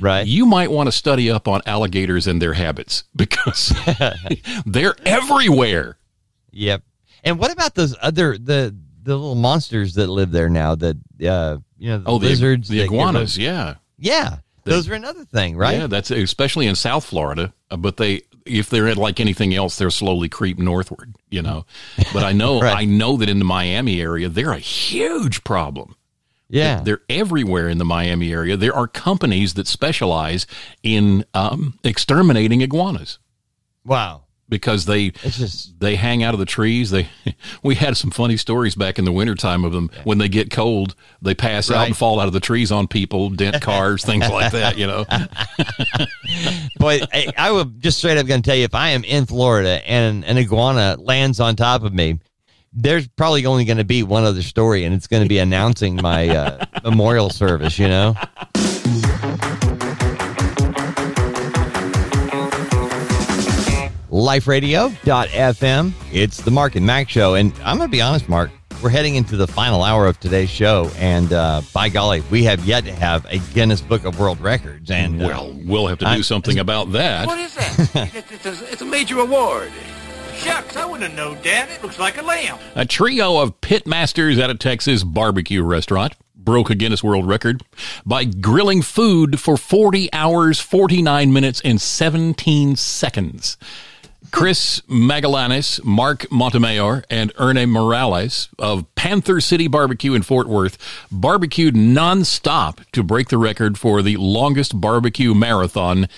Right. 0.00 0.26
you 0.26 0.46
might 0.46 0.70
want 0.70 0.86
to 0.86 0.92
study 0.92 1.28
up 1.30 1.48
on 1.48 1.60
alligators 1.66 2.26
and 2.28 2.40
their 2.42 2.52
habits 2.54 3.04
because 3.16 3.72
they're 4.66 4.94
everywhere. 5.04 5.98
Yep. 6.52 6.82
And 7.24 7.38
what 7.38 7.50
about 7.52 7.74
those 7.74 7.94
other 8.00 8.38
the 8.38 8.74
the 9.02 9.16
little 9.16 9.34
monsters 9.34 9.94
that 9.94 10.06
live 10.08 10.30
there 10.32 10.48
now? 10.48 10.74
That 10.74 10.96
uh, 11.24 11.58
you 11.78 11.90
know, 11.90 11.98
the 11.98 12.06
Oh, 12.10 12.16
lizards, 12.16 12.68
the 12.68 12.76
give 12.78 12.86
iguanas, 12.86 13.36
yeah. 13.38 13.74
yeah, 13.98 14.38
those 14.68 14.88
are 14.88 14.94
another 14.94 15.24
thing, 15.24 15.56
right? 15.56 15.78
yeah. 15.78 15.86
That's 15.86 16.10
especially 16.10 16.66
in 16.66 16.74
South 16.74 17.04
Florida. 17.04 17.52
uh, 17.70 17.76
But 17.76 17.96
they, 17.96 18.22
if 18.46 18.70
they're 18.70 18.94
like 18.94 19.20
anything 19.20 19.54
else, 19.54 19.76
they're 19.78 19.90
slowly 19.90 20.28
creep 20.28 20.58
northward. 20.58 21.14
You 21.30 21.42
know. 21.42 21.66
But 22.12 22.24
I 22.24 22.32
know, 22.32 22.60
Right. 22.62 22.76
I 22.78 22.84
know 22.84 23.16
that 23.18 23.28
in 23.28 23.38
the 23.38 23.44
Miami 23.44 24.00
area, 24.00 24.28
they're 24.28 24.52
a 24.52 24.58
huge 24.58 25.44
problem. 25.44 25.96
yeah. 26.48 26.80
They're 26.82 27.02
everywhere 27.10 27.68
in 27.68 27.78
the 27.78 27.84
Miami 27.84 28.32
area. 28.32 28.56
There 28.56 28.74
are 28.74 28.86
companies 28.88 29.54
that 29.54 29.66
specialize 29.66 30.46
in 30.82 31.24
um, 31.34 31.78
exterminating 31.84 32.60
iguanas 32.62 33.18
wow. 33.84 34.22
Because 34.48 34.86
they 34.86 35.10
just 35.10 35.78
they 35.80 35.96
hang 35.96 36.22
out 36.22 36.34
of 36.34 36.40
the 36.40 36.46
trees. 36.46 36.90
They 36.90 37.08
we 37.62 37.74
had 37.74 37.96
some 37.96 38.10
funny 38.10 38.36
stories 38.36 38.74
back 38.74 38.98
in 38.98 39.04
the 39.04 39.12
wintertime 39.12 39.64
of 39.64 39.72
them 39.72 39.90
when 40.04 40.18
they 40.18 40.28
get 40.28 40.50
cold, 40.50 40.94
they 41.20 41.34
pass 41.34 41.70
out 41.70 41.86
and 41.86 41.96
fall 41.96 42.20
out 42.20 42.26
of 42.26 42.32
the 42.32 42.40
trees 42.40 42.72
on 42.72 42.88
people, 42.88 43.30
dent 43.30 43.60
cars, 43.62 44.04
things 44.04 44.28
like 44.28 44.52
that. 44.52 44.78
You 44.78 44.86
know, 44.86 45.04
boy. 46.76 47.00
I, 47.12 47.32
I 47.36 47.50
would 47.50 47.80
just 47.80 47.98
straight 47.98 48.18
up 48.18 48.26
going 48.26 48.42
to 48.42 48.48
tell 48.48 48.56
you 48.56 48.64
if 48.64 48.74
I 48.74 48.90
am 48.90 49.04
in 49.04 49.26
Florida 49.26 49.88
and 49.88 50.24
an 50.24 50.38
iguana 50.38 50.96
lands 50.98 51.40
on 51.40 51.56
top 51.56 51.82
of 51.82 51.92
me. 51.92 52.18
There's 52.70 53.08
probably 53.08 53.46
only 53.46 53.64
going 53.64 53.78
to 53.78 53.84
be 53.84 54.02
one 54.02 54.24
other 54.24 54.42
story, 54.42 54.84
and 54.84 54.94
it's 54.94 55.06
going 55.06 55.22
to 55.22 55.28
be 55.28 55.38
announcing 55.38 55.96
my 55.96 56.28
uh, 56.28 56.66
memorial 56.84 57.30
service. 57.30 57.78
You 57.78 57.88
know, 57.88 58.14
liferadio.fm. 64.18 65.92
It's 66.12 66.38
the 66.38 66.50
Mark 66.50 66.74
and 66.74 66.84
Mack 66.84 67.08
show. 67.08 67.34
And 67.34 67.52
I'm 67.64 67.76
going 67.78 67.88
to 67.88 67.92
be 67.96 68.02
honest, 68.02 68.28
Mark, 68.28 68.50
we're 68.82 68.90
heading 68.90 69.14
into 69.14 69.36
the 69.36 69.46
final 69.46 69.82
hour 69.82 70.06
of 70.06 70.18
today's 70.20 70.50
show. 70.50 70.90
And 70.96 71.32
uh, 71.32 71.62
by 71.72 71.88
golly, 71.88 72.22
we 72.30 72.44
have 72.44 72.64
yet 72.64 72.84
to 72.84 72.92
have 72.92 73.24
a 73.30 73.38
Guinness 73.54 73.80
Book 73.80 74.04
of 74.04 74.18
World 74.18 74.40
Records. 74.40 74.90
And 74.90 75.22
uh, 75.22 75.26
well, 75.26 75.56
we'll 75.64 75.86
have 75.86 75.98
to 75.98 76.04
do 76.04 76.10
I- 76.10 76.20
something 76.20 76.58
about 76.58 76.92
that. 76.92 77.26
What 77.26 77.38
is 77.38 77.54
that? 77.54 78.10
it's, 78.14 78.32
it's, 78.32 78.46
a, 78.46 78.72
it's 78.72 78.82
a 78.82 78.86
major 78.86 79.18
award. 79.20 79.72
Shucks, 80.34 80.76
I 80.76 80.84
wouldn't 80.84 81.10
have 81.10 81.16
known, 81.16 81.42
Dad. 81.42 81.68
It 81.68 81.82
looks 81.82 81.98
like 81.98 82.16
a 82.16 82.22
lamb. 82.22 82.58
A 82.76 82.86
trio 82.86 83.38
of 83.38 83.60
pitmasters 83.60 84.38
at 84.38 84.50
a 84.50 84.54
Texas 84.54 85.02
barbecue 85.02 85.62
restaurant 85.62 86.14
broke 86.36 86.70
a 86.70 86.76
Guinness 86.76 87.02
World 87.02 87.26
Record 87.26 87.62
by 88.06 88.24
grilling 88.24 88.82
food 88.82 89.40
for 89.40 89.56
40 89.56 90.12
hours, 90.12 90.60
49 90.60 91.32
minutes, 91.32 91.60
and 91.64 91.80
17 91.80 92.76
seconds. 92.76 93.56
Chris 94.30 94.80
Magallanes, 94.88 95.82
Mark 95.84 96.30
Montemayor, 96.30 97.04
and 97.10 97.32
Erne 97.38 97.68
Morales 97.68 98.48
of 98.58 98.84
Panther 98.94 99.40
City 99.40 99.68
Barbecue 99.68 100.14
in 100.14 100.22
Fort 100.22 100.48
Worth 100.48 100.78
barbecued 101.10 101.74
nonstop 101.74 102.84
to 102.92 103.02
break 103.02 103.28
the 103.28 103.38
record 103.38 103.78
for 103.78 104.02
the 104.02 104.16
longest 104.16 104.80
barbecue 104.80 105.34
marathon 105.34 106.08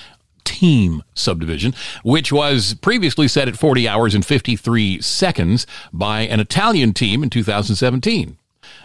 team 0.45 1.03
subdivision, 1.15 1.75
which 2.03 2.33
was 2.33 2.75
previously 2.75 3.29
set 3.29 3.49
at 3.49 3.57
40 3.57 3.87
hours 3.89 4.15
and 4.15 4.27
53 4.27 5.01
seconds 5.01 5.67
by 5.93 6.23
an 6.23 6.41
Italian 6.41 6.93
team 6.93 7.23
in 7.23 7.31
2017. 7.31 8.37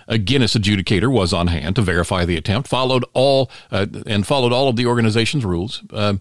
A 0.08 0.18
Guinness 0.18 0.56
adjudicator 0.56 1.12
was 1.12 1.34
on 1.34 1.48
hand 1.48 1.76
to 1.76 1.82
verify 1.82 2.26
the 2.26 2.38
attempt, 2.38 2.68
followed 2.68 3.04
all 3.14 3.50
uh, 3.72 3.88
and 4.06 4.26
followed 4.26 4.54
all 4.54 4.70
of 4.70 4.76
the 4.76 4.86
organization's 4.86 5.44
rules. 5.44 5.82
Uh, 5.92 6.16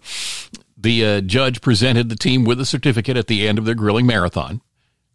the 0.85 1.05
uh, 1.05 1.21
judge 1.21 1.61
presented 1.61 2.09
the 2.09 2.17
team 2.17 2.45
with 2.45 2.61
a 2.61 2.65
certificate 2.65 3.17
at 3.17 3.27
the 3.27 3.49
end 3.49 3.59
of 3.59 3.65
their 3.65 3.75
grilling 3.75 4.07
marathon. 4.07 4.61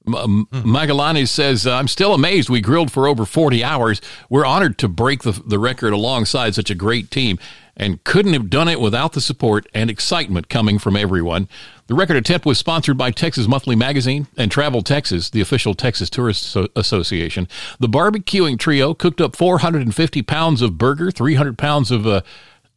M- 0.07 0.47
Magallanes 0.51 1.29
says, 1.29 1.67
I'm 1.67 1.87
still 1.87 2.13
amazed 2.13 2.49
we 2.49 2.61
grilled 2.61 2.91
for 2.91 3.07
over 3.07 3.25
40 3.25 3.63
hours. 3.63 4.01
We're 4.29 4.45
honored 4.45 4.77
to 4.79 4.87
break 4.87 5.23
the, 5.23 5.31
the 5.31 5.59
record 5.59 5.93
alongside 5.93 6.55
such 6.55 6.69
a 6.69 6.75
great 6.75 7.11
team 7.11 7.37
and 7.77 8.03
couldn't 8.03 8.33
have 8.33 8.49
done 8.49 8.67
it 8.67 8.81
without 8.81 9.13
the 9.13 9.21
support 9.21 9.67
and 9.73 9.89
excitement 9.89 10.49
coming 10.49 10.79
from 10.79 10.95
everyone. 10.97 11.47
The 11.87 11.95
record 11.95 12.17
attempt 12.17 12.45
was 12.45 12.57
sponsored 12.57 12.97
by 12.97 13.11
Texas 13.11 13.47
Monthly 13.47 13.75
Magazine 13.75 14.27
and 14.37 14.51
Travel 14.51 14.81
Texas, 14.81 15.29
the 15.29 15.41
official 15.41 15.73
Texas 15.73 16.09
Tourist 16.09 16.43
so- 16.43 16.67
Association. 16.75 17.47
The 17.79 17.87
barbecuing 17.87 18.59
trio 18.59 18.93
cooked 18.93 19.21
up 19.21 19.35
450 19.35 20.21
pounds 20.23 20.61
of 20.61 20.77
burger, 20.77 21.09
300 21.11 21.57
pounds 21.57 21.89
of 21.91 22.05
uh, 22.05 22.21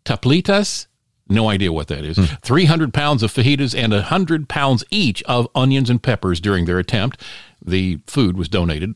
taplitas, 0.04 0.86
no 1.28 1.48
idea 1.48 1.72
what 1.72 1.88
that 1.88 2.04
is. 2.04 2.18
300 2.42 2.92
pounds 2.92 3.22
of 3.22 3.32
fajitas 3.32 3.74
and 3.76 3.92
100 3.92 4.48
pounds 4.48 4.84
each 4.90 5.22
of 5.24 5.48
onions 5.54 5.88
and 5.88 6.02
peppers 6.02 6.40
during 6.40 6.64
their 6.64 6.78
attempt. 6.78 7.20
The 7.64 8.00
food 8.06 8.36
was 8.36 8.48
donated 8.48 8.94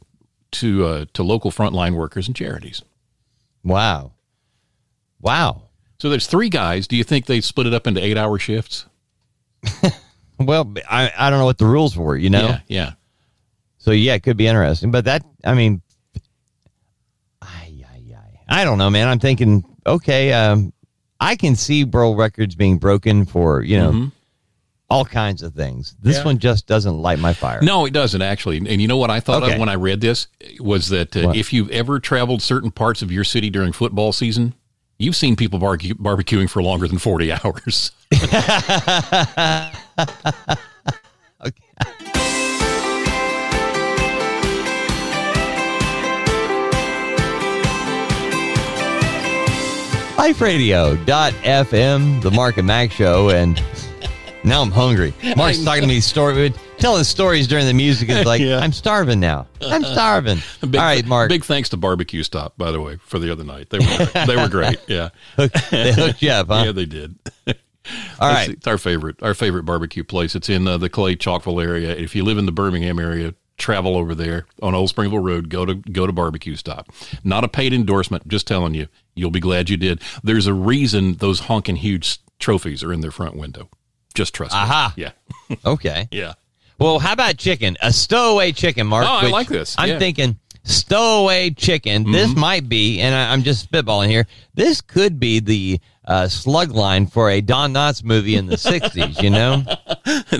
to 0.52 0.84
uh, 0.86 1.04
to 1.14 1.22
local 1.22 1.50
frontline 1.50 1.94
workers 1.94 2.26
and 2.26 2.36
charities. 2.36 2.82
wow. 3.62 4.12
Wow. 5.20 5.62
So 5.98 6.10
there's 6.10 6.26
three 6.26 6.50
guys. 6.50 6.86
Do 6.86 6.94
you 6.96 7.04
think 7.04 7.24
they 7.26 7.40
split 7.40 7.66
it 7.66 7.72
up 7.74 7.86
into 7.86 8.04
eight 8.04 8.18
hour 8.18 8.38
shifts? 8.38 8.86
Well, 10.38 10.72
I, 10.88 11.10
I 11.16 11.30
don't 11.30 11.38
know 11.38 11.46
what 11.46 11.58
the 11.58 11.66
rules 11.66 11.96
were, 11.96 12.16
you 12.16 12.30
know? 12.30 12.46
Yeah, 12.46 12.60
yeah. 12.68 12.92
So 13.78 13.90
yeah, 13.90 14.14
it 14.14 14.22
could 14.22 14.36
be 14.36 14.46
interesting. 14.46 14.90
But 14.90 15.06
that, 15.06 15.24
I 15.44 15.54
mean, 15.54 15.80
ay, 17.40 17.84
ay. 17.86 18.40
I 18.48 18.64
don't 18.64 18.78
know, 18.78 18.90
man. 18.90 19.08
I'm 19.08 19.18
thinking, 19.18 19.64
okay, 19.86 20.32
um, 20.32 20.72
I 21.20 21.36
can 21.36 21.56
see 21.56 21.84
world 21.84 22.18
records 22.18 22.54
being 22.54 22.78
broken 22.78 23.24
for 23.24 23.62
you 23.62 23.78
know 23.78 23.90
Mm-hmm. 23.90 24.08
all 24.90 25.04
kinds 25.04 25.42
of 25.42 25.54
things. 25.54 25.96
This 26.00 26.24
one 26.24 26.38
just 26.38 26.66
doesn't 26.66 26.96
light 26.96 27.18
my 27.18 27.32
fire. 27.32 27.60
No, 27.62 27.86
it 27.86 27.92
doesn't 27.92 28.22
actually. 28.22 28.58
And 28.58 28.80
you 28.80 28.86
know 28.88 28.98
what 28.98 29.10
I 29.10 29.20
thought 29.20 29.42
Okay. 29.42 29.54
of 29.54 29.58
when 29.60 29.68
I 29.68 29.74
read 29.74 30.00
this 30.00 30.28
was 30.60 30.88
that 30.90 31.16
uh, 31.16 31.32
if 31.34 31.52
you've 31.52 31.70
ever 31.70 31.98
traveled 31.98 32.42
certain 32.42 32.70
parts 32.70 33.02
of 33.02 33.10
your 33.10 33.24
city 33.24 33.50
during 33.50 33.72
football 33.72 34.12
season, 34.12 34.54
you've 34.98 35.16
seen 35.16 35.34
people 35.36 35.58
barbecu- 35.58 35.94
barbecuing 35.94 36.48
for 36.48 36.62
longer 36.62 36.86
than 36.86 36.98
40 36.98 37.32
hours. 37.32 37.90
LifeRadio.fm, 50.16 52.22
the 52.22 52.30
Mark 52.30 52.56
and 52.56 52.66
Mack 52.66 52.90
show, 52.90 53.28
and 53.30 53.62
now 54.44 54.62
I'm 54.62 54.70
hungry. 54.70 55.12
Mark's 55.36 55.62
talking 55.62 55.82
to 55.82 55.86
me 55.88 56.00
story. 56.00 56.52
Telling 56.78 57.04
stories 57.04 57.46
during 57.46 57.66
the 57.66 57.74
music. 57.74 58.08
It's 58.08 58.26
like 58.26 58.40
Yeah. 58.40 58.58
I'm 58.58 58.72
starving 58.72 59.20
now. 59.20 59.46
I'm 59.62 59.84
starving. 59.84 60.38
Big, 60.62 60.76
All 60.76 60.82
right, 60.82 61.04
Mark. 61.06 61.28
Big 61.28 61.44
thanks 61.44 61.68
to 61.70 61.76
Barbecue 61.76 62.22
Stop, 62.22 62.56
by 62.56 62.70
the 62.70 62.80
way, 62.80 62.96
for 62.96 63.18
the 63.18 63.30
other 63.30 63.44
night. 63.44 63.68
They 63.70 63.78
were 63.78 64.26
they 64.26 64.36
were 64.36 64.48
great. 64.48 64.78
Yeah, 64.86 65.10
they 65.36 65.92
hooked 65.92 66.22
you 66.22 66.30
up, 66.30 66.48
huh? 66.48 66.62
yeah, 66.66 66.72
they 66.72 66.86
did. 66.86 67.14
All 68.18 68.30
It's- 68.30 68.48
it's 68.48 68.66
our 68.66 68.78
favorite 68.78 69.22
our 69.22 69.34
favorite 69.34 69.64
barbecue 69.64 70.04
place. 70.04 70.34
It's 70.34 70.48
in 70.48 70.66
uh, 70.66 70.78
the 70.78 70.88
Clay 70.88 71.16
Chalkville 71.16 71.62
area. 71.62 71.90
If 71.94 72.16
you 72.16 72.24
live 72.24 72.38
in 72.38 72.46
the 72.46 72.52
Birmingham 72.52 72.98
area, 72.98 73.34
travel 73.58 73.96
over 73.96 74.14
there 74.14 74.46
on 74.62 74.74
Old 74.74 74.88
Springville 74.90 75.20
Road. 75.20 75.48
Go 75.50 75.64
to 75.66 75.74
go 75.74 76.06
to 76.06 76.12
Barbecue 76.12 76.56
Stop. 76.56 76.90
Not 77.22 77.44
a 77.44 77.48
paid 77.48 77.72
endorsement. 77.72 78.26
Just 78.28 78.46
telling 78.46 78.74
you, 78.74 78.88
you'll 79.16 79.30
be 79.32 79.40
glad 79.40 79.68
you 79.68 79.76
did. 79.76 80.00
There's 80.22 80.46
a 80.46 80.54
reason 80.54 81.14
those 81.14 81.40
honking 81.40 81.76
huge 81.76 82.18
trophies 82.38 82.84
are 82.84 82.92
in 82.92 83.00
their 83.00 83.10
front 83.10 83.34
window. 83.36 83.68
Just 84.14 84.34
trust 84.34 84.52
me. 84.54 84.58
Aha. 84.60 84.94
Yeah, 84.96 85.10
Okay. 85.64 86.06
yeah. 86.12 86.34
Well, 86.78 86.98
how 86.98 87.12
about 87.14 87.38
chicken? 87.38 87.76
A 87.82 87.92
stowaway 87.92 88.52
chicken, 88.52 88.86
Mark. 88.86 89.06
Oh, 89.08 89.26
I 89.26 89.30
like 89.30 89.48
this. 89.48 89.74
I'm 89.78 89.88
Yeah. 89.88 89.98
Thinking 89.98 90.38
stowaway 90.66 91.50
chicken. 91.50 92.10
This 92.12 92.34
might 92.36 92.68
be, 92.68 93.00
and 93.00 93.14
I, 93.14 93.32
I'm 93.32 93.42
just 93.42 93.70
spitballing 93.70 94.08
here. 94.08 94.26
This 94.54 94.80
could 94.80 95.18
be 95.18 95.40
the 95.40 95.80
uh, 96.04 96.28
slug 96.28 96.70
line 96.70 97.06
for 97.06 97.30
a 97.30 97.40
Don 97.40 97.72
Knotts 97.72 98.04
movie 98.04 98.36
in 98.36 98.46
the 98.46 98.56
'60s. 98.56 99.22
You 99.22 99.30
know? 99.30 99.64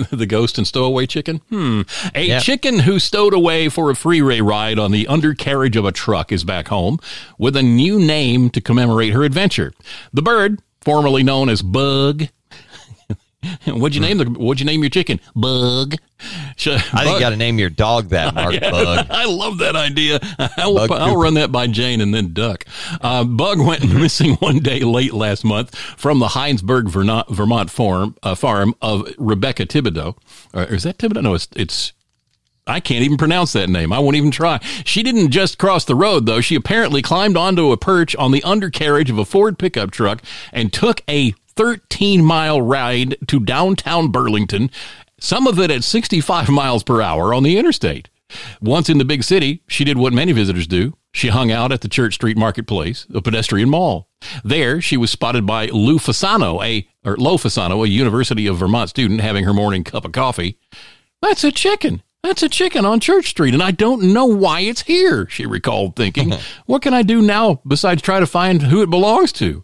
the 0.15 0.25
ghost 0.25 0.57
and 0.57 0.65
stowaway 0.67 1.05
chicken? 1.07 1.37
Hmm. 1.49 1.81
A 2.15 2.25
Yep. 2.27 2.43
chicken 2.43 2.79
who 2.79 2.99
stowed 2.99 3.33
away 3.33 3.69
for 3.69 3.89
a 3.89 3.95
freeway 3.95 4.41
ride 4.41 4.79
on 4.79 4.91
the 4.91 5.07
undercarriage 5.07 5.75
of 5.75 5.85
a 5.85 5.91
truck 5.91 6.31
is 6.31 6.43
back 6.43 6.67
home 6.69 6.99
with 7.37 7.55
a 7.55 7.63
new 7.63 7.99
name 7.99 8.49
to 8.51 8.61
commemorate 8.61 9.13
her 9.13 9.23
adventure. 9.23 9.73
The 10.13 10.21
bird, 10.21 10.61
formerly 10.81 11.23
known 11.23 11.49
as 11.49 11.61
Bug. 11.61 12.27
what'd 13.67 13.95
you 13.95 14.01
name 14.01 14.17
the 14.17 14.25
what'd 14.25 14.59
you 14.59 14.65
name 14.65 14.81
your 14.81 14.89
chicken? 14.89 15.19
Bug. 15.35 15.95
Sh- 16.57 16.69
I 16.69 17.03
think 17.03 17.13
you 17.13 17.19
got 17.19 17.29
to 17.29 17.37
name 17.37 17.59
your 17.59 17.69
dog 17.69 18.09
that, 18.09 18.33
Mark 18.33 18.59
Bug. 18.61 19.07
I 19.09 19.25
love 19.25 19.59
that 19.59 19.75
idea. 19.75 20.19
I'll, 20.57 20.91
I'll 20.91 21.17
run 21.17 21.35
that 21.35 21.51
by 21.51 21.67
Jane 21.67 22.01
and 22.01 22.13
then 22.13 22.33
duck. 22.33 22.65
Uh, 23.01 23.23
Bug 23.23 23.59
went 23.59 23.93
missing 23.93 24.33
one 24.35 24.59
day 24.59 24.79
late 24.79 25.13
last 25.13 25.45
month 25.45 25.75
from 25.75 26.17
the 26.19 26.27
Hinesburg, 26.27 26.89
Vermont, 26.89 27.69
farm, 27.69 28.15
uh, 28.23 28.33
farm 28.33 28.73
of 28.81 29.07
Rebecca 29.19 29.67
Thibodeau. 29.67 30.17
Uh, 30.53 30.65
is 30.69 30.83
that 30.83 30.97
Thibodeau? 30.97 31.21
No, 31.21 31.35
it's, 31.35 31.47
it's 31.55 31.93
I 32.65 32.79
can't 32.79 33.03
even 33.03 33.17
pronounce 33.17 33.53
that 33.53 33.69
name. 33.69 33.93
I 33.93 33.99
won't 33.99 34.15
even 34.15 34.31
try. 34.31 34.59
She 34.83 35.03
didn't 35.03 35.31
just 35.31 35.57
cross 35.57 35.85
the 35.85 35.95
road, 35.95 36.25
though. 36.25 36.41
She 36.41 36.55
apparently 36.55 37.01
climbed 37.01 37.37
onto 37.37 37.71
a 37.71 37.77
perch 37.77 38.15
on 38.15 38.31
the 38.31 38.43
undercarriage 38.43 39.09
of 39.09 39.17
a 39.17 39.25
Ford 39.25 39.57
pickup 39.57 39.91
truck 39.91 40.21
and 40.51 40.73
took 40.73 41.01
a 41.07 41.33
13 41.57 42.23
mile 42.23 42.61
ride 42.61 43.17
to 43.27 43.39
downtown 43.39 44.09
Burlington, 44.09 44.69
some 45.19 45.47
of 45.47 45.59
it 45.59 45.71
at 45.71 45.83
65 45.83 46.49
miles 46.49 46.83
per 46.83 47.01
hour 47.01 47.33
on 47.33 47.43
the 47.43 47.57
interstate. 47.57 48.09
Once 48.61 48.89
in 48.89 48.97
the 48.97 49.05
big 49.05 49.23
city, 49.23 49.63
she 49.67 49.83
did 49.83 49.97
what 49.97 50.13
many 50.13 50.31
visitors 50.31 50.67
do. 50.67 50.95
She 51.13 51.29
hung 51.29 51.51
out 51.51 51.71
at 51.71 51.81
the 51.81 51.87
Church 51.87 52.13
Street 52.13 52.37
Marketplace, 52.37 53.07
a 53.13 53.21
pedestrian 53.21 53.69
mall. 53.69 54.07
There, 54.43 54.81
she 54.81 54.97
was 54.97 55.09
spotted 55.09 55.47
by 55.47 55.67
Lou 55.67 55.97
Fasano, 55.97 56.63
a 56.63 56.87
or 57.03 57.17
Lo 57.17 57.37
Fasano, 57.37 57.83
a 57.83 57.89
University 57.89 58.45
of 58.45 58.57
Vermont 58.57 58.89
student, 58.89 59.21
having 59.21 59.45
her 59.45 59.53
morning 59.53 59.83
cup 59.83 60.05
of 60.05 60.11
coffee. 60.11 60.59
That's 61.21 61.43
a 61.43 61.51
chicken. 61.51 62.03
That's 62.21 62.43
a 62.43 62.49
chicken 62.49 62.85
on 62.85 62.99
Church 62.99 63.29
Street, 63.29 63.53
and 63.53 63.63
I 63.63 63.71
don't 63.71 64.13
know 64.13 64.25
why 64.25 64.59
it's 64.61 64.81
here, 64.81 65.27
she 65.29 65.45
recalled 65.45 65.95
thinking. 65.95 66.33
what 66.65 66.81
can 66.81 66.93
I 66.93 67.01
do 67.01 67.21
now 67.21 67.61
besides 67.65 68.01
try 68.01 68.19
to 68.19 68.27
find 68.27 68.61
who 68.61 68.81
it 68.81 68.89
belongs 68.89 69.31
to? 69.33 69.63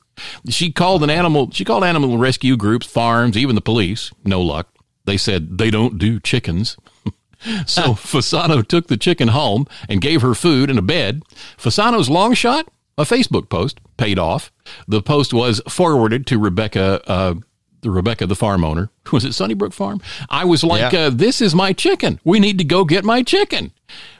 She 0.49 0.71
called 0.71 1.03
an 1.03 1.09
animal 1.09 1.49
she 1.51 1.65
called 1.65 1.83
animal 1.83 2.17
rescue 2.17 2.55
groups, 2.57 2.85
farms, 2.87 3.37
even 3.37 3.55
the 3.55 3.61
police. 3.61 4.11
No 4.23 4.41
luck. 4.41 4.67
They 5.05 5.17
said 5.17 5.57
they 5.57 5.69
don't 5.71 5.97
do 5.97 6.19
chickens. 6.19 6.77
so 7.65 7.93
Fasano 7.93 8.65
took 8.65 8.87
the 8.87 8.97
chicken 8.97 9.29
home 9.29 9.65
and 9.89 9.99
gave 10.01 10.21
her 10.21 10.33
food 10.33 10.69
and 10.69 10.79
a 10.79 10.83
bed. 10.83 11.23
Fasano's 11.57 12.09
long 12.09 12.33
shot, 12.33 12.67
a 12.97 13.03
Facebook 13.03 13.49
post, 13.49 13.79
paid 13.97 14.17
off. 14.19 14.51
The 14.87 15.01
post 15.01 15.33
was 15.33 15.61
forwarded 15.67 16.25
to 16.27 16.37
Rebecca, 16.39 17.01
uh, 17.09 17.33
the 17.81 17.91
Rebecca, 17.91 18.25
the 18.27 18.35
farm 18.35 18.63
owner. 18.63 18.89
Was 19.11 19.25
it 19.25 19.33
Sunnybrook 19.33 19.73
Farm? 19.73 19.99
I 20.29 20.45
was 20.45 20.63
like, 20.63 20.93
Yeah. 20.93 21.07
uh, 21.07 21.09
"This 21.09 21.41
is 21.41 21.53
my 21.53 21.73
chicken. 21.73 22.19
We 22.23 22.39
need 22.39 22.57
to 22.59 22.63
go 22.63 22.85
get 22.85 23.03
my 23.03 23.23
chicken." 23.23 23.71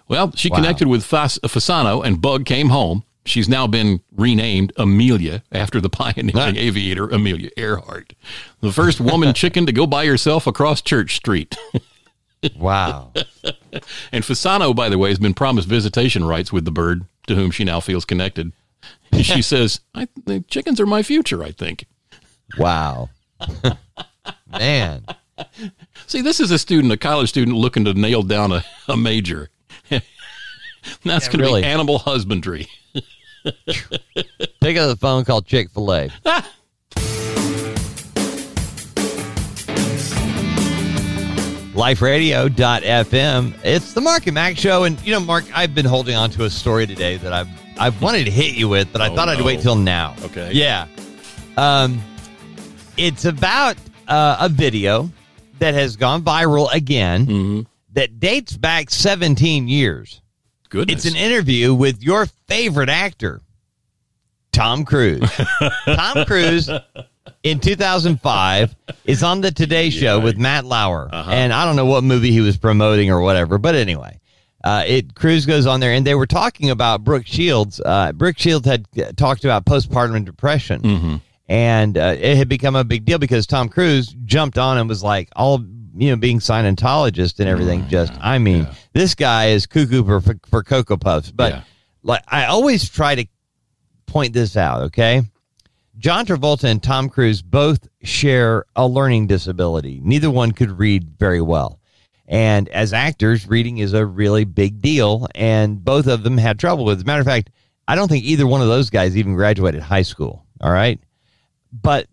Well, 0.10 0.34
she 0.36 0.50
Wow. 0.50 0.58
connected 0.58 0.90
with 0.90 1.06
Fas- 1.06 1.40
Fasano, 1.44 2.04
and 2.06 2.22
Bug 2.22 2.46
came 2.46 2.70
home. 2.70 3.04
She's 3.26 3.48
now 3.48 3.68
been 3.68 4.02
renamed 4.16 4.74
Amelia 4.78 5.44
after 5.52 5.80
the 5.80 5.90
pioneering 5.90 6.58
aviator 6.58 7.08
Amelia 7.08 7.50
Earhart, 7.58 8.14
the 8.60 8.72
first 8.72 9.00
woman 9.00 9.34
chicken 9.36 9.66
to 9.66 9.72
go 9.72 9.88
by 9.88 10.06
herself 10.06 10.48
across 10.48 10.82
Church 10.82 11.16
Street. 11.16 11.56
Wow. 12.58 13.14
And 14.12 14.24
Fasano, 14.24 14.76
by 14.76 14.90
the 14.90 15.00
way, 15.00 15.10
has 15.10 15.18
been 15.18 15.34
promised 15.34 15.68
visitation 15.68 16.26
rights 16.26 16.54
with 16.54 16.64
the 16.64 16.72
bird 16.72 17.06
to 17.26 17.34
whom 17.34 17.50
she 17.50 17.64
now 17.64 17.80
feels 17.80 18.06
connected. 18.06 18.52
And 19.12 19.26
she 19.26 19.42
says, 19.42 19.80
I, 19.96 20.08
the 20.26 20.42
chickens 20.42 20.80
are 20.80 20.86
my 20.86 21.02
future, 21.02 21.42
I 21.42 21.52
think. 21.52 21.86
Wow. 22.58 23.10
Man. 24.48 25.06
See, 26.06 26.22
this 26.22 26.40
is 26.40 26.52
a 26.52 26.60
student, 26.60 26.94
a 26.94 26.98
college 26.98 27.30
student 27.30 27.58
looking 27.58 27.86
to 27.86 27.96
nail 27.96 28.22
down 28.22 28.52
a, 28.52 28.64
a 28.88 28.96
major. 28.96 29.50
That's 29.90 31.28
going 31.28 31.40
to 31.40 31.46
really. 31.46 31.62
be 31.62 31.68
animal 31.68 31.98
husbandry. 31.98 32.68
Pick 33.44 34.78
up 34.78 34.88
the 34.90 34.98
phone, 35.00 35.26
call 35.26 35.42
Chick 35.42 35.70
fil 35.72 35.94
A. 35.94 36.10
LifeRadio.fm. 42.24 43.54
It's 43.64 43.94
the 43.94 44.02
Mark 44.02 44.26
and 44.28 44.36
Mack 44.36 44.58
show. 44.58 44.84
And, 44.84 45.00
you 45.06 45.12
know, 45.12 45.20
Mark, 45.20 45.44
I've 45.54 45.76
been 45.76 45.86
holding 45.86 46.16
on 46.16 46.30
to 46.32 46.46
a 46.46 46.50
story 46.50 46.88
today 46.88 47.18
that 47.18 47.34
I've, 47.34 47.48
I've 47.80 48.02
wanted 48.02 48.26
to 48.26 48.32
hit 48.32 48.56
you 48.56 48.70
with, 48.70 48.92
but 48.94 49.02
I 49.02 49.10
Oh, 49.10 49.16
thought 49.16 49.28
I'd 49.30 49.40
no. 49.40 49.46
wait 49.46 49.60
till 49.62 49.76
now. 49.76 50.16
Okay. 50.24 50.52
Yeah. 50.54 50.88
Um, 51.58 52.02
it's 52.98 53.26
about 53.26 53.76
uh, 54.08 54.38
a 54.40 54.50
video 54.50 55.12
that 55.60 55.74
has 55.74 55.96
gone 55.96 56.24
viral 56.24 56.72
again 56.74 57.26
Mm-hmm. 57.26 57.62
that 57.94 58.20
dates 58.20 58.56
back 58.56 58.90
17 58.90 59.68
years. 59.68 60.22
Goodness. 60.74 61.06
It's 61.06 61.14
an 61.14 61.20
interview 61.20 61.74
with 61.74 62.02
your 62.04 62.26
favorite 62.48 62.90
actor, 62.90 63.42
Tom 64.52 64.86
Cruise. 64.86 65.30
Tom 65.86 66.26
Cruise 66.26 66.70
in 67.44 67.60
2005 67.60 68.76
is 69.06 69.22
on 69.24 69.42
the 69.42 69.52
Today 69.52 69.90
Show 69.90 70.20
with 70.20 70.38
Matt 70.38 70.66
Lauer, 70.66 71.10
Uh-huh. 71.12 71.30
and 71.32 71.54
I 71.54 71.66
don't 71.66 71.76
know 71.76 71.86
what 71.86 72.04
movie 72.04 72.32
he 72.32 72.42
was 72.42 72.58
promoting 72.58 73.12
or 73.12 73.22
whatever, 73.22 73.58
but 73.58 73.76
anyway. 73.76 74.20
Uh, 74.64 74.84
it 74.88 75.14
Cruise 75.14 75.46
goes 75.46 75.66
on 75.68 75.80
there, 75.80 75.92
and 75.92 76.08
they 76.08 76.16
were 76.16 76.26
talking 76.26 76.70
about 76.70 77.04
Brooke 77.04 77.28
Shields. 77.28 77.82
Uh, 77.86 78.14
Brooke 78.14 78.40
Shields 78.40 78.66
had 78.66 78.86
uh, 78.98 79.12
talked 79.18 79.44
about 79.46 79.66
postpartum 79.66 80.24
depression, 80.26 80.82
Mm-hmm. 80.82 81.16
and 81.50 81.98
uh, 81.98 82.16
it 82.18 82.38
had 82.38 82.48
become 82.50 82.76
a 82.76 82.84
big 82.86 83.04
deal 83.06 83.18
because 83.20 83.46
Tom 83.46 83.68
Cruise 83.70 84.16
jumped 84.26 84.58
on 84.58 84.78
and 84.78 84.88
was 84.90 85.04
like, 85.04 85.28
all 85.36 85.64
you 85.96 86.10
know, 86.10 86.16
being 86.16 86.40
Scientologist 86.40 87.40
and 87.40 87.48
everything. 87.50 87.88
just, 87.88 88.14
I 88.22 88.38
mean, 88.40 88.68
this 88.94 89.16
guy 89.16 89.48
is 89.48 89.66
cuckoo 89.66 90.04
for 90.04 90.22
for 90.48 90.64
cocoa 90.64 90.98
puffs. 90.98 91.32
But 91.32 91.52
Yeah. 91.54 91.62
like, 92.04 92.24
I 92.28 92.46
always 92.46 92.90
try 92.90 93.16
to 93.16 93.26
point 94.06 94.34
this 94.34 94.56
out. 94.58 94.82
Okay, 94.84 95.22
John 95.98 96.26
Travolta 96.26 96.66
and 96.66 96.82
Tom 96.82 97.10
Cruise 97.10 97.42
both 97.42 97.88
share 98.04 98.66
a 98.76 98.88
learning 98.88 99.28
disability. 99.28 100.00
Neither 100.04 100.30
one 100.32 100.52
could 100.52 100.72
read 100.80 101.18
very 101.20 101.42
well. 101.42 101.80
And 102.28 102.70
as 102.70 102.94
actors, 102.94 103.48
reading 103.48 103.80
is 103.80 103.94
a 103.94 104.06
really 104.06 104.46
big 104.46 104.82
deal. 104.82 105.28
And 105.36 105.84
both 105.84 106.08
of 106.08 106.24
them 106.24 106.38
had 106.38 106.58
trouble 106.58 106.86
with 106.86 106.94
it. 106.94 106.98
As 107.00 107.04
a 107.04 107.06
matter 107.06 107.20
of 107.20 107.28
fact, 107.28 107.50
I 107.88 107.96
don't 107.96 108.08
think 108.08 108.24
either 108.24 108.48
one 108.48 108.62
of 108.62 108.68
those 108.70 108.90
guys 108.90 109.18
even 109.18 109.36
graduated 109.36 109.82
high 109.82 110.04
school. 110.04 110.46
All 110.62 110.72
right. 110.72 111.00
But 111.74 112.08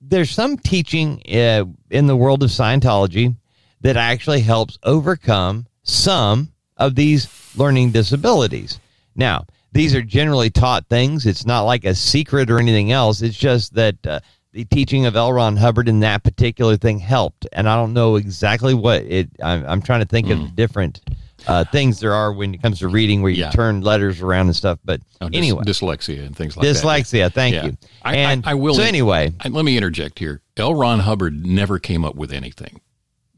there's 0.00 0.30
some 0.30 0.56
teaching 0.56 1.22
uh, 1.32 1.64
in 1.90 2.06
the 2.06 2.16
world 2.16 2.42
of 2.42 2.50
Scientology 2.50 3.34
that 3.80 3.96
actually 3.96 4.40
helps 4.40 4.78
overcome 4.82 5.66
some 5.82 6.52
of 6.76 6.94
these 6.94 7.28
learning 7.56 7.90
disabilities. 7.90 8.80
Now, 9.14 9.46
these 9.72 9.94
are 9.94 10.02
generally 10.02 10.50
taught 10.50 10.88
things. 10.88 11.26
It's 11.26 11.46
not 11.46 11.62
like 11.62 11.84
a 11.84 11.94
secret 11.94 12.50
or 12.50 12.58
anything 12.58 12.92
else. 12.92 13.22
It's 13.22 13.36
just 13.36 13.74
that 13.74 13.96
uh, 14.06 14.20
the 14.52 14.64
teaching 14.64 15.06
of 15.06 15.16
L. 15.16 15.32
Ron 15.32 15.56
Hubbard 15.56 15.88
in 15.88 16.00
that 16.00 16.24
particular 16.24 16.76
thing 16.76 16.98
helped. 16.98 17.46
And 17.52 17.68
I 17.68 17.76
don't 17.76 17.92
know 17.92 18.16
exactly 18.16 18.74
what 18.74 19.02
it. 19.02 19.28
I'm, 19.42 19.64
I'm 19.66 19.82
trying 19.82 20.00
to 20.00 20.06
think 20.06 20.28
of 20.30 20.56
different 20.56 21.00
uh, 21.46 21.64
things 21.64 22.00
there 22.00 22.12
are 22.14 22.32
when 22.32 22.54
it 22.54 22.62
comes 22.62 22.78
to 22.80 22.88
reading, 22.88 23.22
where 23.22 23.30
you 23.30 23.42
Yeah. 23.42 23.50
turn 23.50 23.80
letters 23.80 24.20
around 24.20 24.46
and 24.46 24.56
stuff. 24.56 24.78
But 24.84 25.00
Oh, 25.20 25.26
dys- 25.28 25.36
anyway, 25.36 25.62
dyslexia 25.64 26.24
and 26.26 26.36
things 26.36 26.56
like 26.56 26.66
that. 26.66 26.76
dyslexia. 26.76 27.32
Thank 27.32 27.54
Yeah. 27.54 27.66
you. 27.66 27.76
I, 28.02 28.16
and 28.16 28.46
I, 28.46 28.52
I 28.52 28.54
will. 28.54 28.74
So 28.74 28.82
anyway, 28.82 29.32
I, 29.40 29.48
let 29.48 29.64
me 29.64 29.76
interject 29.76 30.18
here. 30.18 30.42
L. 30.56 30.74
Ron 30.74 31.00
Hubbard 31.00 31.44
never 31.46 31.78
came 31.78 32.04
up 32.04 32.14
with 32.14 32.32
anything. 32.32 32.80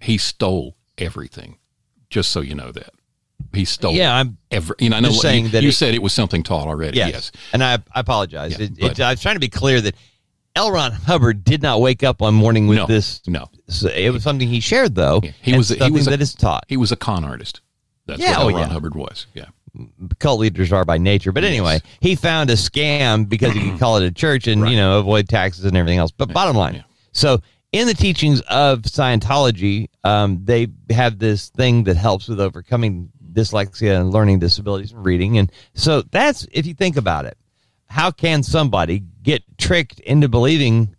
He 0.00 0.18
stole 0.18 0.76
everything. 0.98 1.58
Just 2.10 2.30
so 2.30 2.40
you 2.40 2.54
know 2.54 2.72
that 2.72 2.90
he 3.54 3.64
stole. 3.64 3.94
Yeah, 3.94 4.14
I'm 4.14 4.36
every. 4.50 4.76
You 4.80 4.90
know, 4.90 4.96
I 4.96 5.00
know 5.00 5.08
just 5.08 5.18
you- 5.18 5.28
saying 5.30 5.48
that 5.50 5.62
you 5.62 5.70
it- 5.70 5.74
said 5.74 5.94
it 5.94 6.02
was 6.02 6.12
something 6.12 6.42
taught 6.42 6.66
already. 6.66 6.98
Yes. 6.98 7.10
Yes. 7.12 7.32
And 7.52 7.62
I, 7.64 7.74
I 7.94 8.00
apologize. 8.00 8.58
Yeah, 8.58 8.66
it, 8.66 8.78
but- 8.80 8.92
it, 8.92 9.00
I 9.00 9.12
was 9.12 9.22
trying 9.22 9.36
to 9.36 9.40
be 9.40 9.48
clear 9.48 9.80
that 9.80 9.94
L. 10.54 10.70
Ron 10.70 10.92
Hubbard 10.92 11.44
did 11.44 11.62
not 11.62 11.80
wake 11.80 12.02
up 12.02 12.20
one 12.20 12.34
morning 12.34 12.66
with 12.66 12.76
No, 12.76 12.86
this. 12.86 13.22
no. 13.26 13.48
It 13.94 14.12
was 14.12 14.22
something 14.22 14.46
he 14.46 14.60
shared, 14.60 14.94
though. 14.94 15.22
He 15.40 15.56
was 15.56 15.70
he 15.70 15.90
was 15.90 16.06
a, 16.06 16.10
that 16.10 16.20
is 16.20 16.34
taught. 16.34 16.64
He 16.68 16.76
was 16.76 16.92
a 16.92 16.96
con 16.96 17.24
artist. 17.24 17.62
That's 18.18 18.22
Yeah, 18.22 18.44
what 18.44 18.54
oh, 18.54 18.56
Ron 18.56 18.68
yeah. 18.68 18.72
Hubbard 18.72 18.94
was. 18.94 19.26
Yeah. 19.34 19.46
cult 20.18 20.40
leaders 20.40 20.72
are 20.72 20.84
by 20.84 20.98
nature. 20.98 21.32
But 21.32 21.44
anyway, 21.44 21.80
he 22.00 22.14
found 22.14 22.50
a 22.50 22.54
scam 22.54 23.28
because 23.28 23.52
he 23.52 23.70
could 23.70 23.80
call 23.80 23.96
it 23.96 24.04
a 24.04 24.12
church 24.12 24.46
and 24.46 24.68
you 24.68 24.76
know 24.76 24.98
avoid 24.98 25.28
taxes 25.28 25.64
and 25.64 25.76
everything 25.76 25.98
else. 25.98 26.10
But 26.10 26.32
bottom 26.32 26.56
line, 26.56 26.74
yeah. 26.74 26.82
so 27.12 27.40
in 27.72 27.86
the 27.86 27.94
teachings 27.94 28.40
of 28.42 28.82
Scientology, 28.82 29.88
um, 30.04 30.40
they 30.44 30.68
have 30.90 31.18
this 31.18 31.48
thing 31.48 31.84
that 31.84 31.96
helps 31.96 32.28
with 32.28 32.38
overcoming 32.40 33.10
dyslexia 33.32 33.98
and 33.98 34.10
learning 34.10 34.38
disabilities 34.38 34.92
and 34.92 35.04
reading. 35.04 35.38
And 35.38 35.50
so 35.74 36.02
that's 36.02 36.46
if 36.52 36.66
you 36.66 36.74
think 36.74 36.96
about 36.96 37.24
it, 37.24 37.36
how 37.86 38.10
can 38.10 38.42
somebody 38.42 39.02
get 39.22 39.42
tricked 39.58 40.00
into 40.00 40.28
believing 40.28 40.94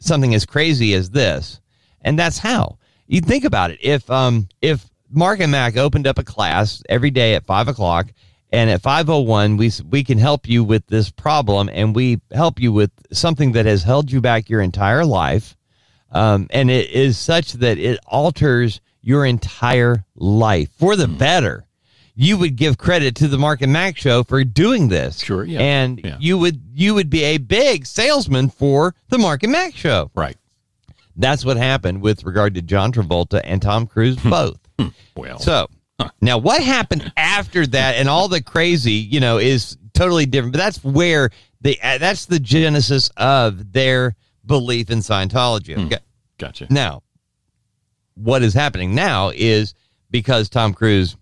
something 0.00 0.34
as 0.34 0.46
crazy 0.46 0.94
as 0.94 1.10
this? 1.10 1.60
And 2.00 2.18
that's 2.18 2.38
how 2.38 2.78
you 3.06 3.20
think 3.20 3.44
about 3.44 3.70
it. 3.70 3.78
If 3.82 4.10
um 4.10 4.48
if 4.62 4.84
Mark 5.14 5.40
and 5.40 5.52
Mack 5.52 5.76
opened 5.76 6.06
up 6.06 6.18
a 6.18 6.24
class 6.24 6.82
every 6.88 7.10
day 7.10 7.34
at 7.34 7.46
five 7.46 7.68
o'clock, 7.68 8.06
and 8.50 8.70
at 8.70 8.82
five 8.82 9.08
oh 9.08 9.20
one 9.20 9.56
we 9.56 9.70
we 9.88 10.04
can 10.04 10.18
help 10.18 10.48
you 10.48 10.64
with 10.64 10.86
this 10.86 11.10
problem, 11.10 11.70
and 11.72 11.94
we 11.94 12.20
help 12.32 12.60
you 12.60 12.72
with 12.72 12.90
something 13.12 13.52
that 13.52 13.66
has 13.66 13.82
held 13.82 14.10
you 14.10 14.20
back 14.20 14.48
your 14.48 14.60
entire 14.60 15.04
life, 15.04 15.56
um, 16.10 16.46
and 16.50 16.70
it 16.70 16.90
is 16.90 17.18
such 17.18 17.54
that 17.54 17.78
it 17.78 17.98
alters 18.06 18.80
your 19.02 19.26
entire 19.26 20.04
life 20.16 20.70
for 20.78 20.96
the 20.96 21.08
better. 21.08 21.66
You 22.16 22.38
would 22.38 22.54
give 22.54 22.78
credit 22.78 23.16
to 23.16 23.28
the 23.28 23.38
Mark 23.38 23.60
and 23.60 23.72
Mack 23.72 23.96
show 23.96 24.22
for 24.22 24.44
doing 24.44 24.88
this, 24.88 25.20
Sure, 25.20 25.44
yeah, 25.44 25.58
and 25.60 26.00
yeah. 26.04 26.16
you 26.20 26.38
would 26.38 26.60
you 26.72 26.94
would 26.94 27.10
be 27.10 27.24
a 27.24 27.38
big 27.38 27.86
salesman 27.86 28.50
for 28.50 28.94
the 29.08 29.18
Mark 29.18 29.42
and 29.42 29.50
Mack 29.52 29.74
show. 29.74 30.10
Right. 30.14 30.36
That's 31.16 31.44
what 31.44 31.56
happened 31.56 32.02
with 32.02 32.24
regard 32.24 32.54
to 32.54 32.62
John 32.62 32.92
Travolta 32.92 33.40
and 33.44 33.60
Tom 33.62 33.86
Cruise 33.86 34.16
both. 34.16 34.58
Hmm. 34.78 34.88
Well. 35.16 35.38
So 35.38 35.68
now 36.20 36.38
what 36.38 36.62
happened 36.62 37.12
after 37.16 37.66
that 37.66 37.96
and 37.96 38.08
all 38.08 38.28
the 38.28 38.42
crazy, 38.42 38.92
you 38.92 39.20
know, 39.20 39.38
is 39.38 39.76
totally 39.92 40.26
different. 40.26 40.52
But 40.52 40.58
that's 40.58 40.82
where 40.84 41.30
the 41.60 41.78
uh, 41.82 41.98
that's 41.98 42.26
the 42.26 42.40
genesis 42.40 43.10
of 43.16 43.72
their 43.72 44.16
belief 44.46 44.90
in 44.90 44.98
Scientology. 44.98 45.74
Hmm. 45.74 45.86
Okay. 45.86 45.98
gotcha. 46.38 46.66
Now, 46.70 47.02
what 48.14 48.42
is 48.42 48.54
happening 48.54 48.94
now 48.94 49.30
is 49.34 49.74
because 50.10 50.48
Tom 50.48 50.74
Cruise 50.74 51.16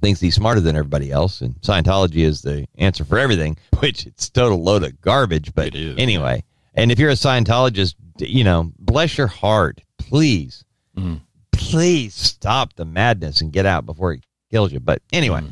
thinks 0.00 0.20
he's 0.20 0.34
smarter 0.34 0.60
than 0.60 0.76
everybody 0.76 1.12
else, 1.12 1.40
and 1.40 1.54
Scientology 1.60 2.24
is 2.24 2.42
the 2.42 2.66
answer 2.76 3.04
for 3.04 3.18
everything, 3.18 3.56
which 3.80 4.06
it's 4.06 4.28
total 4.30 4.62
load 4.62 4.82
of 4.82 5.00
garbage. 5.00 5.54
But 5.54 5.68
It 5.68 5.76
is, 5.76 5.94
anyway, 5.98 6.44
and 6.74 6.90
if 6.90 6.98
you're 6.98 7.10
a 7.10 7.14
Scientologist, 7.14 7.94
you 8.18 8.44
know, 8.44 8.72
bless 8.78 9.16
your 9.18 9.26
heart, 9.26 9.80
please, 9.98 10.64
hmm. 10.96 11.16
Please 11.72 12.14
stop 12.14 12.74
the 12.74 12.84
madness 12.84 13.40
and 13.40 13.52
get 13.52 13.66
out 13.66 13.86
before 13.86 14.12
it 14.12 14.24
kills 14.50 14.72
you. 14.72 14.80
But 14.80 15.02
anyway, 15.12 15.42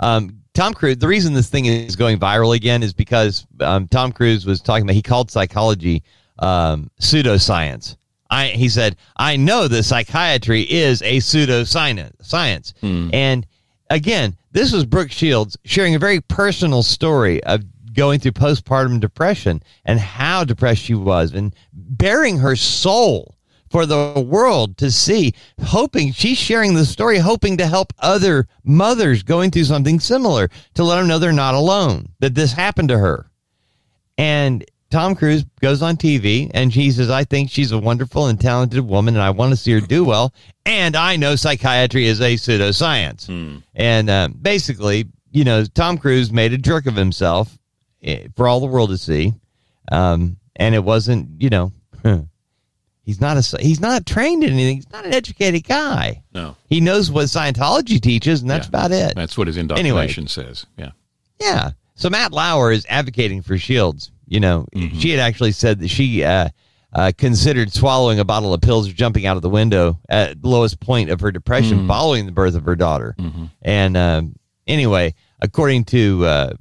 um, 0.00 0.40
Tom 0.52 0.74
Cruise. 0.74 0.98
The 0.98 1.08
reason 1.08 1.32
this 1.32 1.48
thing 1.48 1.66
is 1.66 1.96
going 1.96 2.18
viral 2.18 2.54
again 2.56 2.82
is 2.82 2.92
because 2.92 3.46
um, 3.60 3.86
Tom 3.88 4.12
Cruise 4.12 4.44
was 4.44 4.60
talking 4.60 4.82
about. 4.82 4.94
He 4.94 5.02
called 5.02 5.30
psychology 5.30 6.02
um, 6.40 6.90
pseudoscience. 7.00 7.96
I 8.30 8.48
he 8.48 8.68
said 8.68 8.96
I 9.16 9.36
know 9.36 9.68
that 9.68 9.82
psychiatry 9.84 10.62
is 10.62 11.02
a 11.02 11.18
pseudoscience 11.18 12.12
science, 12.24 12.74
and 13.14 13.46
again, 13.90 14.36
this 14.52 14.72
was 14.72 14.84
Brooke 14.84 15.10
Shields 15.12 15.56
sharing 15.64 15.94
a 15.94 15.98
very 15.98 16.20
personal 16.20 16.82
story 16.82 17.42
of 17.44 17.62
going 17.92 18.20
through 18.20 18.32
postpartum 18.32 19.00
depression 19.00 19.62
and 19.84 19.98
how 19.98 20.44
depressed 20.44 20.82
she 20.82 20.94
was, 20.94 21.32
and 21.32 21.54
baring 21.72 22.38
her 22.38 22.56
soul 22.56 23.36
for 23.70 23.86
the 23.86 24.24
world 24.26 24.76
to 24.78 24.90
see, 24.90 25.32
hoping 25.62 26.12
she's 26.12 26.36
sharing 26.36 26.74
the 26.74 26.84
story, 26.84 27.18
hoping 27.18 27.56
to 27.56 27.66
help 27.66 27.92
other 28.00 28.48
mothers 28.64 29.22
going 29.22 29.50
through 29.50 29.64
something 29.64 30.00
similar 30.00 30.50
to 30.74 30.84
let 30.84 30.96
them 30.96 31.06
know 31.06 31.18
they're 31.18 31.32
not 31.32 31.54
alone, 31.54 32.08
that 32.18 32.34
this 32.34 32.52
happened 32.52 32.88
to 32.88 32.98
her. 32.98 33.30
And 34.18 34.64
Tom 34.90 35.14
Cruise 35.14 35.44
goes 35.60 35.82
on 35.82 35.96
TV 35.96 36.50
and 36.52 36.72
he 36.72 36.90
says, 36.90 37.10
I 37.10 37.22
think 37.22 37.48
she's 37.48 37.70
a 37.70 37.78
wonderful 37.78 38.26
and 38.26 38.40
talented 38.40 38.80
woman 38.80 39.14
and 39.14 39.22
I 39.22 39.30
want 39.30 39.50
to 39.50 39.56
see 39.56 39.72
her 39.72 39.80
do 39.80 40.04
well. 40.04 40.34
And 40.66 40.96
I 40.96 41.16
know 41.16 41.36
psychiatry 41.36 42.06
is 42.06 42.20
a 42.20 42.34
pseudoscience. 42.34 43.28
And 43.76 44.10
uh, 44.10 44.28
basically, 44.42 45.06
you 45.30 45.44
know, 45.44 45.64
Tom 45.64 45.96
Cruise 45.96 46.32
made 46.32 46.52
a 46.52 46.58
jerk 46.58 46.86
of 46.86 46.96
himself 46.96 47.56
eh, 48.02 48.26
for 48.34 48.48
all 48.48 48.58
the 48.58 48.66
world 48.66 48.90
to 48.90 48.98
see. 48.98 49.32
Um, 49.92 50.36
and 50.56 50.74
it 50.74 50.82
wasn't, 50.82 51.40
you 51.40 51.50
know, 51.50 51.72
he's 53.10 53.20
not 53.20 53.36
a 53.36 53.58
he's 53.60 53.80
not 53.80 54.06
trained 54.06 54.44
in 54.44 54.52
anything. 54.52 54.76
He's 54.76 54.90
not 54.92 55.04
an 55.04 55.12
educated 55.12 55.64
guy. 55.64 56.22
No. 56.32 56.54
He 56.68 56.80
knows 56.80 57.10
what 57.10 57.24
Scientology 57.26 58.00
teaches, 58.00 58.40
and 58.42 58.48
that's 58.50 58.66
Yeah. 58.66 58.68
about 58.68 58.92
it. 58.92 59.14
That's 59.16 59.36
what 59.36 59.48
his 59.48 59.56
indoctrination 59.56 60.28
says. 60.28 60.66
Yeah. 60.78 60.90
Yeah. 61.40 61.70
So 61.96 62.08
Matt 62.08 62.32
Lauer 62.32 62.70
is 62.70 62.86
advocating 62.88 63.42
for 63.42 63.58
Shields. 63.58 64.12
You 64.28 64.38
know, 64.38 64.66
she 64.98 65.10
had 65.10 65.18
actually 65.18 65.50
said 65.52 65.80
that 65.80 65.88
she 65.88 66.22
uh, 66.22 66.48
uh, 66.92 67.10
considered 67.18 67.72
swallowing 67.72 68.20
a 68.20 68.24
bottle 68.24 68.54
of 68.54 68.60
pills 68.60 68.88
or 68.88 68.92
jumping 68.92 69.26
out 69.26 69.34
of 69.36 69.42
the 69.42 69.50
window 69.50 69.98
at 70.08 70.40
the 70.40 70.48
lowest 70.48 70.78
point 70.78 71.10
of 71.10 71.20
her 71.20 71.32
depression 71.32 71.88
following 71.88 72.26
the 72.26 72.32
birth 72.32 72.54
of 72.54 72.64
her 72.64 72.76
daughter. 72.76 73.16
And 73.62 73.96
um, 73.96 74.36
anyway, 74.68 75.14
according 75.40 75.84
to 75.86 76.24
uh, 76.24 76.52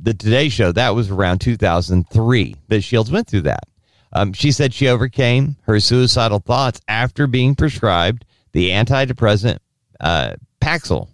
the 0.00 0.14
Today 0.14 0.48
Show, 0.48 0.70
that 0.72 0.94
was 0.94 1.10
around 1.10 1.40
2003 1.40 2.54
that 2.68 2.82
Shields 2.82 3.10
went 3.10 3.26
through 3.28 3.42
that. 3.42 3.64
Um, 4.12 4.32
she 4.32 4.52
said 4.52 4.72
she 4.72 4.88
overcame 4.88 5.56
her 5.62 5.80
suicidal 5.80 6.38
thoughts 6.40 6.80
after 6.88 7.26
being 7.26 7.54
prescribed 7.54 8.24
the 8.52 8.70
antidepressant 8.70 9.58
uh, 10.00 10.34
Paxil. 10.60 11.08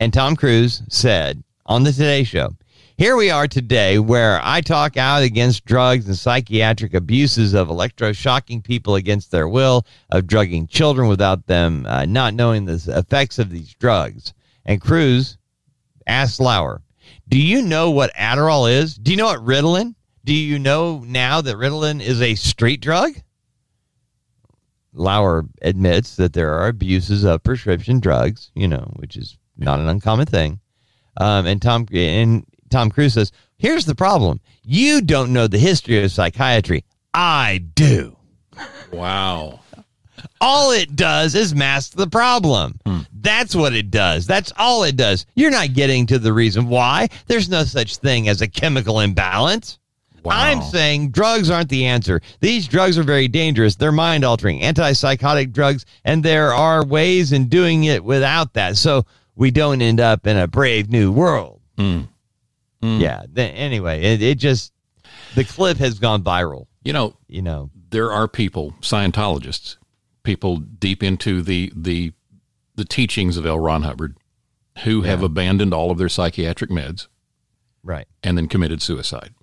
And 0.00 0.12
Tom 0.12 0.34
Cruise 0.36 0.82
said 0.88 1.42
on 1.66 1.84
the 1.84 1.92
Today 1.92 2.24
Show, 2.24 2.54
here 2.96 3.16
we 3.16 3.30
are 3.30 3.48
today 3.48 3.98
where 3.98 4.40
I 4.42 4.60
talk 4.60 4.98
out 4.98 5.22
against 5.22 5.64
drugs 5.64 6.06
and 6.06 6.16
psychiatric 6.16 6.92
abuses 6.92 7.54
of 7.54 7.68
electroshocking 7.68 8.62
people 8.62 8.94
against 8.94 9.30
their 9.30 9.48
will, 9.48 9.86
of 10.10 10.26
drugging 10.26 10.66
children 10.66 11.08
without 11.08 11.46
them 11.46 11.86
uh, 11.86 12.04
not 12.04 12.34
knowing 12.34 12.66
the 12.66 12.82
effects 12.88 13.38
of 13.38 13.48
these 13.48 13.72
drugs. 13.74 14.34
And 14.66 14.82
Cruise 14.82 15.38
asked 16.06 16.40
Lauer, 16.40 16.82
Do 17.28 17.40
you 17.40 17.62
know 17.62 17.90
what 17.90 18.14
Adderall 18.14 18.70
is? 18.70 18.96
Do 18.96 19.12
you 19.12 19.16
know 19.16 19.28
what 19.28 19.46
Ritalin? 19.46 19.94
Do 20.24 20.34
you 20.34 20.58
know 20.58 21.02
now 21.06 21.40
that 21.40 21.56
Ritalin 21.56 22.00
is 22.00 22.20
a 22.20 22.34
street 22.34 22.80
drug? 22.80 23.12
Lauer 24.92 25.46
admits 25.62 26.16
that 26.16 26.32
there 26.32 26.52
are 26.54 26.68
abuses 26.68 27.24
of 27.24 27.42
prescription 27.42 28.00
drugs, 28.00 28.50
you 28.54 28.68
know, 28.68 28.92
which 28.96 29.16
is 29.16 29.38
not 29.56 29.78
an 29.78 29.88
uncommon 29.88 30.26
thing. 30.26 30.60
Um, 31.16 31.46
and 31.46 31.60
Tom 31.60 31.86
and 31.92 32.44
Tom 32.70 32.90
Cruise 32.90 33.14
says, 33.14 33.32
"Here's 33.56 33.84
the 33.84 33.94
problem: 33.94 34.40
you 34.62 35.00
don't 35.00 35.32
know 35.32 35.46
the 35.46 35.58
history 35.58 36.02
of 36.02 36.12
psychiatry. 36.12 36.84
I 37.14 37.64
do. 37.74 38.16
Wow. 38.92 39.60
All 40.40 40.70
it 40.70 40.96
does 40.96 41.34
is 41.34 41.54
mask 41.54 41.92
the 41.92 42.06
problem. 42.06 42.78
That's 43.12 43.54
what 43.54 43.74
it 43.74 43.90
does. 43.90 44.26
That's 44.26 44.52
all 44.58 44.84
it 44.84 44.96
does. 44.96 45.24
You're 45.34 45.50
not 45.50 45.72
getting 45.72 46.06
to 46.06 46.18
the 46.18 46.32
reason 46.32 46.68
why. 46.68 47.08
There's 47.26 47.48
no 47.48 47.64
such 47.64 47.96
thing 47.96 48.28
as 48.28 48.42
a 48.42 48.48
chemical 48.48 49.00
imbalance." 49.00 49.78
I'm 50.28 50.62
saying 50.62 51.10
drugs 51.10 51.50
aren't 51.50 51.68
the 51.68 51.86
answer. 51.86 52.20
These 52.40 52.68
drugs 52.68 52.98
are 52.98 53.02
very 53.02 53.28
dangerous. 53.28 53.76
They're 53.76 53.92
mind 53.92 54.24
altering, 54.24 54.60
antipsychotic 54.60 55.52
drugs, 55.52 55.86
and 56.04 56.22
there 56.24 56.52
are 56.52 56.84
ways 56.84 57.32
in 57.32 57.48
doing 57.48 57.84
it 57.84 58.04
without 58.04 58.54
that. 58.54 58.76
So 58.76 59.04
we 59.36 59.50
don't 59.50 59.80
end 59.82 60.00
up 60.00 60.26
in 60.26 60.36
a 60.36 60.46
brave 60.46 60.90
new 60.90 61.10
world. 61.12 61.60
Hmm. 61.78 62.00
Hmm. 62.82 62.98
Yeah. 63.00 63.22
Th- 63.34 63.52
anyway, 63.56 64.02
it, 64.02 64.22
it 64.22 64.38
just, 64.38 64.72
the 65.34 65.44
clip 65.44 65.78
has 65.78 65.98
gone 65.98 66.22
viral, 66.22 66.66
You 66.84 66.92
know, 66.92 67.14
you 67.28 67.42
know. 67.42 67.70
there 67.90 68.10
are 68.12 68.26
people, 68.28 68.74
Scientologists, 68.80 69.76
people 70.22 70.56
deep 70.58 71.02
into 71.02 71.42
the 71.42 71.72
the 71.74 72.12
the 72.76 72.84
teachings 72.84 73.36
of 73.36 73.44
L. 73.46 73.58
Ron 73.58 73.82
Hubbard, 73.82 74.16
who 74.84 75.02
have 75.02 75.22
abandoned 75.22 75.74
all 75.74 75.90
of 75.90 75.98
their 75.98 76.08
psychiatric 76.08 76.70
meds 76.70 77.08
Right. 77.82 78.06
and 78.22 78.38
then 78.38 78.46
committed 78.48 78.80
suicide. 78.80 79.34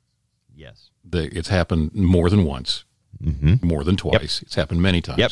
Yes. 0.58 0.90
The, 1.06 1.36
it's 1.38 1.50
happened 1.50 1.94
more 1.94 2.30
than 2.30 2.44
once, 2.44 2.84
more 3.62 3.84
than 3.84 3.96
twice. 3.96 4.42
It's 4.42 4.56
happened 4.56 4.82
many 4.82 5.02
times. 5.02 5.20
Yep. 5.20 5.32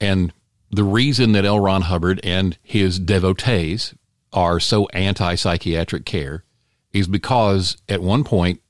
And 0.00 0.32
the 0.70 0.84
reason 0.84 1.32
that 1.32 1.44
L. 1.44 1.60
Ron 1.60 1.82
Hubbard 1.82 2.20
and 2.22 2.58
his 2.62 2.98
devotees 2.98 3.94
are 4.32 4.60
so 4.60 4.86
anti 4.88 5.36
psychiatric 5.36 6.04
care 6.04 6.44
is 6.92 7.06
because 7.06 7.76
at 7.88 8.02
one 8.02 8.24
point, 8.24 8.60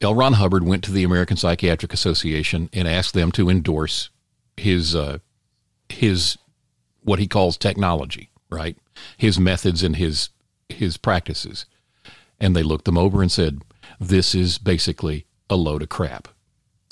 L. 0.00 0.14
Ron 0.14 0.34
Hubbard 0.34 0.64
went 0.64 0.84
to 0.84 0.92
the 0.92 1.02
American 1.02 1.36
Psychiatric 1.36 1.92
Association 1.92 2.70
and 2.72 2.86
asked 2.86 3.14
them 3.14 3.32
to 3.32 3.50
endorse 3.50 4.10
his 4.56 4.94
uh, 4.94 5.18
his 5.88 6.38
what 7.02 7.18
he 7.18 7.26
calls 7.26 7.56
technology, 7.56 8.30
right? 8.50 8.76
His 9.16 9.38
methods 9.40 9.82
and 9.82 9.96
his 9.96 10.30
his 10.68 10.96
practices. 10.96 11.66
And 12.40 12.54
they 12.54 12.62
looked 12.62 12.84
them 12.84 12.98
over 12.98 13.20
and 13.20 13.32
said, 13.32 13.62
"This 14.00 14.34
is 14.34 14.58
basically 14.58 15.26
a 15.50 15.56
load 15.56 15.82
of 15.82 15.88
crap. 15.88 16.28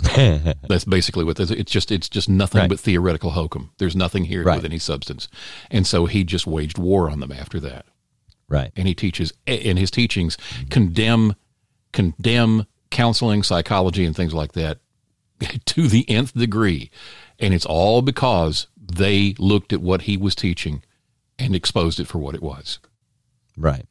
That's 0.15 0.85
basically 0.85 1.25
what 1.25 1.37
this, 1.37 1.51
it's 1.51 1.73
just 1.73 1.91
it's 1.91 2.09
just 2.09 2.29
nothing 2.29 2.61
Right. 2.63 2.69
but 2.69 2.79
theoretical 2.81 3.31
hokum. 3.31 3.71
There's 3.79 3.97
nothing 3.97 4.25
here 4.25 4.43
Right. 4.45 4.57
with 4.57 4.65
any 4.65 4.79
substance, 4.79 5.29
and 5.71 5.87
so 5.87 6.07
he 6.07 6.23
just 6.25 6.47
waged 6.47 6.79
war 6.79 7.09
on 7.11 7.21
them 7.21 7.33
after 7.33 7.59
that. 7.61 7.87
right. 8.49 8.71
And 8.77 8.87
he 8.87 8.95
teaches 8.95 9.33
in 9.47 9.77
his 9.77 9.91
teachings 9.91 10.37
condemn 10.71 11.35
condemn 11.93 12.67
counseling, 12.91 13.43
psychology, 13.43 14.05
and 14.05 14.15
things 14.15 14.35
like 14.35 14.53
that 14.53 14.79
to 15.67 15.89
the 15.89 16.09
nth 16.09 16.35
degree, 16.35 16.91
and 17.39 17.53
it's 17.55 17.67
all 17.67 18.03
because 18.03 18.69
they 18.79 19.35
looked 19.39 19.73
at 19.73 19.81
what 19.81 20.03
he 20.03 20.17
was 20.17 20.35
teaching 20.35 20.83
and 21.39 21.55
exposed 21.57 21.99
it 21.99 22.07
for 22.07 22.19
what 22.19 22.35
it 22.35 22.43
was. 22.43 22.79
Right. 23.57 23.87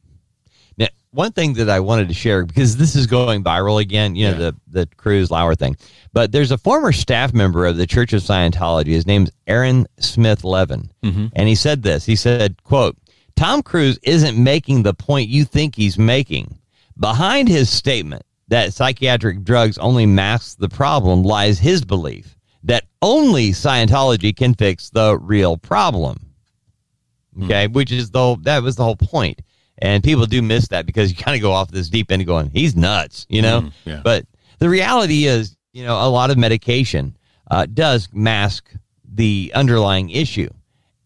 Now, 0.78 0.88
one 1.10 1.32
thing 1.32 1.54
that 1.54 1.70
I 1.70 1.80
wanted 1.80 2.08
to 2.08 2.14
share 2.14 2.44
because 2.44 2.76
this 2.76 2.94
is 2.94 3.06
going 3.06 3.42
viral 3.42 3.80
again, 3.80 4.14
you 4.14 4.26
know, 4.26 4.32
Yeah. 4.32 4.38
the 4.38 4.56
the 4.68 4.86
Cruise 4.96 5.30
Lauer 5.30 5.54
thing. 5.54 5.76
But 6.12 6.32
there's 6.32 6.50
a 6.50 6.58
former 6.58 6.92
staff 6.92 7.32
member 7.32 7.66
of 7.66 7.76
the 7.76 7.86
Church 7.86 8.12
of 8.12 8.22
Scientology. 8.22 8.88
His 8.88 9.06
name's 9.06 9.30
Aaron 9.46 9.86
Smith 9.98 10.44
Levin, 10.44 10.90
mm-hmm. 11.02 11.26
and 11.34 11.48
he 11.48 11.54
said 11.54 11.82
this. 11.82 12.04
He 12.04 12.16
said, 12.16 12.62
"quote 12.64 12.96
Tom 13.36 13.62
Cruise 13.62 13.98
isn't 14.02 14.42
making 14.42 14.82
the 14.82 14.94
point 14.94 15.28
you 15.28 15.44
think 15.44 15.74
he's 15.74 15.98
making. 15.98 16.58
Behind 16.98 17.48
his 17.48 17.68
statement 17.68 18.22
that 18.48 18.72
psychiatric 18.72 19.42
drugs 19.42 19.76
only 19.78 20.06
mask 20.06 20.58
the 20.58 20.68
problem 20.68 21.22
lies 21.22 21.58
his 21.58 21.84
belief 21.84 22.36
that 22.62 22.84
only 23.02 23.50
Scientology 23.50 24.34
can 24.36 24.54
fix 24.54 24.90
the 24.90 25.18
real 25.18 25.56
problem." 25.56 26.18
Hmm. 27.34 27.44
Okay, 27.44 27.66
which 27.66 27.92
is 27.92 28.10
the 28.10 28.18
whole, 28.18 28.36
that 28.36 28.62
was 28.62 28.76
the 28.76 28.84
whole 28.84 28.96
point. 28.96 29.42
And 29.78 30.02
people 30.02 30.26
do 30.26 30.40
miss 30.40 30.68
that 30.68 30.86
because 30.86 31.10
you 31.10 31.16
kind 31.16 31.36
of 31.36 31.42
go 31.42 31.52
off 31.52 31.70
this 31.70 31.88
deep 31.88 32.10
end 32.10 32.24
going, 32.26 32.50
he's 32.50 32.74
nuts, 32.74 33.26
you 33.28 33.42
know? 33.42 33.62
Mm, 33.62 33.72
yeah. 33.84 34.00
But 34.02 34.26
the 34.58 34.68
reality 34.68 35.26
is, 35.26 35.56
you 35.72 35.84
know, 35.84 35.96
a 35.96 36.08
lot 36.08 36.30
of 36.30 36.38
medication 36.38 37.16
uh, 37.50 37.66
does 37.66 38.08
mask 38.12 38.72
the 39.04 39.52
underlying 39.54 40.10
issue. 40.10 40.48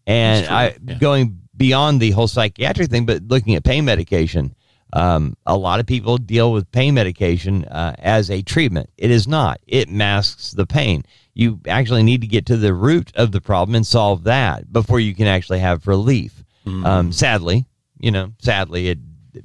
And 0.07 0.47
I 0.47 0.75
yeah. 0.85 0.95
going 0.95 1.39
beyond 1.55 1.99
the 1.99 2.11
whole 2.11 2.27
psychiatric 2.27 2.89
thing, 2.89 3.05
but 3.05 3.23
looking 3.23 3.55
at 3.55 3.63
pain 3.63 3.85
medication, 3.85 4.55
um, 4.93 5.37
a 5.45 5.57
lot 5.57 5.79
of 5.79 5.85
people 5.85 6.17
deal 6.17 6.51
with 6.51 6.71
pain 6.71 6.93
medication 6.93 7.65
uh, 7.65 7.95
as 7.99 8.29
a 8.29 8.41
treatment. 8.41 8.89
It 8.97 9.11
is 9.11 9.27
not. 9.27 9.59
It 9.67 9.89
masks 9.89 10.51
the 10.51 10.65
pain. 10.65 11.03
You 11.33 11.59
actually 11.67 12.03
need 12.03 12.21
to 12.21 12.27
get 12.27 12.45
to 12.47 12.57
the 12.57 12.73
root 12.73 13.11
of 13.15 13.31
the 13.31 13.41
problem 13.41 13.75
and 13.75 13.87
solve 13.87 14.23
that 14.25 14.71
before 14.71 14.99
you 14.99 15.15
can 15.15 15.27
actually 15.27 15.59
have 15.59 15.87
relief. 15.87 16.43
Um, 16.85 17.11
sadly, 17.11 17.65
you 18.01 18.11
know, 18.11 18.33
sadly, 18.39 18.89
it 18.89 18.99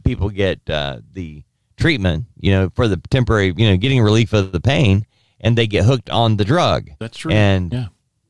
people 0.04 0.30
get 0.30 0.68
uh, 0.68 1.00
the 1.12 1.44
treatment, 1.76 2.24
you 2.40 2.50
know, 2.50 2.70
for 2.74 2.88
the 2.88 2.96
temporary, 3.10 3.52
you 3.56 3.68
know, 3.68 3.76
getting 3.76 4.00
relief 4.02 4.32
of 4.32 4.52
the 4.52 4.60
pain, 4.60 5.06
and 5.40 5.56
they 5.56 5.66
get 5.66 5.84
hooked 5.84 6.10
on 6.10 6.36
the 6.36 6.44
drug. 6.44 6.90
That's 6.98 7.18
true. 7.18 7.32
And 7.32 7.72
yeah. 7.72 7.86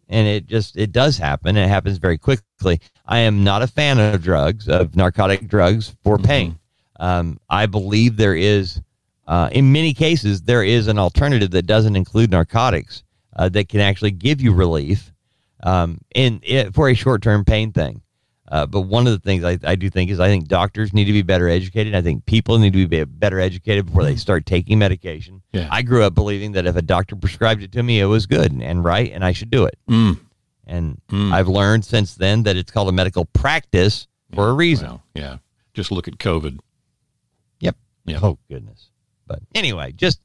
and 0.09 0.27
it 0.27 0.47
just 0.47 0.77
it 0.77 0.93
does 0.93 1.17
happen. 1.17 1.57
It 1.57 1.69
happens 1.69 1.99
very 1.99 2.19
quickly. 2.19 2.81
I 3.07 3.19
am 3.19 3.45
not 3.45 3.63
a 3.63 3.67
fan 3.67 3.99
of 3.99 4.23
drugs, 4.23 4.69
of 4.69 4.97
narcotic 4.97 5.47
drugs 5.49 5.95
for 6.03 6.19
pain. 6.19 6.59
Um, 6.99 7.39
I 7.49 7.67
believe 7.67 8.17
there 8.17 8.35
is, 8.35 8.81
uh, 9.27 9.49
in 9.53 9.71
many 9.71 9.93
cases, 9.95 10.43
there 10.43 10.63
is 10.63 10.89
an 10.89 10.99
alternative 10.99 11.51
that 11.53 11.67
doesn't 11.67 11.95
include 11.95 12.31
narcotics 12.31 13.05
uh, 13.37 13.49
that 13.51 13.69
can 13.69 13.81
actually 13.81 14.13
give 14.13 14.41
you 14.41 14.53
relief 14.53 15.13
um, 15.63 15.99
in 16.15 16.41
it, 16.43 16.75
for 16.75 16.89
a 16.89 16.95
short 16.95 17.23
term 17.23 17.45
pain 17.45 17.73
thing. 17.73 18.03
Uh, 18.49 18.65
but 18.65 18.83
one 18.83 19.07
of 19.07 19.13
the 19.13 19.19
things 19.19 19.43
I, 19.45 19.59
I 19.65 19.75
do 19.75 19.91
think 19.91 20.11
is 20.11 20.21
I 20.21 20.29
think 20.29 20.47
doctors 20.47 20.93
need 20.93 21.07
to 21.07 21.13
be 21.13 21.23
better 21.23 21.49
educated. 21.49 21.95
I 21.95 22.03
think 22.03 22.27
people 22.27 22.59
need 22.59 22.73
to 22.75 22.87
be 22.87 23.05
better 23.05 23.41
educated 23.41 23.87
before 23.87 24.05
they 24.05 24.17
start 24.17 24.47
taking 24.47 24.79
medication. 24.79 25.43
Yeah. 25.53 25.69
I 25.71 25.83
grew 25.83 26.05
up 26.05 26.15
believing 26.15 26.53
that 26.53 26.67
if 26.67 26.77
a 26.77 26.83
doctor 26.83 27.17
prescribed 27.17 27.63
it 27.63 27.73
to 27.73 27.83
me, 27.83 27.99
it 28.01 28.07
was 28.07 28.27
good 28.27 28.53
and 28.53 28.85
right, 28.85 29.11
and 29.13 29.25
I 29.25 29.33
should 29.33 29.51
do 29.51 29.65
it. 29.65 29.77
Mm. 29.89 30.21
And 30.69 31.01
I've 31.11 31.49
learned 31.49 31.85
since 31.85 32.15
then 32.15 32.43
that 32.45 32.57
it's 32.57 32.71
called 32.71 32.89
a 32.89 32.93
medical 32.93 33.25
practice 33.27 34.07
for 34.35 34.49
a 34.49 34.53
reason. 34.53 34.89
Well, 34.89 35.03
yeah. 35.15 35.39
Just 35.75 35.93
look 35.93 36.09
at 36.09 36.19
COVID. 36.19 36.59
Yep. 37.61 37.77
Yeah. 38.07 38.19
Oh 38.23 38.39
goodness. 38.49 38.91
But 39.27 39.41
anyway, 39.55 39.93
just 39.93 40.21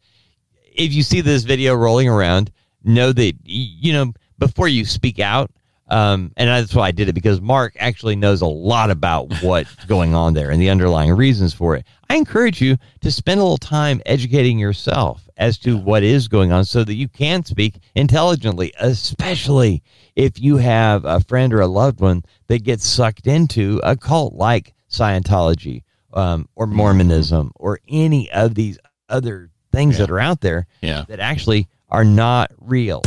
if 0.63 0.93
you 0.93 1.03
see 1.03 1.21
this 1.21 1.43
video 1.43 1.75
rolling 1.75 2.07
around, 2.07 2.51
know 2.83 3.11
that 3.11 3.33
you 3.43 3.93
know 3.93 4.13
before 4.39 4.67
you 4.67 4.85
speak 4.85 5.19
out. 5.19 5.51
Um, 5.91 6.31
and 6.37 6.47
that's 6.49 6.73
why 6.73 6.87
I 6.87 6.91
did 6.91 7.09
it 7.09 7.13
because 7.13 7.41
Mark 7.41 7.75
actually 7.77 8.15
knows 8.15 8.39
a 8.41 8.45
lot 8.47 8.89
about 8.89 9.31
what's 9.43 9.75
going 9.87 10.15
on 10.15 10.33
there 10.33 10.49
and 10.49 10.61
the 10.61 10.69
underlying 10.69 11.11
reasons 11.11 11.53
for 11.53 11.75
it. 11.75 11.85
I 12.09 12.15
encourage 12.15 12.61
you 12.61 12.77
to 13.01 13.11
spend 13.11 13.39
a 13.39 13.43
little 13.43 13.57
time 13.57 14.01
educating 14.05 14.57
yourself 14.57 15.27
as 15.35 15.57
to 15.59 15.77
what 15.77 16.03
is 16.03 16.27
going 16.29 16.51
on 16.53 16.63
so 16.63 16.83
that 16.85 16.93
you 16.93 17.09
can 17.09 17.43
speak 17.43 17.75
intelligently, 17.95 18.71
especially 18.79 19.83
if 20.15 20.39
you 20.39 20.57
have 20.57 21.03
a 21.03 21.19
friend 21.19 21.53
or 21.53 21.59
a 21.61 21.67
loved 21.67 21.99
one 21.99 22.23
that 22.47 22.63
gets 22.63 22.87
sucked 22.87 23.27
into 23.27 23.79
a 23.83 23.95
cult 23.97 24.33
like 24.33 24.73
Scientology 24.89 25.83
um, 26.13 26.47
or 26.55 26.67
Mormonism 26.67 27.51
or 27.55 27.79
any 27.89 28.31
of 28.31 28.55
these 28.55 28.77
other 29.09 29.49
things 29.73 29.97
that 29.97 30.09
are 30.09 30.19
out 30.19 30.39
there 30.41 30.67
Yeah. 30.81 31.03
that 31.09 31.19
actually 31.19 31.67
are 31.89 32.05
not 32.05 32.51
real. 32.59 33.01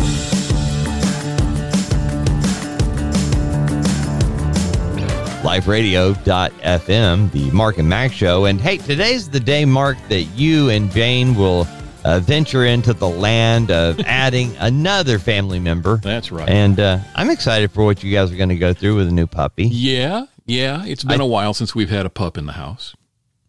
LifeRadio.fm, 5.45 7.31
the 7.31 7.51
Mark 7.51 7.77
and 7.77 7.87
Max 7.89 8.15
show. 8.15 8.47
And 8.47 8.59
hey, 8.61 8.79
today's 8.79 9.29
the 9.29 9.39
day, 9.39 9.67
Mark, 9.67 9.99
that 10.09 10.23
you 10.23 10.71
and 10.71 10.91
Jane 10.91 11.35
will 11.35 11.69
uh, 12.05 12.19
venture 12.21 12.65
into 12.65 12.95
the 12.95 13.09
land 13.09 13.71
of 13.71 14.01
adding 14.07 14.57
another 14.57 15.19
family 15.19 15.59
member. 15.59 15.99
That's 15.99 16.33
right. 16.33 16.49
And 16.49 16.81
uh, 16.81 16.99
I'm 17.15 17.29
excited 17.29 17.71
for 17.73 17.85
what 17.85 18.03
you 18.03 18.11
guys 18.11 18.33
are 18.33 18.37
going 18.37 18.49
to 18.49 18.57
go 18.57 18.73
through 18.73 18.97
with 18.97 19.09
a 19.09 19.13
new 19.13 19.27
puppy. 19.27 19.65
yeah. 19.65 20.27
Yeah. 20.47 20.85
It's 20.85 21.05
been 21.05 21.21
a 21.23 21.27
while 21.27 21.55
since 21.55 21.75
we've 21.75 21.89
had 21.91 22.05
a 22.05 22.11
pup 22.11 22.37
in 22.37 22.45
the 22.47 22.53
house. 22.53 22.95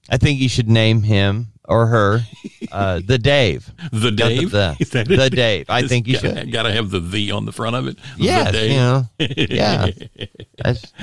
I 0.09 0.17
think 0.17 0.39
you 0.39 0.47
should 0.47 0.69
name 0.69 1.01
him 1.03 1.47
or 1.68 1.88
her 1.88 2.22
uh, 2.72 3.01
the 3.05 3.18
Dave. 3.18 3.72
The 3.91 4.11
Got 4.11 4.30
the- 4.30 4.36
Dave? 4.38 4.51
the- 4.51 5.03
the? 5.16 5.30
Dave. 5.30 5.66
I 5.70 5.88
think 5.88 6.07
you 6.07 6.16
gotta- 6.16 6.39
should. 6.41 6.51
Gotta 6.51 6.72
have 6.72 6.89
the 6.91 6.99
the 6.99 7.32
on 7.32 7.45
the 7.45 7.51
front 7.51 7.76
of 7.76 7.88
it. 7.88 7.97
The 8.18 8.49
Dave. 8.51 8.72
you 8.72 8.78
know, 8.78 9.03
yeah. 9.20 9.89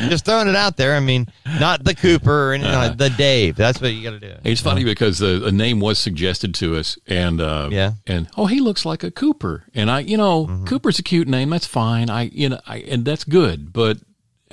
Just 0.09 0.25
throwing 0.25 0.49
it 0.49 0.57
out 0.57 0.77
there. 0.77 0.95
I 0.95 1.01
mean, 1.01 1.27
not 1.61 1.85
the 1.85 1.95
Cooper 1.95 2.51
or 2.51 2.53
anything, 2.55 2.73
like 2.75 2.97
the 2.97 3.11
Dave. 3.11 3.57
That's 3.57 3.81
what 3.81 3.93
you 3.93 4.03
got 4.03 4.19
to 4.19 4.21
do. 4.21 4.35
It's 4.45 4.61
funny 4.61 4.85
because 4.85 5.19
the 5.19 5.45
a 5.47 5.53
name 5.53 5.81
was 5.81 5.99
suggested 5.99 6.55
to 6.57 6.77
us, 6.77 6.99
and 7.07 7.41
uh, 7.41 7.69
Yeah. 7.71 7.89
Mm-hmm. 7.91 8.13
and 8.13 8.29
oh, 8.37 8.47
he 8.47 8.61
looks 8.61 8.85
like 8.85 9.03
a 9.05 9.11
Cooper, 9.11 9.65
and 9.75 9.91
I, 9.91 10.01
you 10.01 10.17
know, 10.17 10.63
Cooper's 10.67 10.99
a 10.99 11.03
cute 11.03 11.29
name. 11.29 11.51
That's 11.51 11.67
fine. 11.67 12.11
I, 12.11 12.23
you 12.23 12.49
know, 12.51 12.61
I, 12.67 12.79
and 12.79 13.05
that's 13.05 13.25
good, 13.25 13.73
but 13.73 13.99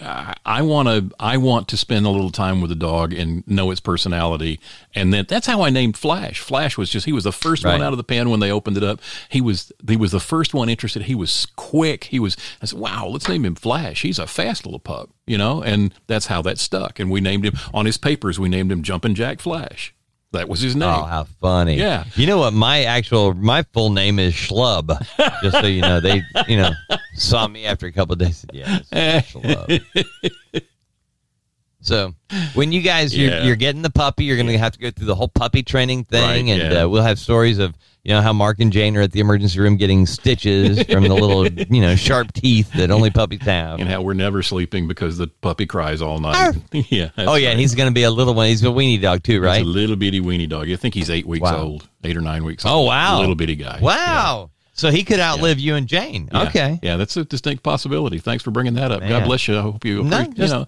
I, 0.02 0.34
I 0.46 0.62
want 0.62 0.88
to, 0.88 1.16
I 1.20 1.38
want 1.38 1.68
to 1.70 1.78
spend 1.78 2.06
a 2.06 2.10
little 2.10 2.32
time 2.32 2.62
with 2.62 2.70
the 2.70 2.76
dog 2.76 3.14
and 3.14 3.46
know 3.48 3.72
its 3.72 3.80
personality, 3.80 4.60
and 4.96 5.14
then 5.14 5.26
that's 5.28 5.48
how 5.48 5.62
I 5.62 5.70
named 5.70 5.98
Flash. 5.98 6.40
Flash 6.40 6.78
was 6.78 6.90
just 6.90 7.06
he 7.06 7.12
was 7.14 7.24
the 7.24 7.32
first 7.32 7.66
one 7.66 7.82
out 7.82 7.94
of 7.94 7.98
the 7.98 8.04
pen 8.04 8.30
when 8.30 8.40
they 8.40 8.52
opened 8.52 8.78
it 8.78 8.84
up. 8.84 9.00
He 9.30 9.42
was 9.42 9.72
he 9.88 9.98
was 9.98 10.12
the 10.12 10.20
first 10.20 10.54
one 10.54 10.70
interested. 10.70 11.04
He 11.04 11.16
was 11.16 11.48
quick. 11.56 12.06
He 12.06 12.20
was. 12.20 12.38
I 12.62 12.66
said, 12.66 12.80
wow, 12.80 13.08
let's 13.08 13.28
name 13.28 13.46
him 13.46 13.56
Flash. 13.56 14.02
He's 14.02 14.20
a 14.20 14.28
fast 14.28 14.66
little 14.66 14.80
pup, 14.80 15.10
you 15.26 15.38
know, 15.38 15.62
and 15.62 15.94
that's 16.08 16.28
how 16.28 16.42
that 16.44 16.58
stuck. 16.58 17.00
And 17.00 17.12
we 17.12 17.22
named 17.22 17.46
him 17.46 17.54
on 17.74 17.86
his 17.86 17.98
papers. 17.98 18.40
We 18.40 18.50
named 18.50 18.72
him 18.72 18.84
Jumpin' 18.84 19.16
Jack 19.16 19.40
Flash. 19.40 19.94
That 20.32 20.48
was 20.48 20.60
his 20.62 20.76
name. 20.76 20.88
Oh, 20.90 21.04
how 21.06 21.24
funny! 21.42 21.76
Yeah. 21.76 22.04
You 22.16 22.28
know 22.28 22.38
what? 22.38 22.54
My 22.54 22.84
actual 22.84 23.34
my 23.34 23.64
full 23.74 23.90
name 23.90 24.20
is 24.20 24.34
Schlub. 24.36 24.96
Just 25.42 25.60
so 25.60 25.66
you 25.66 25.82
know, 25.82 26.00
they 26.00 26.22
you 26.48 26.58
know 26.58 26.72
saw 27.16 27.48
me 27.48 27.66
after 27.66 27.88
a 27.88 27.92
couple 27.92 28.14
of 28.14 28.20
days. 28.20 28.38
Said, 28.38 28.52
yeah, 28.54 28.80
Schlub. 29.22 29.82
So 31.82 32.14
when 32.54 32.72
you 32.72 32.82
guys 32.82 33.18
you're, 33.18 33.32
Yeah. 33.32 33.44
you're 33.44 33.56
getting 33.56 33.82
the 33.82 33.90
puppy, 33.90 34.26
you're 34.26 34.36
going 34.36 34.48
to 34.48 34.58
have 34.58 34.74
to 34.74 34.80
go 34.80 34.92
through 34.92 35.08
the 35.08 35.16
whole 35.16 35.30
puppy 35.30 35.64
training 35.64 36.04
thing, 36.04 36.48
Right, 36.48 36.54
and 36.62 36.74
yeah. 36.74 36.82
uh, 36.84 36.88
we'll 36.90 37.04
have 37.04 37.18
stories 37.20 37.58
of 37.58 37.74
you 38.04 38.14
know 38.14 38.22
how 38.22 38.32
Mark 38.34 38.60
and 38.60 38.72
Jane 38.72 38.96
are 38.98 39.02
at 39.02 39.12
the 39.12 39.20
emergency 39.20 39.60
room 39.60 39.76
getting 39.78 40.06
stitches 40.06 40.82
from 40.84 41.04
the 41.04 41.14
little 41.14 41.48
you 41.76 41.82
know 41.82 41.96
sharp 41.96 42.32
teeth 42.34 42.72
that 42.74 42.92
only 42.92 43.10
puppies 43.10 43.42
have. 43.42 43.80
and 43.80 43.90
how 43.90 44.02
we're 44.02 44.14
never 44.14 44.42
sleeping 44.42 44.88
because 44.88 45.18
the 45.18 45.28
puppy 45.28 45.66
cries 45.66 46.02
all 46.02 46.20
night. 46.20 46.56
yeah. 46.72 47.10
Oh 47.18 47.36
yeah, 47.36 47.48
right. 47.48 47.52
and 47.52 47.60
he's 47.60 47.76
going 47.76 47.90
to 47.90 47.94
be 47.94 48.04
a 48.04 48.12
little 48.12 48.34
one. 48.34 48.48
He's 48.48 48.64
a 48.64 48.68
weenie 48.68 49.02
dog 49.02 49.24
too, 49.24 49.34
He's 49.34 49.42
right? 49.42 49.62
a 49.62 49.66
little 49.66 49.96
bitty 49.96 50.22
weenie 50.22 50.48
dog. 50.50 50.70
I 50.70 50.76
think 50.76 50.94
he's 50.94 51.10
eight 51.10 51.26
weeks 51.26 51.44
Wow. 51.44 51.62
old, 51.64 51.90
eight 52.04 52.16
or 52.18 52.22
nine 52.22 52.44
weeks. 52.46 52.66
Oh 52.66 52.70
old. 52.80 52.88
wow, 52.88 53.20
little 53.20 53.36
bitty 53.36 53.56
guy. 53.56 53.80
Wow. 53.82 54.50
So 54.74 54.92
he 54.92 55.04
could 55.04 55.20
outlive 55.20 55.60
you 55.60 55.76
and 55.76 55.88
Jane. 55.88 56.30
Yeah. 56.32 56.44
Okay. 56.44 56.80
Yeah, 56.82 56.96
that's 56.96 57.18
a 57.18 57.26
distinct 57.26 57.64
possibility. 57.64 58.18
Thanks 58.18 58.46
for 58.46 58.52
bringing 58.52 58.76
that 58.76 58.92
up. 58.94 59.02
Man. 59.02 59.10
God 59.10 59.26
bless 59.26 59.46
you. 59.46 59.58
I 59.58 59.62
hope 59.62 59.84
you. 59.84 60.04
No, 60.04 60.24
just- 60.24 60.38
you 60.38 60.48
know, 60.48 60.66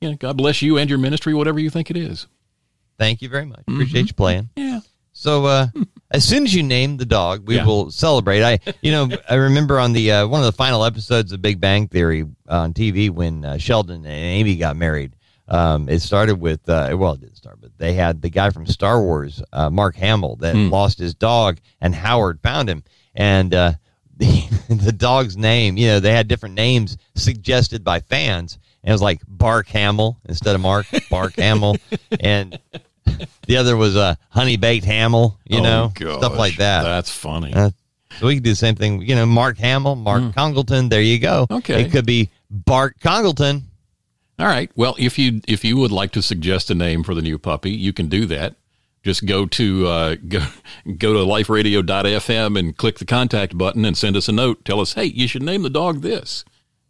yeah. 0.00 0.12
God 0.14 0.36
bless 0.36 0.60
you 0.60 0.76
and 0.76 0.90
your 0.90 0.98
ministry, 0.98 1.34
whatever 1.34 1.60
you 1.60 1.70
think 1.70 1.88
it 1.88 1.96
is. 1.96 2.26
Thank 2.98 3.22
you 3.22 3.28
very 3.28 3.44
much. 3.44 3.60
Mm-hmm. 3.60 3.74
Appreciate 3.74 4.06
you 4.08 4.14
playing. 4.14 4.48
Yeah. 4.56 4.80
So 5.24 5.46
uh, 5.46 5.68
as 6.10 6.22
soon 6.22 6.44
as 6.44 6.54
you 6.54 6.62
name 6.62 6.98
the 6.98 7.06
dog, 7.06 7.46
we 7.48 7.56
Yeah. 7.56 7.64
will 7.64 7.90
celebrate. 7.90 8.42
I, 8.44 8.58
you 8.82 8.92
know, 8.92 9.08
I 9.30 9.36
remember 9.36 9.80
on 9.80 9.94
the 9.94 10.12
uh, 10.12 10.26
one 10.26 10.40
of 10.40 10.44
the 10.44 10.52
final 10.52 10.84
episodes 10.84 11.32
of 11.32 11.40
Big 11.40 11.58
Bang 11.62 11.88
Theory 11.88 12.26
on 12.46 12.74
TV 12.74 13.08
when 13.08 13.42
uh, 13.42 13.56
Sheldon 13.56 14.04
and 14.04 14.06
Amy 14.06 14.56
got 14.56 14.76
married. 14.76 15.16
Um, 15.48 15.88
it 15.88 16.00
started 16.00 16.36
with 16.40 16.68
uh, 16.68 16.94
well, 16.98 17.14
it 17.14 17.20
didn't 17.22 17.36
start, 17.38 17.58
but 17.58 17.70
they 17.78 17.94
had 17.94 18.20
the 18.20 18.28
guy 18.28 18.50
from 18.50 18.66
Star 18.66 19.00
Wars, 19.02 19.42
uh, 19.52 19.70
Mark 19.70 19.94
Hamill, 19.96 20.36
that 20.36 20.56
lost 20.56 20.98
his 20.98 21.14
dog, 21.14 21.58
and 21.80 21.94
Howard 21.94 22.40
found 22.42 22.68
him, 22.68 22.82
and 23.14 23.54
uh, 23.54 23.72
the 24.18 24.44
the 24.68 24.92
dog's 24.92 25.36
name, 25.38 25.76
you 25.78 25.86
know, 25.86 26.00
they 26.00 26.12
had 26.12 26.28
different 26.28 26.54
names 26.54 26.96
suggested 27.14 27.82
by 27.82 28.00
fans, 28.00 28.58
and 28.82 28.90
it 28.90 28.94
was 28.94 29.02
like 29.02 29.20
Bark 29.28 29.68
Hamill 29.68 30.18
instead 30.28 30.54
of 30.54 30.60
Mark 30.62 30.86
Bark 31.10 31.34
Hamill, 31.36 31.76
and 32.20 32.58
the 33.46 33.56
other 33.56 33.76
was 33.76 33.96
a 33.96 34.16
Honey 34.30 34.56
Baked 34.56 34.84
Hamill, 34.84 35.38
you 35.46 35.58
Oh, 35.60 35.62
know, 35.62 35.92
stuff 35.96 36.36
like 36.38 36.56
that. 36.56 36.82
That's 36.84 37.10
funny. 37.10 37.52
Uh, 37.52 37.70
so 38.18 38.26
we 38.26 38.34
can 38.34 38.42
do 38.42 38.50
the 38.50 38.56
same 38.56 38.74
thing. 38.76 39.02
You 39.02 39.14
know, 39.16 39.26
Mark 39.26 39.58
Hamill, 39.58 39.96
Mark 39.96 40.34
Congleton. 40.34 40.88
There 40.88 41.02
you 41.02 41.18
go. 41.18 41.46
Okay. 41.50 41.82
It 41.82 41.90
could 41.90 42.06
be 42.06 42.30
Bart 42.50 42.96
Congleton. 43.00 43.64
All 44.38 44.46
right. 44.46 44.70
Well, 44.76 44.94
if 44.98 45.18
you 45.18 45.40
if 45.48 45.64
you 45.64 45.76
would 45.78 45.92
like 45.92 46.12
to 46.12 46.22
suggest 46.22 46.70
a 46.70 46.74
name 46.74 47.02
for 47.04 47.14
the 47.14 47.22
new 47.22 47.38
puppy, 47.38 47.70
you 47.70 47.92
can 47.92 48.08
do 48.08 48.26
that. 48.26 48.54
Just 49.02 49.26
go 49.26 49.46
to 49.46 49.86
uh, 49.86 50.14
go 50.28 50.40
go 50.96 51.12
to 51.12 51.18
liferadio.fm 51.20 52.58
and 52.58 52.76
click 52.76 52.98
the 52.98 53.04
contact 53.04 53.56
button 53.58 53.84
and 53.84 53.96
send 53.96 54.16
us 54.16 54.28
a 54.28 54.32
note. 54.32 54.64
Tell 54.64 54.80
us, 54.80 54.94
hey, 54.94 55.04
you 55.04 55.28
should 55.28 55.42
name 55.42 55.62
the 55.62 55.70
dog 55.70 56.02
this, 56.02 56.44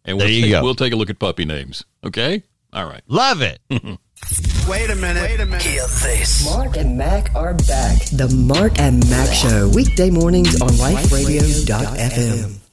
and 0.05 0.17
we'll 0.17 0.27
There 0.27 0.35
you 0.35 0.43
take, 0.43 0.51
go. 0.53 0.62
we'll 0.62 0.75
take 0.75 0.93
a 0.93 0.97
look 0.97 1.11
at 1.11 1.19
puppy 1.19 1.45
names. 1.45 1.85
Okay. 2.05 2.43
All 2.73 2.85
right. 2.87 3.03
Love 3.09 3.41
it. 3.43 3.61
Wait 4.68 4.91
a 4.91 4.95
minute. 4.97 5.22
Wait 5.22 5.41
a 5.41 5.47
minute. 5.47 5.62
Hear 5.62 5.83
this. 5.83 6.45
Mark 6.45 6.77
and 6.77 6.97
Mack 6.97 7.35
are 7.35 7.55
back. 7.55 7.99
The 8.07 8.29
Mark 8.35 8.79
and 8.79 9.09
Mack 9.11 9.33
Show, 9.35 9.68
weekday 9.68 10.11
mornings 10.11 10.61
on 10.61 10.70
liferadio.fm. 10.70 12.64